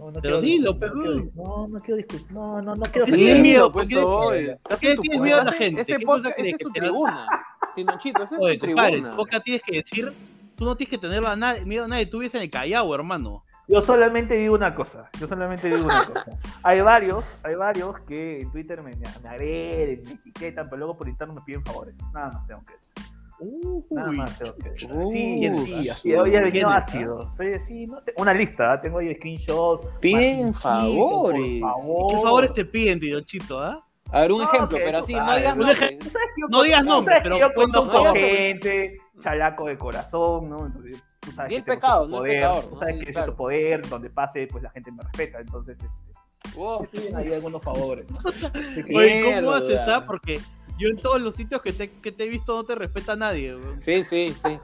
No, 0.04 0.12
no 0.12 0.22
pero 0.22 0.42
dilo, 0.42 0.78
pero. 0.78 0.96
No, 0.96 1.68
no 1.70 1.80
quiero 1.80 1.96
discutir. 1.96 2.30
No, 2.32 2.62
no, 2.62 2.76
no 2.76 2.84
quiero. 2.84 3.06
Tienes 3.06 3.42
miedo, 3.42 3.72
pues 3.72 3.88
¿Qué 3.88 4.98
tienes 4.98 5.22
miedo 5.22 5.40
a 5.40 5.44
la 5.46 5.52
gente? 5.54 5.82
Este 5.82 6.00
podcast 6.00 6.38
es 6.40 6.58
tu 6.58 6.70
tribuna. 6.72 7.28
Tinochito, 7.74 8.24
ese 8.24 8.36
es 8.36 8.60
tu 8.60 8.66
tribuna. 8.66 9.16
Tienes 9.44 9.62
que 9.64 9.76
decir. 9.78 10.14
Tú 10.56 10.66
no 10.66 10.76
tienes 10.76 10.90
que 10.92 10.98
tener 10.98 11.22
miedo 11.66 11.86
a 11.86 11.88
nadie. 11.88 12.06
Tú 12.06 12.20
vives 12.20 12.36
en 12.36 12.42
el 12.42 12.50
Callao, 12.50 12.94
hermano. 12.94 13.44
yo 13.68 13.82
solamente 13.82 14.36
digo 14.36 14.56
una 14.56 14.76
cosa, 14.76 15.10
yo 15.20 15.28
solamente 15.28 15.70
digo 15.70 15.86
una 15.86 16.06
cosa. 16.06 16.26
Hay 16.64 16.82
varios, 16.82 17.26
hay 17.44 17.56
varios 17.56 18.00
que 18.02 18.42
en 18.42 18.52
Twitter 18.52 18.84
me, 18.84 18.92
me 18.96 19.30
agreden, 19.30 20.04
me 20.06 20.12
etiquetan, 20.12 20.66
pero 20.66 20.78
luego 20.78 20.98
por 20.98 21.08
interno 21.08 21.34
me 21.34 21.42
piden 21.42 21.64
favores. 21.64 21.96
Nada 22.14 22.30
más 22.32 22.48
tengo 22.48 22.62
que 22.66 22.74
decir. 22.74 23.13
Nada 23.90 24.12
más 24.12 24.38
tengo 24.38 24.56
que 24.56 24.70
decir. 24.70 24.90
Sí, 25.12 25.66
sí, 25.66 25.90
así, 25.90 26.16
hoy 26.16 26.36
he 26.36 26.40
venido 26.42 26.70
ácido. 26.70 27.34
No 27.38 28.02
una 28.18 28.34
lista, 28.34 28.74
¿ah? 28.74 28.82
tengo 28.82 29.00
ahí 29.00 29.14
screenshots. 29.16 29.88
Piden 30.00 30.54
favores. 30.54 31.62
¿Qué 32.10 32.16
favores 32.22 32.54
te 32.54 32.66
piden, 32.66 33.00
Chito, 33.26 33.60
ah? 33.60 33.84
A 34.12 34.22
ver, 34.22 34.32
un 34.32 34.44
ejemplo, 34.44 34.78
pero 34.78 35.00
así, 35.00 35.14
no 35.14 35.36
digas 35.36 35.58
nombres. 35.58 35.98
No 36.50 36.62
digas 36.62 36.86
nombres, 36.86 37.20
pero 37.24 37.38
cuento 37.56 37.90
con 37.90 38.14
gente, 38.14 38.98
chalaco 39.24 39.66
de 39.66 39.78
corazón, 39.78 40.50
¿no? 40.50 40.66
Entonces, 40.68 41.04
tú 41.20 41.32
sabes 41.32 41.52
y 41.52 41.56
el 41.56 41.64
pecado, 41.64 42.08
no 42.08 42.18
poder, 42.18 42.34
pecador. 42.34 42.64
Tú 42.66 42.78
sabes 42.78 43.04
que 43.04 43.12
es 43.12 43.26
tu 43.26 43.36
poder, 43.36 43.90
donde 43.90 44.10
pase, 44.12 44.48
pues 44.52 44.64
la 44.64 44.70
gente 44.70 44.92
me 44.92 45.02
respeta. 45.02 45.40
Entonces, 45.40 45.78
este, 45.82 46.56
wow. 46.56 46.86
piden 46.92 47.16
ahí 47.16 47.34
algunos 47.34 47.64
favores. 47.64 48.06
¿no? 48.12 48.20
Oye, 48.98 49.34
¿cómo 49.36 49.52
haces, 49.52 49.80
ah? 49.88 50.04
Porque 50.06 50.40
yo 50.78 50.90
en 50.90 50.98
todos 50.98 51.22
los 51.22 51.36
sitios 51.36 51.62
que 51.62 51.74
te, 51.74 51.92
que 51.92 52.12
te 52.12 52.24
he 52.24 52.30
visto 52.30 52.56
no 52.56 52.64
te 52.64 52.76
respeta 52.76 53.16
nadie. 53.16 53.58
Sí, 53.80 54.04
sí, 54.04 54.34
sí. 54.36 54.60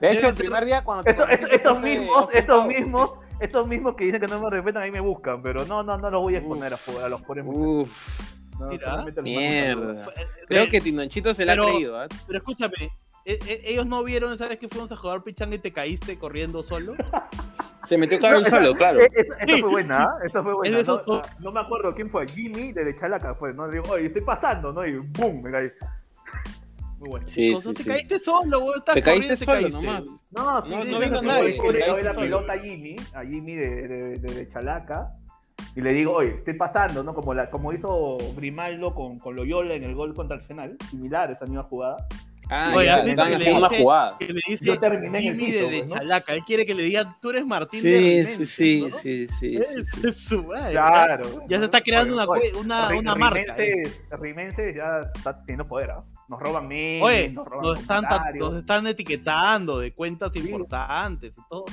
De 0.00 0.12
hecho, 0.12 0.28
el 0.28 0.34
primer 0.34 0.64
día 0.64 0.82
cuando 0.82 1.04
te 1.04 1.14
esos 1.54 1.80
mismos, 1.80 2.28
esos 2.34 2.66
mismos, 2.66 3.10
esos 3.40 3.66
mismos 3.66 3.94
que 3.94 4.04
dicen 4.04 4.20
que 4.20 4.26
no 4.26 4.40
me 4.40 4.50
respetan 4.50 4.82
ahí 4.82 4.90
me 4.90 5.00
buscan, 5.00 5.42
pero 5.42 5.64
no, 5.64 5.82
no, 5.82 5.98
no 5.98 6.10
los 6.10 6.22
voy 6.22 6.34
a 6.34 6.38
exponer 6.38 6.72
a, 6.74 7.08
los 7.08 7.22
pobres 7.22 7.44
Uf. 7.46 8.32
Mierda. 9.22 10.12
Creo 10.46 10.68
que 10.68 10.80
Tinonchito 10.80 11.34
se 11.34 11.44
la 11.44 11.54
ha 11.54 11.56
creído. 11.56 12.02
¿eh? 12.04 12.08
Pero 12.26 12.38
escúchame, 12.38 12.92
¿e, 13.24 13.38
e, 13.46 13.70
ellos 13.72 13.86
no 13.86 14.02
vieron, 14.02 14.36
¿sabes 14.38 14.58
que 14.58 14.68
fuimos 14.68 14.90
a 14.92 14.96
jugar 14.96 15.22
pichanga 15.22 15.56
y 15.56 15.58
te 15.58 15.72
caíste 15.72 16.18
corriendo 16.18 16.62
solo? 16.62 16.94
Se 17.84 17.98
metió 17.98 18.20
cabrón 18.20 18.44
solo, 18.44 18.76
claro. 18.76 19.00
Eso, 19.00 19.34
fue 19.44 19.60
buena, 19.62 20.04
¿eh? 20.04 20.26
eso 20.26 20.42
fue 20.42 20.54
buena. 20.54 20.82
No, 21.40 21.50
me 21.50 21.60
acuerdo 21.60 21.92
quién 21.92 22.08
fue, 22.10 22.28
Jimmy 22.28 22.72
de 22.72 22.94
Chalaca 22.94 23.34
fue, 23.34 23.52
¿no? 23.54 23.66
Le 23.66 23.80
digo, 23.80 23.92
oye, 23.92 24.06
estoy 24.06 24.22
pasando, 24.22 24.72
¿no? 24.72 24.86
Y 24.86 24.98
¡boom! 25.18 25.42
Me 25.42 25.50
caí. 25.50 25.68
Muy 27.00 27.08
bueno. 27.08 27.28
Sí, 27.28 27.56
sí, 27.56 27.72
te 27.72 27.84
caíste 27.84 28.20
solo, 28.20 28.60
güey. 28.60 28.80
Te 28.92 29.02
caíste 29.02 29.36
solo 29.36 29.68
nomás. 29.68 30.04
No, 30.30 30.62
sí, 30.62 30.70
no, 30.70 30.84
no 30.84 31.00
vino 31.00 31.22
nadie. 31.22 31.58
Le 31.60 32.02
la 32.04 32.14
pelota 32.14 32.52
a 32.52 32.58
Jimmy, 32.58 32.94
a 33.14 33.24
Jimmy 33.24 33.56
de, 33.56 33.88
de, 33.88 34.18
de 34.18 34.48
Chalaca 34.48 35.12
y 35.74 35.80
le 35.80 35.92
digo, 35.92 36.12
oye, 36.12 36.34
estoy 36.36 36.54
pasando, 36.54 37.02
¿no? 37.02 37.14
Como, 37.14 37.32
la, 37.32 37.50
como 37.50 37.72
hizo 37.72 38.18
Grimaldo 38.36 38.94
con, 38.94 39.18
con 39.18 39.36
Loyola 39.36 39.74
en 39.74 39.84
el 39.84 39.94
gol 39.94 40.14
contra 40.14 40.36
Arsenal, 40.36 40.76
similar 40.90 41.30
esa 41.30 41.46
misma 41.46 41.62
jugada. 41.62 42.06
Ah, 42.54 42.72
oye, 42.76 42.84
ya, 42.84 42.98
están 42.98 43.32
haciendo 43.32 43.66
una 43.66 43.78
jugada. 43.78 44.18
Que 44.18 44.26
le 44.26 44.40
dice, 44.46 44.64
Yo 44.64 44.78
terminé 44.78 45.18
en 45.20 45.26
el 45.28 45.36
piso, 45.36 45.68
de, 45.68 45.84
pues, 45.84 46.00
Chalaca, 46.00 46.34
él 46.34 46.44
quiere 46.44 46.66
que 46.66 46.74
le 46.74 46.82
diga, 46.82 47.16
tú 47.20 47.30
eres 47.30 47.46
Martín 47.46 47.80
sí, 47.80 47.90
de 47.90 48.24
sí, 48.26 48.46
sí, 48.46 48.82
¿no? 48.82 48.90
sí, 48.90 49.28
sí, 49.28 49.58
sí, 49.62 49.84
sí, 49.84 50.12
sí. 50.28 50.36
Claro. 50.70 51.46
Ya 51.48 51.58
se 51.58 51.64
está 51.64 51.80
creando 51.80 52.14
una, 52.14 52.26
una, 52.60 52.94
una 52.94 53.14
marca. 53.14 53.56
Rimenses 54.10 54.76
ya 54.76 55.00
está 55.14 55.38
teniendo 55.38 55.64
poder, 55.64 55.92
¿ah? 55.92 56.04
Nos 56.28 56.40
roban 56.40 56.68
memes, 56.68 57.02
Oye, 57.02 57.28
nos, 57.30 57.46
roban 57.46 57.62
nos, 57.62 57.80
están, 57.80 58.04
nos 58.34 58.56
están 58.56 58.86
etiquetando 58.86 59.78
de 59.78 59.92
cuentas 59.94 60.34
importantes 60.36 61.32
y 61.36 61.42
todo. 61.48 61.64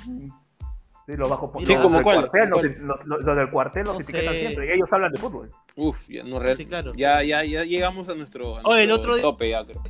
Sí, 1.06 1.18
los 1.18 1.30
bajo 1.30 1.52
sí, 1.65 1.74
los, 1.74 1.92
del 1.92 2.04
cuartel, 2.04 2.50
los, 2.50 3.06
los, 3.06 3.36
del 3.36 3.50
cuartel 3.50 3.84
los 3.84 4.00
etiquetan 4.00 4.36
siempre 4.36 4.68
y 4.68 4.72
ellos 4.76 4.94
hablan 4.94 5.12
de 5.12 5.20
fútbol. 5.20 5.52
Uf, 5.76 6.08
ya, 6.08 6.24
no 6.24 6.39
sí, 6.56 6.65
claro. 6.65 6.94
ya, 6.94 7.24
ya, 7.24 7.44
ya 7.44 7.63
llegamos 7.63 8.08
a 8.10 8.15
nuestro, 8.15 8.58
a 8.58 8.62
Oye, 8.63 8.84
el 8.84 8.92
otro 8.92 9.15
día, 9.15 9.24
tope, 9.24 9.50
ya 9.50 9.65
creo. 9.65 9.82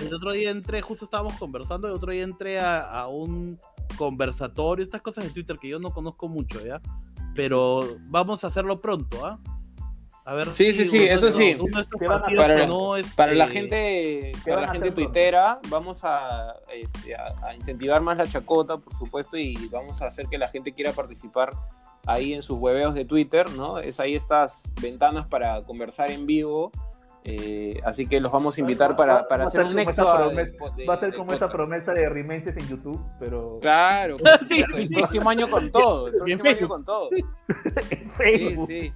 El 0.00 0.14
otro 0.14 0.32
día 0.32 0.50
entré, 0.50 0.80
justo 0.82 1.04
estábamos 1.04 1.34
conversando, 1.34 1.88
el 1.88 1.94
otro 1.94 2.12
día 2.12 2.24
entré 2.24 2.58
a, 2.58 2.80
a 2.80 3.08
un 3.08 3.58
conversatorio, 3.96 4.84
estas 4.84 5.02
cosas 5.02 5.24
de 5.24 5.30
Twitter 5.30 5.58
que 5.58 5.68
yo 5.68 5.78
no 5.78 5.92
conozco 5.92 6.28
mucho, 6.28 6.64
¿ya? 6.64 6.80
Pero 7.34 7.80
vamos 8.08 8.42
a 8.44 8.48
hacerlo 8.48 8.80
pronto, 8.80 9.24
¿ah? 9.26 9.38
A 10.24 10.34
ver 10.34 10.54
sí, 10.54 10.72
sí, 10.72 10.86
sí, 10.86 11.02
eso 11.02 11.30
sí. 11.32 11.56
Para, 11.98 12.22
para, 13.16 13.34
la 13.34 13.48
gente, 13.48 14.32
para 14.46 14.60
la 14.60 14.68
gente 14.68 14.92
tuitera, 14.92 15.58
vamos 15.68 16.04
a, 16.04 16.54
este, 16.72 17.16
a, 17.16 17.54
incentivar 17.56 18.00
más 18.00 18.18
la 18.18 18.26
chacota, 18.26 18.76
por 18.76 18.96
supuesto, 18.96 19.36
y 19.38 19.56
vamos 19.72 20.00
a 20.02 20.06
hacer 20.06 20.26
que 20.28 20.38
la 20.38 20.48
gente 20.48 20.72
quiera 20.72 20.92
participar 20.92 21.50
ahí 22.06 22.34
en 22.34 22.42
sus 22.42 22.58
hueveos 22.58 22.94
de 22.94 23.04
Twitter, 23.04 23.50
¿no? 23.52 23.78
Es 23.78 23.98
ahí 23.98 24.14
estas 24.14 24.62
ventanas 24.80 25.26
para 25.26 25.62
conversar 25.64 26.10
en 26.10 26.26
vivo 26.26 26.70
eh, 27.22 27.78
así 27.84 28.06
que 28.06 28.18
los 28.18 28.32
vamos 28.32 28.56
a 28.56 28.60
invitar 28.60 28.96
para, 28.96 29.28
para 29.28 29.44
hacer 29.44 29.64
un 29.64 29.74
nexo. 29.74 30.04
va 30.04 30.94
a 30.94 30.96
ser 30.96 31.14
como 31.14 31.34
esa 31.34 31.50
promesa 31.50 31.92
de 31.92 32.08
Rimenses 32.08 32.56
en 32.56 32.66
YouTube, 32.66 33.00
pero. 33.18 33.58
Claro, 33.60 34.16
el 34.76 34.88
próximo 34.88 35.28
año 35.28 35.50
con 35.50 35.70
todo. 35.70 36.08
El 36.08 36.14
próximo 36.14 36.48
año 36.48 36.68
con 36.68 36.84
todo. 36.84 37.10
Sí, 38.16 38.56
sí. 38.66 38.92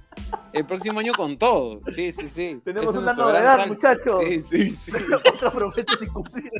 El 0.53 0.65
próximo 0.65 0.99
año 0.99 1.13
con 1.13 1.37
todo. 1.37 1.79
Sí, 1.93 2.11
sí, 2.11 2.29
sí. 2.29 2.61
Tenemos 2.63 2.95
una 2.95 3.13
novedad, 3.13 3.67
muchachos. 3.67 4.23
Sí, 4.25 4.39
sí, 4.39 4.69
sí. 4.75 4.91
Otra 5.13 5.51
promesa 5.51 5.97
sin 5.99 6.09
cumplir. 6.09 6.51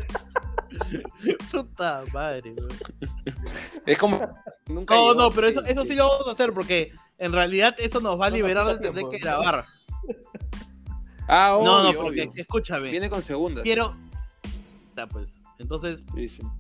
Puta 1.51 2.03
madre, 2.13 2.53
Es 3.85 3.97
como. 3.97 4.19
Nunca 4.67 4.95
no, 4.95 5.13
no, 5.13 5.31
pero 5.31 5.47
eso, 5.47 5.63
eso 5.63 5.83
sí 5.83 5.95
lo 5.95 6.09
vamos 6.09 6.27
a 6.27 6.31
hacer 6.31 6.53
porque 6.53 6.91
en 7.17 7.31
realidad 7.31 7.75
eso 7.77 7.99
nos 7.99 8.19
va 8.19 8.27
a 8.27 8.29
liberar 8.29 8.67
de 8.67 8.89
tener 8.89 9.05
que 9.09 9.17
grabar. 9.19 9.65
Ah, 11.27 11.55
obvio, 11.55 11.65
No, 11.65 11.83
no, 11.83 11.93
porque 11.93 12.29
escúchame. 12.35 12.91
Viene 12.91 13.09
con 13.09 13.21
segunda. 13.21 13.61
Quiero. 13.61 13.95
Pues. 15.11 15.27
Entonces, 15.57 15.99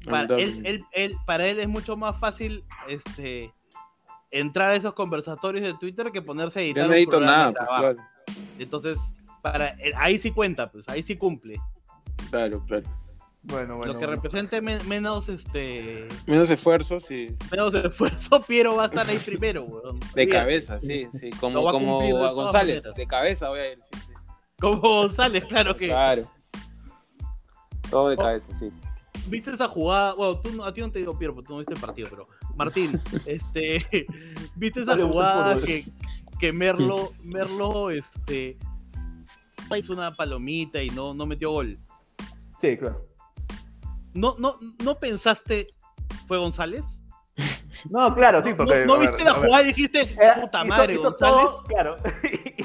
para, 0.05 0.35
él, 0.37 0.85
él, 0.91 1.15
para 1.25 1.47
él 1.47 1.59
es 1.59 1.67
mucho 1.67 1.97
más 1.97 2.17
fácil 2.19 2.63
este, 2.87 3.53
entrar 4.31 4.71
a 4.71 4.75
esos 4.75 4.93
conversatorios 4.93 5.65
de 5.65 5.73
Twitter 5.77 6.11
que 6.11 6.21
ponerse 6.21 6.59
a 6.59 6.63
editar. 6.63 6.83
Yo 6.83 6.87
no 6.87 6.93
edito 6.93 7.19
nada, 7.19 7.51
pues, 7.53 7.67
claro. 7.67 7.97
Entonces, 8.57 8.97
para, 9.41 9.75
ahí 9.97 10.19
sí 10.19 10.31
cuenta, 10.31 10.71
pues 10.71 10.87
ahí 10.87 11.03
sí 11.03 11.15
cumple. 11.17 11.59
Claro, 12.29 12.61
claro. 12.65 12.85
Bueno, 13.43 13.77
bueno. 13.77 13.93
Lo 13.93 13.99
que 13.99 14.07
represente 14.07 14.59
menos 14.59 15.29
este. 15.29 16.07
Menos 16.25 16.49
esfuerzo, 16.49 16.99
sí. 16.99 17.35
Menos 17.51 17.73
esfuerzo, 17.75 18.41
Piero 18.47 18.75
va 18.75 18.83
a 18.83 18.87
estar 18.87 19.07
ahí 19.07 19.19
primero, 19.19 19.63
weón. 19.65 19.99
De 20.15 20.27
cabeza, 20.27 20.81
sí, 20.81 21.07
sí. 21.11 21.29
Como, 21.39 21.69
como 21.71 22.25
a 22.25 22.31
González, 22.31 22.83
de 22.95 23.05
cabeza 23.05 23.49
voy 23.49 23.59
a 23.59 23.71
ir, 23.73 23.77
sí, 23.79 23.99
sí. 24.07 24.13
Como 24.59 24.79
González, 24.79 25.43
claro 25.45 25.75
que. 25.75 25.87
Claro. 25.87 26.29
Todo 27.89 28.09
de 28.09 28.17
cabeza, 28.17 28.53
sí. 28.53 28.69
¿Viste 29.27 29.51
esa 29.51 29.67
jugada? 29.67 30.13
Bueno, 30.13 30.39
tú, 30.39 30.63
a 30.63 30.73
ti 30.73 30.81
no 30.81 30.91
te 30.91 30.99
digo 30.99 31.17
Piero, 31.17 31.33
porque 31.33 31.47
tú 31.47 31.53
no 31.53 31.59
viste 31.59 31.73
el 31.73 31.79
partido, 31.79 32.07
pero. 32.09 32.27
Martín, 32.55 32.99
este. 33.25 33.85
¿Viste 34.55 34.81
esa 34.81 34.97
jugada 34.97 35.59
que, 35.59 35.85
que 36.39 36.51
Merlo, 36.51 37.11
Merlo, 37.21 37.89
este. 37.91 38.57
hizo 39.77 39.93
una 39.93 40.15
palomita 40.15 40.81
y 40.81 40.89
no, 40.89 41.13
no 41.13 41.25
metió 41.25 41.51
gol? 41.51 41.77
Sí, 42.59 42.77
claro. 42.77 43.05
¿No, 44.13 44.35
no, 44.39 44.57
¿No 44.83 44.97
pensaste 44.97 45.67
fue 46.27 46.37
González? 46.37 46.83
No, 47.89 48.15
claro, 48.15 48.41
sí, 48.41 48.51
porque. 48.55 48.83
¿No, 48.85 48.97
viste 48.97 49.23
la 49.23 49.33
jugada 49.33 49.61
y 49.61 49.67
dijiste, 49.67 50.01
eh, 50.01 50.41
puta 50.41 50.63
madre, 50.63 50.97
González? 50.97 51.35
Todo, 51.35 51.63
claro, 51.65 51.95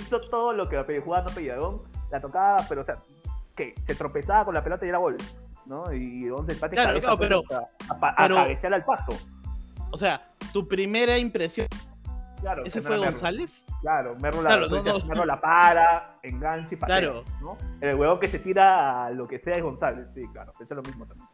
hizo 0.00 0.20
todo 0.20 0.52
lo 0.52 0.68
que 0.68 1.00
jugaba 1.00 1.28
no 1.28 1.34
Pelladón, 1.34 1.78
la 2.10 2.20
tocaba, 2.20 2.64
pero, 2.68 2.82
o 2.82 2.84
sea, 2.84 2.98
que 3.54 3.74
se 3.86 3.94
tropezaba 3.94 4.44
con 4.44 4.54
la 4.54 4.62
pelota 4.62 4.86
y 4.86 4.88
era 4.88 4.98
gol, 4.98 5.16
¿no? 5.66 5.92
Y 5.92 6.24
donde 6.26 6.54
el 6.54 6.58
claro, 6.58 7.00
claro, 7.00 7.18
pero, 7.18 7.42
a, 7.50 8.24
a, 8.24 8.24
al 8.24 8.84
pasto. 8.84 9.14
O 9.92 9.98
sea, 9.98 10.24
tu 10.52 10.66
primera 10.66 11.18
impresión. 11.18 11.66
Claro, 12.40 12.64
¿Ese 12.64 12.80
fue 12.80 12.96
González? 12.96 13.50
Claro, 13.82 14.16
Merlo 14.16 14.42
la, 14.42 14.56
Merlo 15.06 15.24
la 15.26 15.40
para, 15.40 16.18
engancha 16.22 16.74
y 16.74 16.76
patea, 16.76 16.98
claro. 17.00 17.24
¿no? 17.42 17.58
El 17.80 17.96
huevo 17.96 18.18
que 18.18 18.28
se 18.28 18.38
tira 18.38 19.06
a 19.06 19.10
lo 19.10 19.28
que 19.28 19.38
sea 19.38 19.54
es 19.54 19.62
González, 19.62 20.10
sí, 20.14 20.22
claro, 20.32 20.52
pensé 20.56 20.74
lo 20.74 20.82
mismo 20.82 21.06
también. 21.06 21.28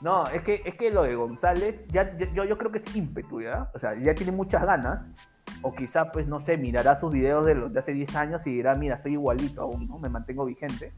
No, 0.00 0.26
es 0.26 0.42
que, 0.42 0.62
es 0.64 0.74
que 0.76 0.90
lo 0.90 1.02
de 1.02 1.14
González, 1.14 1.86
ya, 1.88 2.16
yo, 2.32 2.44
yo 2.44 2.56
creo 2.56 2.70
que 2.70 2.78
es 2.78 2.96
ímpetu, 2.96 3.40
¿ya? 3.40 3.70
O 3.74 3.78
sea, 3.78 3.94
ya 3.98 4.14
tiene 4.14 4.32
muchas 4.32 4.64
ganas, 4.64 5.10
o 5.62 5.74
quizá, 5.74 6.10
pues, 6.10 6.26
no 6.26 6.40
sé, 6.40 6.56
mirará 6.56 6.96
sus 6.96 7.12
videos 7.12 7.44
de, 7.46 7.54
los, 7.54 7.72
de 7.72 7.78
hace 7.80 7.92
10 7.92 8.16
años 8.16 8.46
y 8.46 8.54
dirá, 8.54 8.74
mira, 8.74 8.96
soy 8.96 9.12
igualito 9.12 9.62
aún, 9.62 9.86
¿no? 9.86 9.98
Me 9.98 10.08
mantengo 10.08 10.44
vigente. 10.44 10.92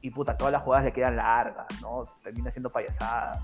Y 0.00 0.10
puta, 0.10 0.36
todas 0.36 0.52
las 0.52 0.62
jugadas 0.62 0.86
le 0.86 0.92
quedan 0.92 1.16
largas, 1.16 1.66
¿no? 1.82 2.06
Termina 2.22 2.50
siendo 2.50 2.70
payasadas. 2.70 3.40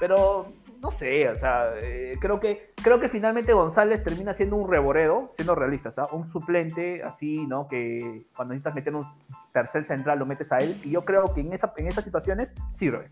Pero 0.00 0.52
no 0.82 0.90
sé, 0.90 1.28
o 1.28 1.36
sea, 1.36 1.70
eh, 1.76 2.16
creo, 2.20 2.38
que, 2.38 2.72
creo 2.82 3.00
que 3.00 3.08
finalmente 3.08 3.52
González 3.52 4.02
termina 4.02 4.34
siendo 4.34 4.56
un 4.56 4.70
reboredo, 4.70 5.32
siendo 5.36 5.54
realistas, 5.54 5.96
un 6.12 6.24
suplente 6.24 7.02
así, 7.02 7.46
¿no? 7.46 7.66
Que 7.66 8.26
cuando 8.34 8.52
necesitas 8.52 8.74
meter 8.74 8.94
un 8.94 9.06
tercer 9.52 9.84
central 9.84 10.18
lo 10.18 10.26
metes 10.26 10.52
a 10.52 10.58
él, 10.58 10.78
y 10.84 10.90
yo 10.90 11.04
creo 11.04 11.32
que 11.32 11.40
en, 11.40 11.52
esa, 11.52 11.72
en 11.76 11.86
esas 11.86 12.04
situaciones 12.04 12.52
sirve. 12.74 13.06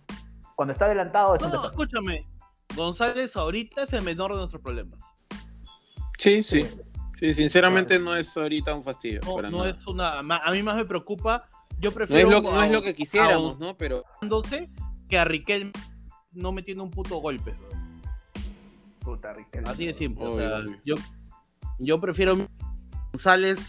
Cuando 0.56 0.72
está 0.72 0.84
adelantado 0.84 1.36
es 1.36 1.42
no, 1.42 1.68
escúchame, 1.68 2.26
González 2.76 3.34
ahorita 3.34 3.84
es 3.84 3.92
el 3.92 4.02
menor 4.02 4.32
de 4.32 4.38
nuestros 4.38 4.62
problemas. 4.62 5.00
Sí, 6.24 6.42
sí. 6.42 6.66
Sí, 7.20 7.34
sinceramente 7.34 7.98
no 7.98 8.16
es 8.16 8.34
ahorita 8.34 8.74
un 8.74 8.82
fastidio. 8.82 9.20
No, 9.26 9.42
no 9.50 9.66
es 9.66 9.86
una. 9.86 10.20
A 10.20 10.52
mí 10.52 10.62
más 10.62 10.74
me 10.74 10.86
preocupa. 10.86 11.50
Yo 11.78 11.92
prefiero. 11.92 12.30
No 12.30 12.36
es 12.38 12.42
lo, 12.42 12.50
no 12.50 12.62
es 12.62 12.72
lo 12.72 12.82
que 12.82 12.94
quisiéramos, 12.94 13.58
¿no? 13.58 13.76
Pero. 13.76 14.04
Que 15.06 15.18
a 15.18 15.24
Riquelme 15.24 15.70
no 16.32 16.50
metiendo 16.50 16.82
un 16.82 16.90
puto 16.90 17.18
golpe. 17.18 17.54
Puta, 19.00 19.34
Riquelme. 19.34 19.68
Así 19.68 19.84
de 19.84 19.92
simple. 19.92 20.24
o 20.24 20.36
sea, 20.38 20.62
yo, 20.82 20.94
yo 21.78 22.00
prefiero 22.00 22.38
González 23.12 23.60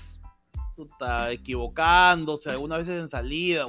puta, 0.78 1.32
equivocándose 1.32 2.50
algunas 2.50 2.80
veces 2.80 3.02
en 3.02 3.10
salida, 3.10 3.66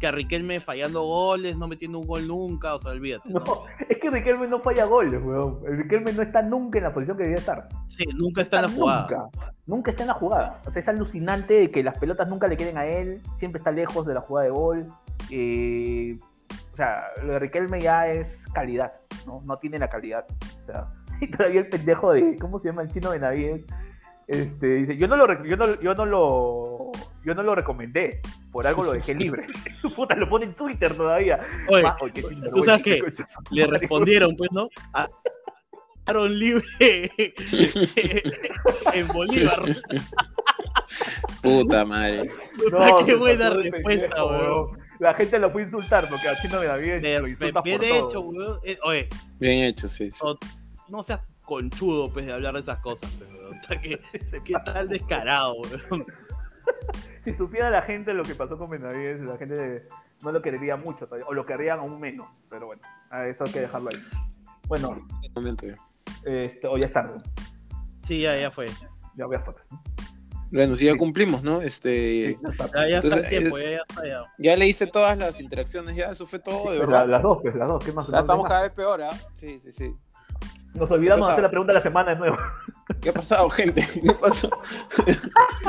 que 0.00 0.06
a 0.06 0.10
Riquelme 0.10 0.60
fallando 0.60 1.02
goles, 1.02 1.56
no 1.56 1.68
metiendo 1.68 1.98
un 1.98 2.06
gol 2.06 2.26
nunca, 2.26 2.74
o 2.74 2.80
sea, 2.80 2.92
olvídate. 2.92 3.28
No, 3.28 3.42
es 3.88 3.98
que 3.98 4.10
Riquelme 4.10 4.48
no 4.48 4.58
falla 4.58 4.86
goles, 4.86 5.22
weón. 5.22 5.60
El 5.66 5.76
Riquelme 5.76 6.12
no 6.12 6.22
está 6.22 6.42
nunca 6.42 6.78
en 6.78 6.84
la 6.84 6.94
posición 6.94 7.18
que 7.18 7.24
debía 7.24 7.38
estar. 7.38 7.68
Sí, 7.86 8.04
nunca 8.16 8.40
está, 8.40 8.56
en 8.56 8.62
la 8.62 8.68
jugada. 8.68 9.02
Nunca, 9.02 9.52
nunca 9.66 9.90
está 9.90 10.02
en 10.02 10.08
la 10.08 10.14
jugada. 10.14 10.62
O 10.66 10.72
sea, 10.72 10.80
es 10.80 10.88
alucinante 10.88 11.70
que 11.70 11.82
las 11.82 11.98
pelotas 11.98 12.28
nunca 12.28 12.48
le 12.48 12.56
queden 12.56 12.78
a 12.78 12.86
él, 12.86 13.20
siempre 13.38 13.58
está 13.58 13.70
lejos 13.70 14.06
de 14.06 14.14
la 14.14 14.22
jugada 14.22 14.46
de 14.46 14.52
gol. 14.52 14.86
Eh, 15.30 16.18
o 16.72 16.76
sea, 16.76 17.02
lo 17.22 17.34
de 17.34 17.38
Riquelme 17.38 17.80
ya 17.80 18.08
es 18.08 18.38
calidad, 18.54 18.94
¿no? 19.26 19.42
No 19.44 19.58
tiene 19.58 19.78
la 19.78 19.88
calidad. 19.88 20.24
O 20.62 20.66
sea, 20.66 20.88
y 21.20 21.30
todavía 21.30 21.60
el 21.60 21.68
pendejo 21.68 22.12
de, 22.12 22.36
¿cómo 22.40 22.58
se 22.58 22.70
llama 22.70 22.82
el 22.82 22.90
chino 22.90 23.10
de 23.10 23.20
Navies? 23.20 23.66
Este, 24.26 24.66
dice, 24.66 24.96
yo 24.96 25.08
no 25.08 25.16
lo, 25.16 25.44
yo 25.44 25.56
no, 25.56 25.80
yo 25.80 25.94
no 25.94 26.06
lo, 26.06 26.92
yo 27.24 27.34
no 27.34 27.42
lo 27.42 27.54
recomendé, 27.54 28.20
por 28.50 28.66
algo 28.66 28.84
lo 28.84 28.92
dejé 28.92 29.14
libre. 29.14 29.46
Puta, 29.96 30.14
lo 30.14 30.28
pone 30.28 30.46
en 30.46 30.54
Twitter 30.54 30.94
todavía. 30.94 31.40
Oye, 31.68 31.84
¿tú 32.52 32.64
sabes 32.64 32.82
qué? 32.82 33.02
Le 33.50 33.66
respondieron, 33.66 34.36
pues, 34.36 34.50
¿no? 34.52 34.68
A 34.92 35.08
libre 36.28 36.64
en 38.92 39.06
Bolívar. 39.08 39.62
Puta 41.40 41.84
madre. 41.84 42.30
No, 42.72 43.04
qué 43.06 43.14
buena 43.14 43.50
respuesta, 43.50 44.24
weón. 44.24 44.78
La 44.98 45.14
gente 45.14 45.38
lo 45.38 45.50
fue 45.50 45.62
a 45.62 45.64
insultar 45.64 46.08
porque 46.08 46.28
a 46.28 46.36
Chino 46.40 46.60
bien. 46.60 47.00
Bien 47.00 47.82
hecho, 47.82 48.20
weón. 48.20 48.58
Eh, 48.64 48.78
oye. 48.82 49.08
Bien 49.38 49.64
hecho, 49.64 49.88
sí. 49.88 50.10
sí. 50.10 50.20
No 50.88 51.04
seas 51.04 51.20
conchudo, 51.44 52.12
pues, 52.12 52.26
de 52.26 52.32
hablar 52.32 52.54
de 52.54 52.60
esas 52.60 52.80
cosas, 52.80 53.10
pero 53.18 53.80
¿Qué, 53.80 54.00
qué 54.44 54.54
tal 54.64 54.88
descarado, 54.88 55.56
Si 57.24 57.34
supiera 57.34 57.68
la 57.68 57.82
gente 57.82 58.14
lo 58.14 58.22
que 58.22 58.34
pasó 58.34 58.56
con 58.56 58.70
Benavides, 58.70 59.20
la 59.20 59.36
gente 59.36 59.86
no 60.24 60.32
lo 60.32 60.40
quería 60.40 60.76
mucho, 60.76 61.06
o 61.26 61.34
lo 61.34 61.44
querrían 61.44 61.80
aún 61.80 62.00
menos, 62.00 62.28
pero 62.48 62.66
bueno, 62.66 62.82
a 63.10 63.26
eso 63.26 63.44
hay 63.44 63.52
que 63.52 63.60
dejarlo 63.60 63.90
ahí. 63.90 64.02
Bueno, 64.66 65.06
este, 66.24 66.66
o 66.66 66.78
ya 66.78 66.86
es 66.86 66.92
tarde. 66.92 67.18
Sí, 68.06 68.22
ya, 68.22 68.38
ya 68.38 68.50
fue. 68.50 68.66
Ya 69.16 69.26
voy 69.26 69.36
a 69.36 69.40
fotos. 69.40 69.62
Bueno, 70.52 70.74
sí, 70.76 70.86
ya 70.86 70.96
cumplimos, 70.96 71.42
¿no? 71.42 71.60
Este, 71.60 72.38
ya, 72.74 72.88
ya 72.88 72.98
está 72.98 73.16
el 73.16 73.28
tiempo, 73.28 73.58
ya, 73.58 73.70
ya 73.70 73.82
está 73.88 74.06
ya. 74.06 74.24
Ya 74.38 74.56
le 74.56 74.66
hice 74.66 74.86
todas 74.86 75.16
las 75.16 75.40
interacciones, 75.40 75.94
ya, 75.94 76.10
eso 76.10 76.26
fue 76.26 76.38
todo, 76.40 76.70
de 76.72 76.78
pues 76.78 76.88
verdad. 76.88 77.06
las 77.06 77.22
dos, 77.22 77.38
pues, 77.42 77.54
las 77.54 77.68
dos, 77.68 77.84
¿qué 77.84 77.92
más? 77.92 78.08
Ya 78.08 78.18
estamos 78.20 78.48
cada 78.48 78.62
vez 78.62 78.72
peor, 78.72 79.02
¿ah? 79.02 79.10
Sí, 79.36 79.58
sí, 79.60 79.70
sí. 79.70 79.94
Nos 80.74 80.90
olvidamos 80.90 81.26
de 81.26 81.32
hacer 81.32 81.42
la 81.42 81.50
pregunta 81.50 81.72
de 81.72 81.78
la 81.78 81.82
semana 81.82 82.10
de 82.10 82.16
nuevo. 82.16 82.36
¿Qué 83.00 83.08
ha 83.08 83.12
pasado, 83.12 83.48
gente? 83.50 83.86
¿Qué 83.94 84.12
pasó? 84.12 84.50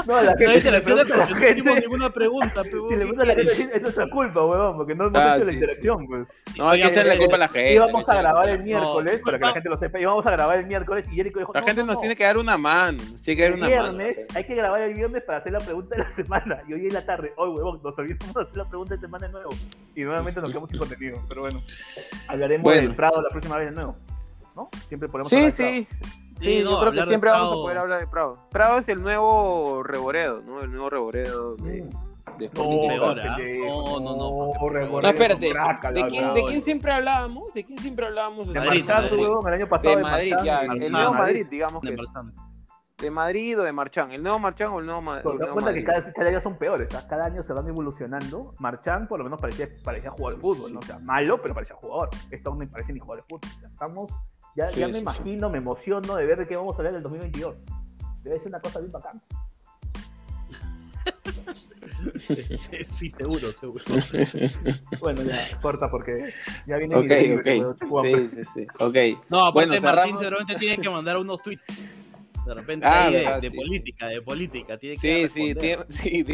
No, 0.08 0.22
la 0.22 0.36
gente 0.38 0.62
se 0.62 0.72
le 0.72 0.82
pregunta 0.82 1.18
la 1.18 1.28
gente. 1.28 1.42
No 1.42 1.52
hicimos 1.52 1.76
ninguna 1.80 2.10
pregunta. 2.12 2.62
Pero... 2.64 2.90
Si 2.90 2.96
le 2.96 3.06
pregunta 3.06 3.24
a 3.24 3.26
la 3.26 3.36
gente, 3.36 3.76
es 3.76 3.82
nuestra 3.82 4.08
culpa, 4.10 4.46
weón, 4.46 4.78
porque 4.78 4.96
no 4.96 5.06
hemos 5.06 5.22
ah, 5.22 5.38
hecho 5.38 5.46
la 5.46 5.54
interacción, 5.54 6.08
pues. 6.08 6.28
No, 6.58 6.70
hay 6.70 6.82
que 6.82 6.88
echarle 6.88 7.16
la 7.16 7.20
culpa 7.20 7.36
a 7.36 7.40
la 7.40 7.48
gente. 7.48 7.74
Íbamos 7.74 8.10
a 8.10 8.16
grabar 8.16 8.50
el 8.50 8.64
miércoles, 8.64 9.22
para 9.24 9.40
que 9.40 9.46
la 9.46 9.54
gente 9.54 9.70
lo 9.70 9.78
sepa, 9.78 10.00
íbamos 10.00 10.26
a 10.26 10.32
grabar 10.32 10.60
el 10.60 10.66
miércoles 10.66 11.08
y 11.12 11.16
Jericho 11.16 11.40
dijo... 11.40 11.52
La 11.54 11.64
gente 11.64 11.84
nos 11.84 12.00
tiene 12.00 12.16
que 12.16 12.24
dar 12.24 12.38
una 12.38 12.58
mano, 12.58 13.02
nos 13.12 13.22
tiene 13.22 13.38
que 13.38 13.50
dar 13.50 13.58
una 13.58 13.68
viernes, 13.68 14.18
Hay 14.36 14.44
que 14.44 14.56
grabar 14.56 14.82
el 14.82 14.94
viernes 14.94 15.24
para 15.24 15.40
hacer 15.40 15.52
la 15.52 15.60
pregunta 15.60 15.96
de 15.96 16.04
la 16.04 16.10
semana. 16.10 16.60
Y 16.68 16.74
hoy 16.74 16.88
en 16.88 16.94
la 16.94 17.06
tarde, 17.06 17.34
hoy, 17.38 17.50
huevón, 17.50 17.80
nos 17.84 17.98
olvidamos 17.98 18.34
de 18.34 18.42
hacer 18.42 18.58
la 18.58 18.68
pregunta 18.68 18.96
de 18.96 19.02
semana 19.02 19.28
de 19.28 19.34
nuevo. 19.34 19.50
Y 19.96 20.04
nuevamente 20.04 20.42
nos 20.42 20.52
quedamos 20.52 20.70
sin 20.70 20.80
contenido, 20.80 21.24
pero 21.28 21.42
bueno. 21.42 21.62
Hablaremos 22.28 22.74
del 22.74 22.96
Prado 22.96 23.22
la 23.22 23.30
próxima 23.30 23.58
vez 23.58 23.70
de 23.70 23.76
nuevo. 23.76 23.96
¿No? 24.56 24.70
Siempre 24.88 25.10
podemos 25.10 25.30
Sí, 25.30 25.52
sí. 25.52 25.88
Sí, 26.38 26.62
yo 26.64 26.80
creo 26.80 26.92
que 26.92 27.04
siempre 27.04 27.30
vamos 27.30 27.52
a 27.52 27.56
poder 27.56 27.78
hablar 27.78 28.00
de 28.00 28.08
Prado. 28.08 28.42
Prado 28.50 28.80
es 28.80 28.90
el 28.90 29.02
nuevo 29.02 29.84
Reboredo, 29.84 30.42
¿no? 30.42 30.62
El 30.62 30.72
nuevo 30.72 30.90
Reboredo 30.90 31.56
de, 31.58 31.88
de 32.38 32.50
no, 32.56 34.00
no, 34.00 34.00
no, 34.00 34.16
no, 34.16 35.02
no, 35.02 35.08
espérate. 35.08 35.54
¿De 35.94 36.06
quién, 36.08 36.34
¿De 36.34 36.44
quién 36.44 36.62
siempre 36.62 36.92
hablábamos? 36.92 37.54
¿De 37.54 37.64
quién 37.64 37.78
siempre 37.80 38.08
hablábamos? 38.08 38.52
De, 38.52 38.60
Madrid, 38.60 38.86
el 38.88 39.54
año 39.54 39.70
pasado. 39.70 39.96
De 39.96 40.02
Madrid, 40.02 40.36
ya. 40.44 40.62
El 40.62 40.92
nuevo 40.92 41.14
Madrid, 41.14 41.46
digamos 41.50 41.82
que 41.82 41.96
de 43.02 43.10
Madrid 43.10 43.60
o 43.60 43.64
de 43.64 43.72
Marchán, 43.72 44.12
el 44.12 44.22
nuevo 44.22 44.38
Marchán 44.38 44.72
o 44.72 44.80
el 44.80 44.86
nuevo, 44.86 45.02
Madrid. 45.02 45.28
Te 45.28 45.38
das 45.40 45.50
cuenta 45.50 45.74
que 45.74 45.84
cada, 45.84 46.14
cada, 46.14 46.30
año 46.30 46.40
son 46.40 46.58
peores, 46.58 46.90
cada 47.10 47.26
año 47.26 47.42
se 47.42 47.52
van 47.52 47.68
evolucionando. 47.68 48.54
Marchán 48.60 49.08
por 49.08 49.18
lo 49.18 49.24
menos 49.24 49.42
parecía, 49.42 49.68
parecía 49.84 50.12
jugador 50.12 50.36
de 50.36 50.42
fútbol, 50.42 50.74
¿no? 50.74 50.80
o 50.80 50.84
sea, 50.84 51.00
malo, 51.00 51.42
pero 51.42 51.56
parecía 51.56 51.76
jugador. 51.76 52.10
Esto 52.30 52.52
no 52.52 52.58
me 52.58 52.68
parece 52.68 52.94
ni 52.94 53.00
jugador 53.00 53.26
de 53.26 53.28
fútbol. 53.28 53.50
estamos 53.72 54.12
ya, 54.56 54.70
ya 54.72 54.88
me 54.88 55.00
imagino, 55.00 55.50
me 55.50 55.58
emociono 55.58 56.16
de 56.16 56.26
ver 56.26 56.40
de 56.40 56.48
qué 56.48 56.56
vamos 56.56 56.74
a 56.74 56.78
hablar 56.78 56.94
en 56.94 56.98
el 56.98 57.04
2022. 57.04 57.56
Debe 58.24 58.40
ser 58.40 58.48
una 58.50 58.60
cosa 58.60 58.80
bien 58.80 58.92
bacán. 58.92 59.22
sí, 63.00 63.14
seguro, 63.18 63.52
seguro. 63.60 63.84
bueno, 65.00 65.24
ya, 65.24 65.62
corta 65.62 65.90
porque 65.90 66.34
ya 66.66 66.78
viene 66.78 66.96
okay, 66.96 67.30
mi 67.30 67.36
okay. 67.36 67.62
Sí, 68.04 68.30
sí, 68.30 68.44
sí. 68.44 68.68
Ok. 68.80 68.96
No, 69.30 69.46
aparte 69.46 69.70
bueno, 69.70 69.82
Martín 69.82 70.18
seguramente 70.18 70.56
tiene 70.56 70.78
que 70.78 70.90
mandar 70.90 71.18
unos 71.18 71.42
tweets. 71.42 71.64
De 72.46 72.54
repente 72.54 72.86
ah, 72.88 73.06
ahí 73.06 73.14
de, 73.14 73.50
de 73.50 73.52
política, 73.52 74.08
de 74.08 74.22
política. 74.22 74.78
Tiene 74.78 74.98
que 74.98 75.28
sí, 75.28 75.50
sí, 75.50 75.56
tiene, 75.56 75.84
sí, 75.90 76.26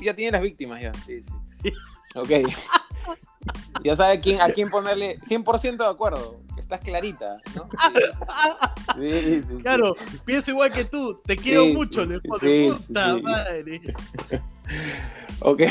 ya 0.00 0.14
tiene 0.14 0.32
las 0.32 0.42
víctimas 0.42 0.80
ya. 0.80 0.92
Sí, 0.94 1.22
sí. 1.22 1.72
Ok. 2.16 2.30
ya 3.84 3.96
sabe 3.96 4.20
quién, 4.20 4.40
a 4.40 4.48
quién 4.50 4.70
ponerle 4.70 5.18
100% 5.18 5.78
de 5.78 5.86
acuerdo 5.86 6.43
estás 6.64 6.80
clarita, 6.80 7.38
¿no? 7.54 7.68
Sí, 8.98 9.42
sí, 9.42 9.54
claro, 9.62 9.94
pienso 10.24 10.50
igual 10.50 10.70
que 10.70 10.84
tú, 10.84 11.20
te 11.24 11.36
quiero 11.36 11.66
mucho, 11.66 12.04
le 12.04 12.20
puta 12.20 13.16
madre. 13.16 13.80
ok. 15.40 15.62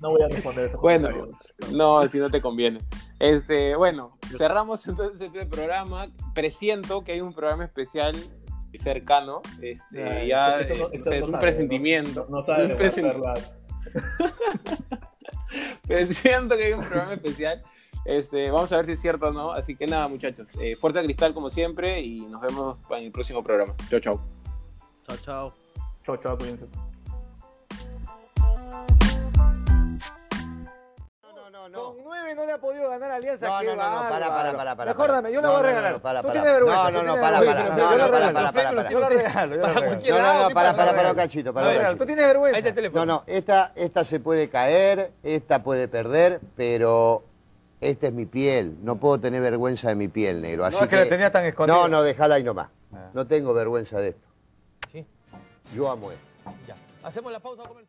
No 0.00 0.10
voy 0.10 0.22
a 0.22 0.28
responder 0.28 0.66
eso. 0.66 0.78
Bueno, 0.80 1.28
no, 1.70 2.08
si 2.08 2.18
no 2.18 2.30
te 2.30 2.40
conviene. 2.40 2.80
Este, 3.18 3.76
bueno, 3.76 4.18
cerramos 4.36 4.86
entonces 4.86 5.20
este 5.20 5.46
programa. 5.46 6.08
Presiento 6.34 7.04
que 7.04 7.12
hay 7.12 7.20
un 7.20 7.34
programa 7.34 7.64
especial 7.64 8.16
cercano. 8.74 9.42
Este, 9.60 10.26
ya, 10.26 10.60
es 10.60 11.26
un 11.28 11.38
presentimiento. 11.38 12.26
No, 12.28 12.42
sabes 12.42 12.70
un 12.70 12.76
presentimiento. 12.76 13.34
Presiento 15.86 16.56
que 16.56 16.64
hay 16.64 16.72
un 16.72 16.84
programa 16.84 17.14
especial. 17.14 17.62
Este, 18.06 18.50
vamos 18.50 18.70
a 18.72 18.76
ver 18.76 18.86
si 18.86 18.92
es 18.92 19.00
cierto 19.00 19.26
o 19.26 19.32
no. 19.32 19.50
Así 19.50 19.74
que 19.76 19.86
nada, 19.86 20.06
muchachos. 20.08 20.48
Eh, 20.60 20.76
fuerza 20.76 21.02
cristal 21.02 21.34
como 21.34 21.50
siempre 21.50 22.00
y 22.00 22.20
nos 22.20 22.40
vemos 22.40 22.78
en 22.90 23.04
el 23.04 23.12
próximo 23.12 23.42
programa. 23.42 23.74
Chao, 23.90 24.00
chao. 24.00 24.20
Chao, 25.06 25.16
chao. 25.24 25.54
Chao, 26.04 26.16
chao, 26.16 26.38
cuídense. 26.38 26.66
no. 31.68 31.94
Con 31.94 32.04
nueve 32.04 32.34
no 32.34 32.46
le 32.46 32.52
ha 32.52 32.58
podido 32.58 32.88
ganar 32.88 33.10
Alianza. 33.10 33.46
No, 33.46 33.62
no, 33.62 33.76
no, 33.76 33.76
no, 33.76 34.08
para, 34.08 34.28
para, 34.28 34.56
para, 34.56 34.76
para. 34.76 34.94
Mejor 34.94 35.10
dame, 35.10 35.32
yo 35.32 35.40
lo 35.40 35.50
voy 35.50 35.58
a 35.58 35.62
regalar. 35.62 35.92
No, 35.94 36.00
para, 36.00 36.22
para. 36.22 36.32
Tú 36.32 36.40
tienes 36.40 36.52
vergüenza. 36.52 36.90
No, 36.90 37.02
no, 37.02 37.14
no, 37.14 37.20
para, 37.20 37.38
para. 37.40 37.64
No, 37.64 37.96
no, 37.96 38.10
para, 38.10 38.32
para, 38.32 38.52
para. 38.52 38.90
Yo 38.90 39.00
lo 39.00 39.08
regalo, 39.08 39.54
yo 39.56 39.60
lo 39.60 39.68
regalo. 39.68 39.96
No, 39.96 40.22
no, 40.22 40.48
no, 40.48 40.54
para, 40.54 40.76
para, 40.76 40.94
para, 40.94 41.14
cachito, 41.14 41.52
para, 41.52 41.74
cachito. 41.74 41.96
Tú 41.96 42.06
tienes 42.06 42.26
vergüenza. 42.26 42.90
No, 42.92 43.06
no, 43.06 43.24
esta, 43.26 43.72
esta 43.74 44.04
se 44.04 44.20
puede 44.20 44.48
caer, 44.48 45.12
esta 45.22 45.62
puede 45.62 45.88
perder, 45.88 46.40
pero 46.56 47.24
esta 47.80 48.06
es 48.06 48.12
mi 48.12 48.26
piel, 48.26 48.78
no 48.82 48.96
puedo 48.96 49.20
tener 49.20 49.42
vergüenza 49.42 49.88
de 49.88 49.94
mi 49.94 50.08
piel, 50.08 50.40
negro. 50.40 50.64
Así 50.64 50.76
no 50.76 50.84
es 50.84 50.88
que, 50.88 50.96
la 50.96 51.08
tenía 51.08 51.30
tan 51.30 51.44
escondida. 51.44 51.76
No, 51.76 51.88
no, 51.88 52.02
déjala 52.02 52.36
ahí 52.36 52.44
nomás. 52.44 52.68
Ah. 52.92 53.10
No 53.12 53.26
tengo 53.26 53.52
vergüenza 53.52 54.00
de 54.00 54.08
esto. 54.08 54.26
¿Sí? 54.92 55.06
Yo 55.74 55.90
amo 55.90 56.10
esto. 56.10 56.24
Ya. 56.66 56.76
Hacemos 57.02 57.32
la 57.32 57.40
pausa 57.40 57.64
comercial. 57.64 57.86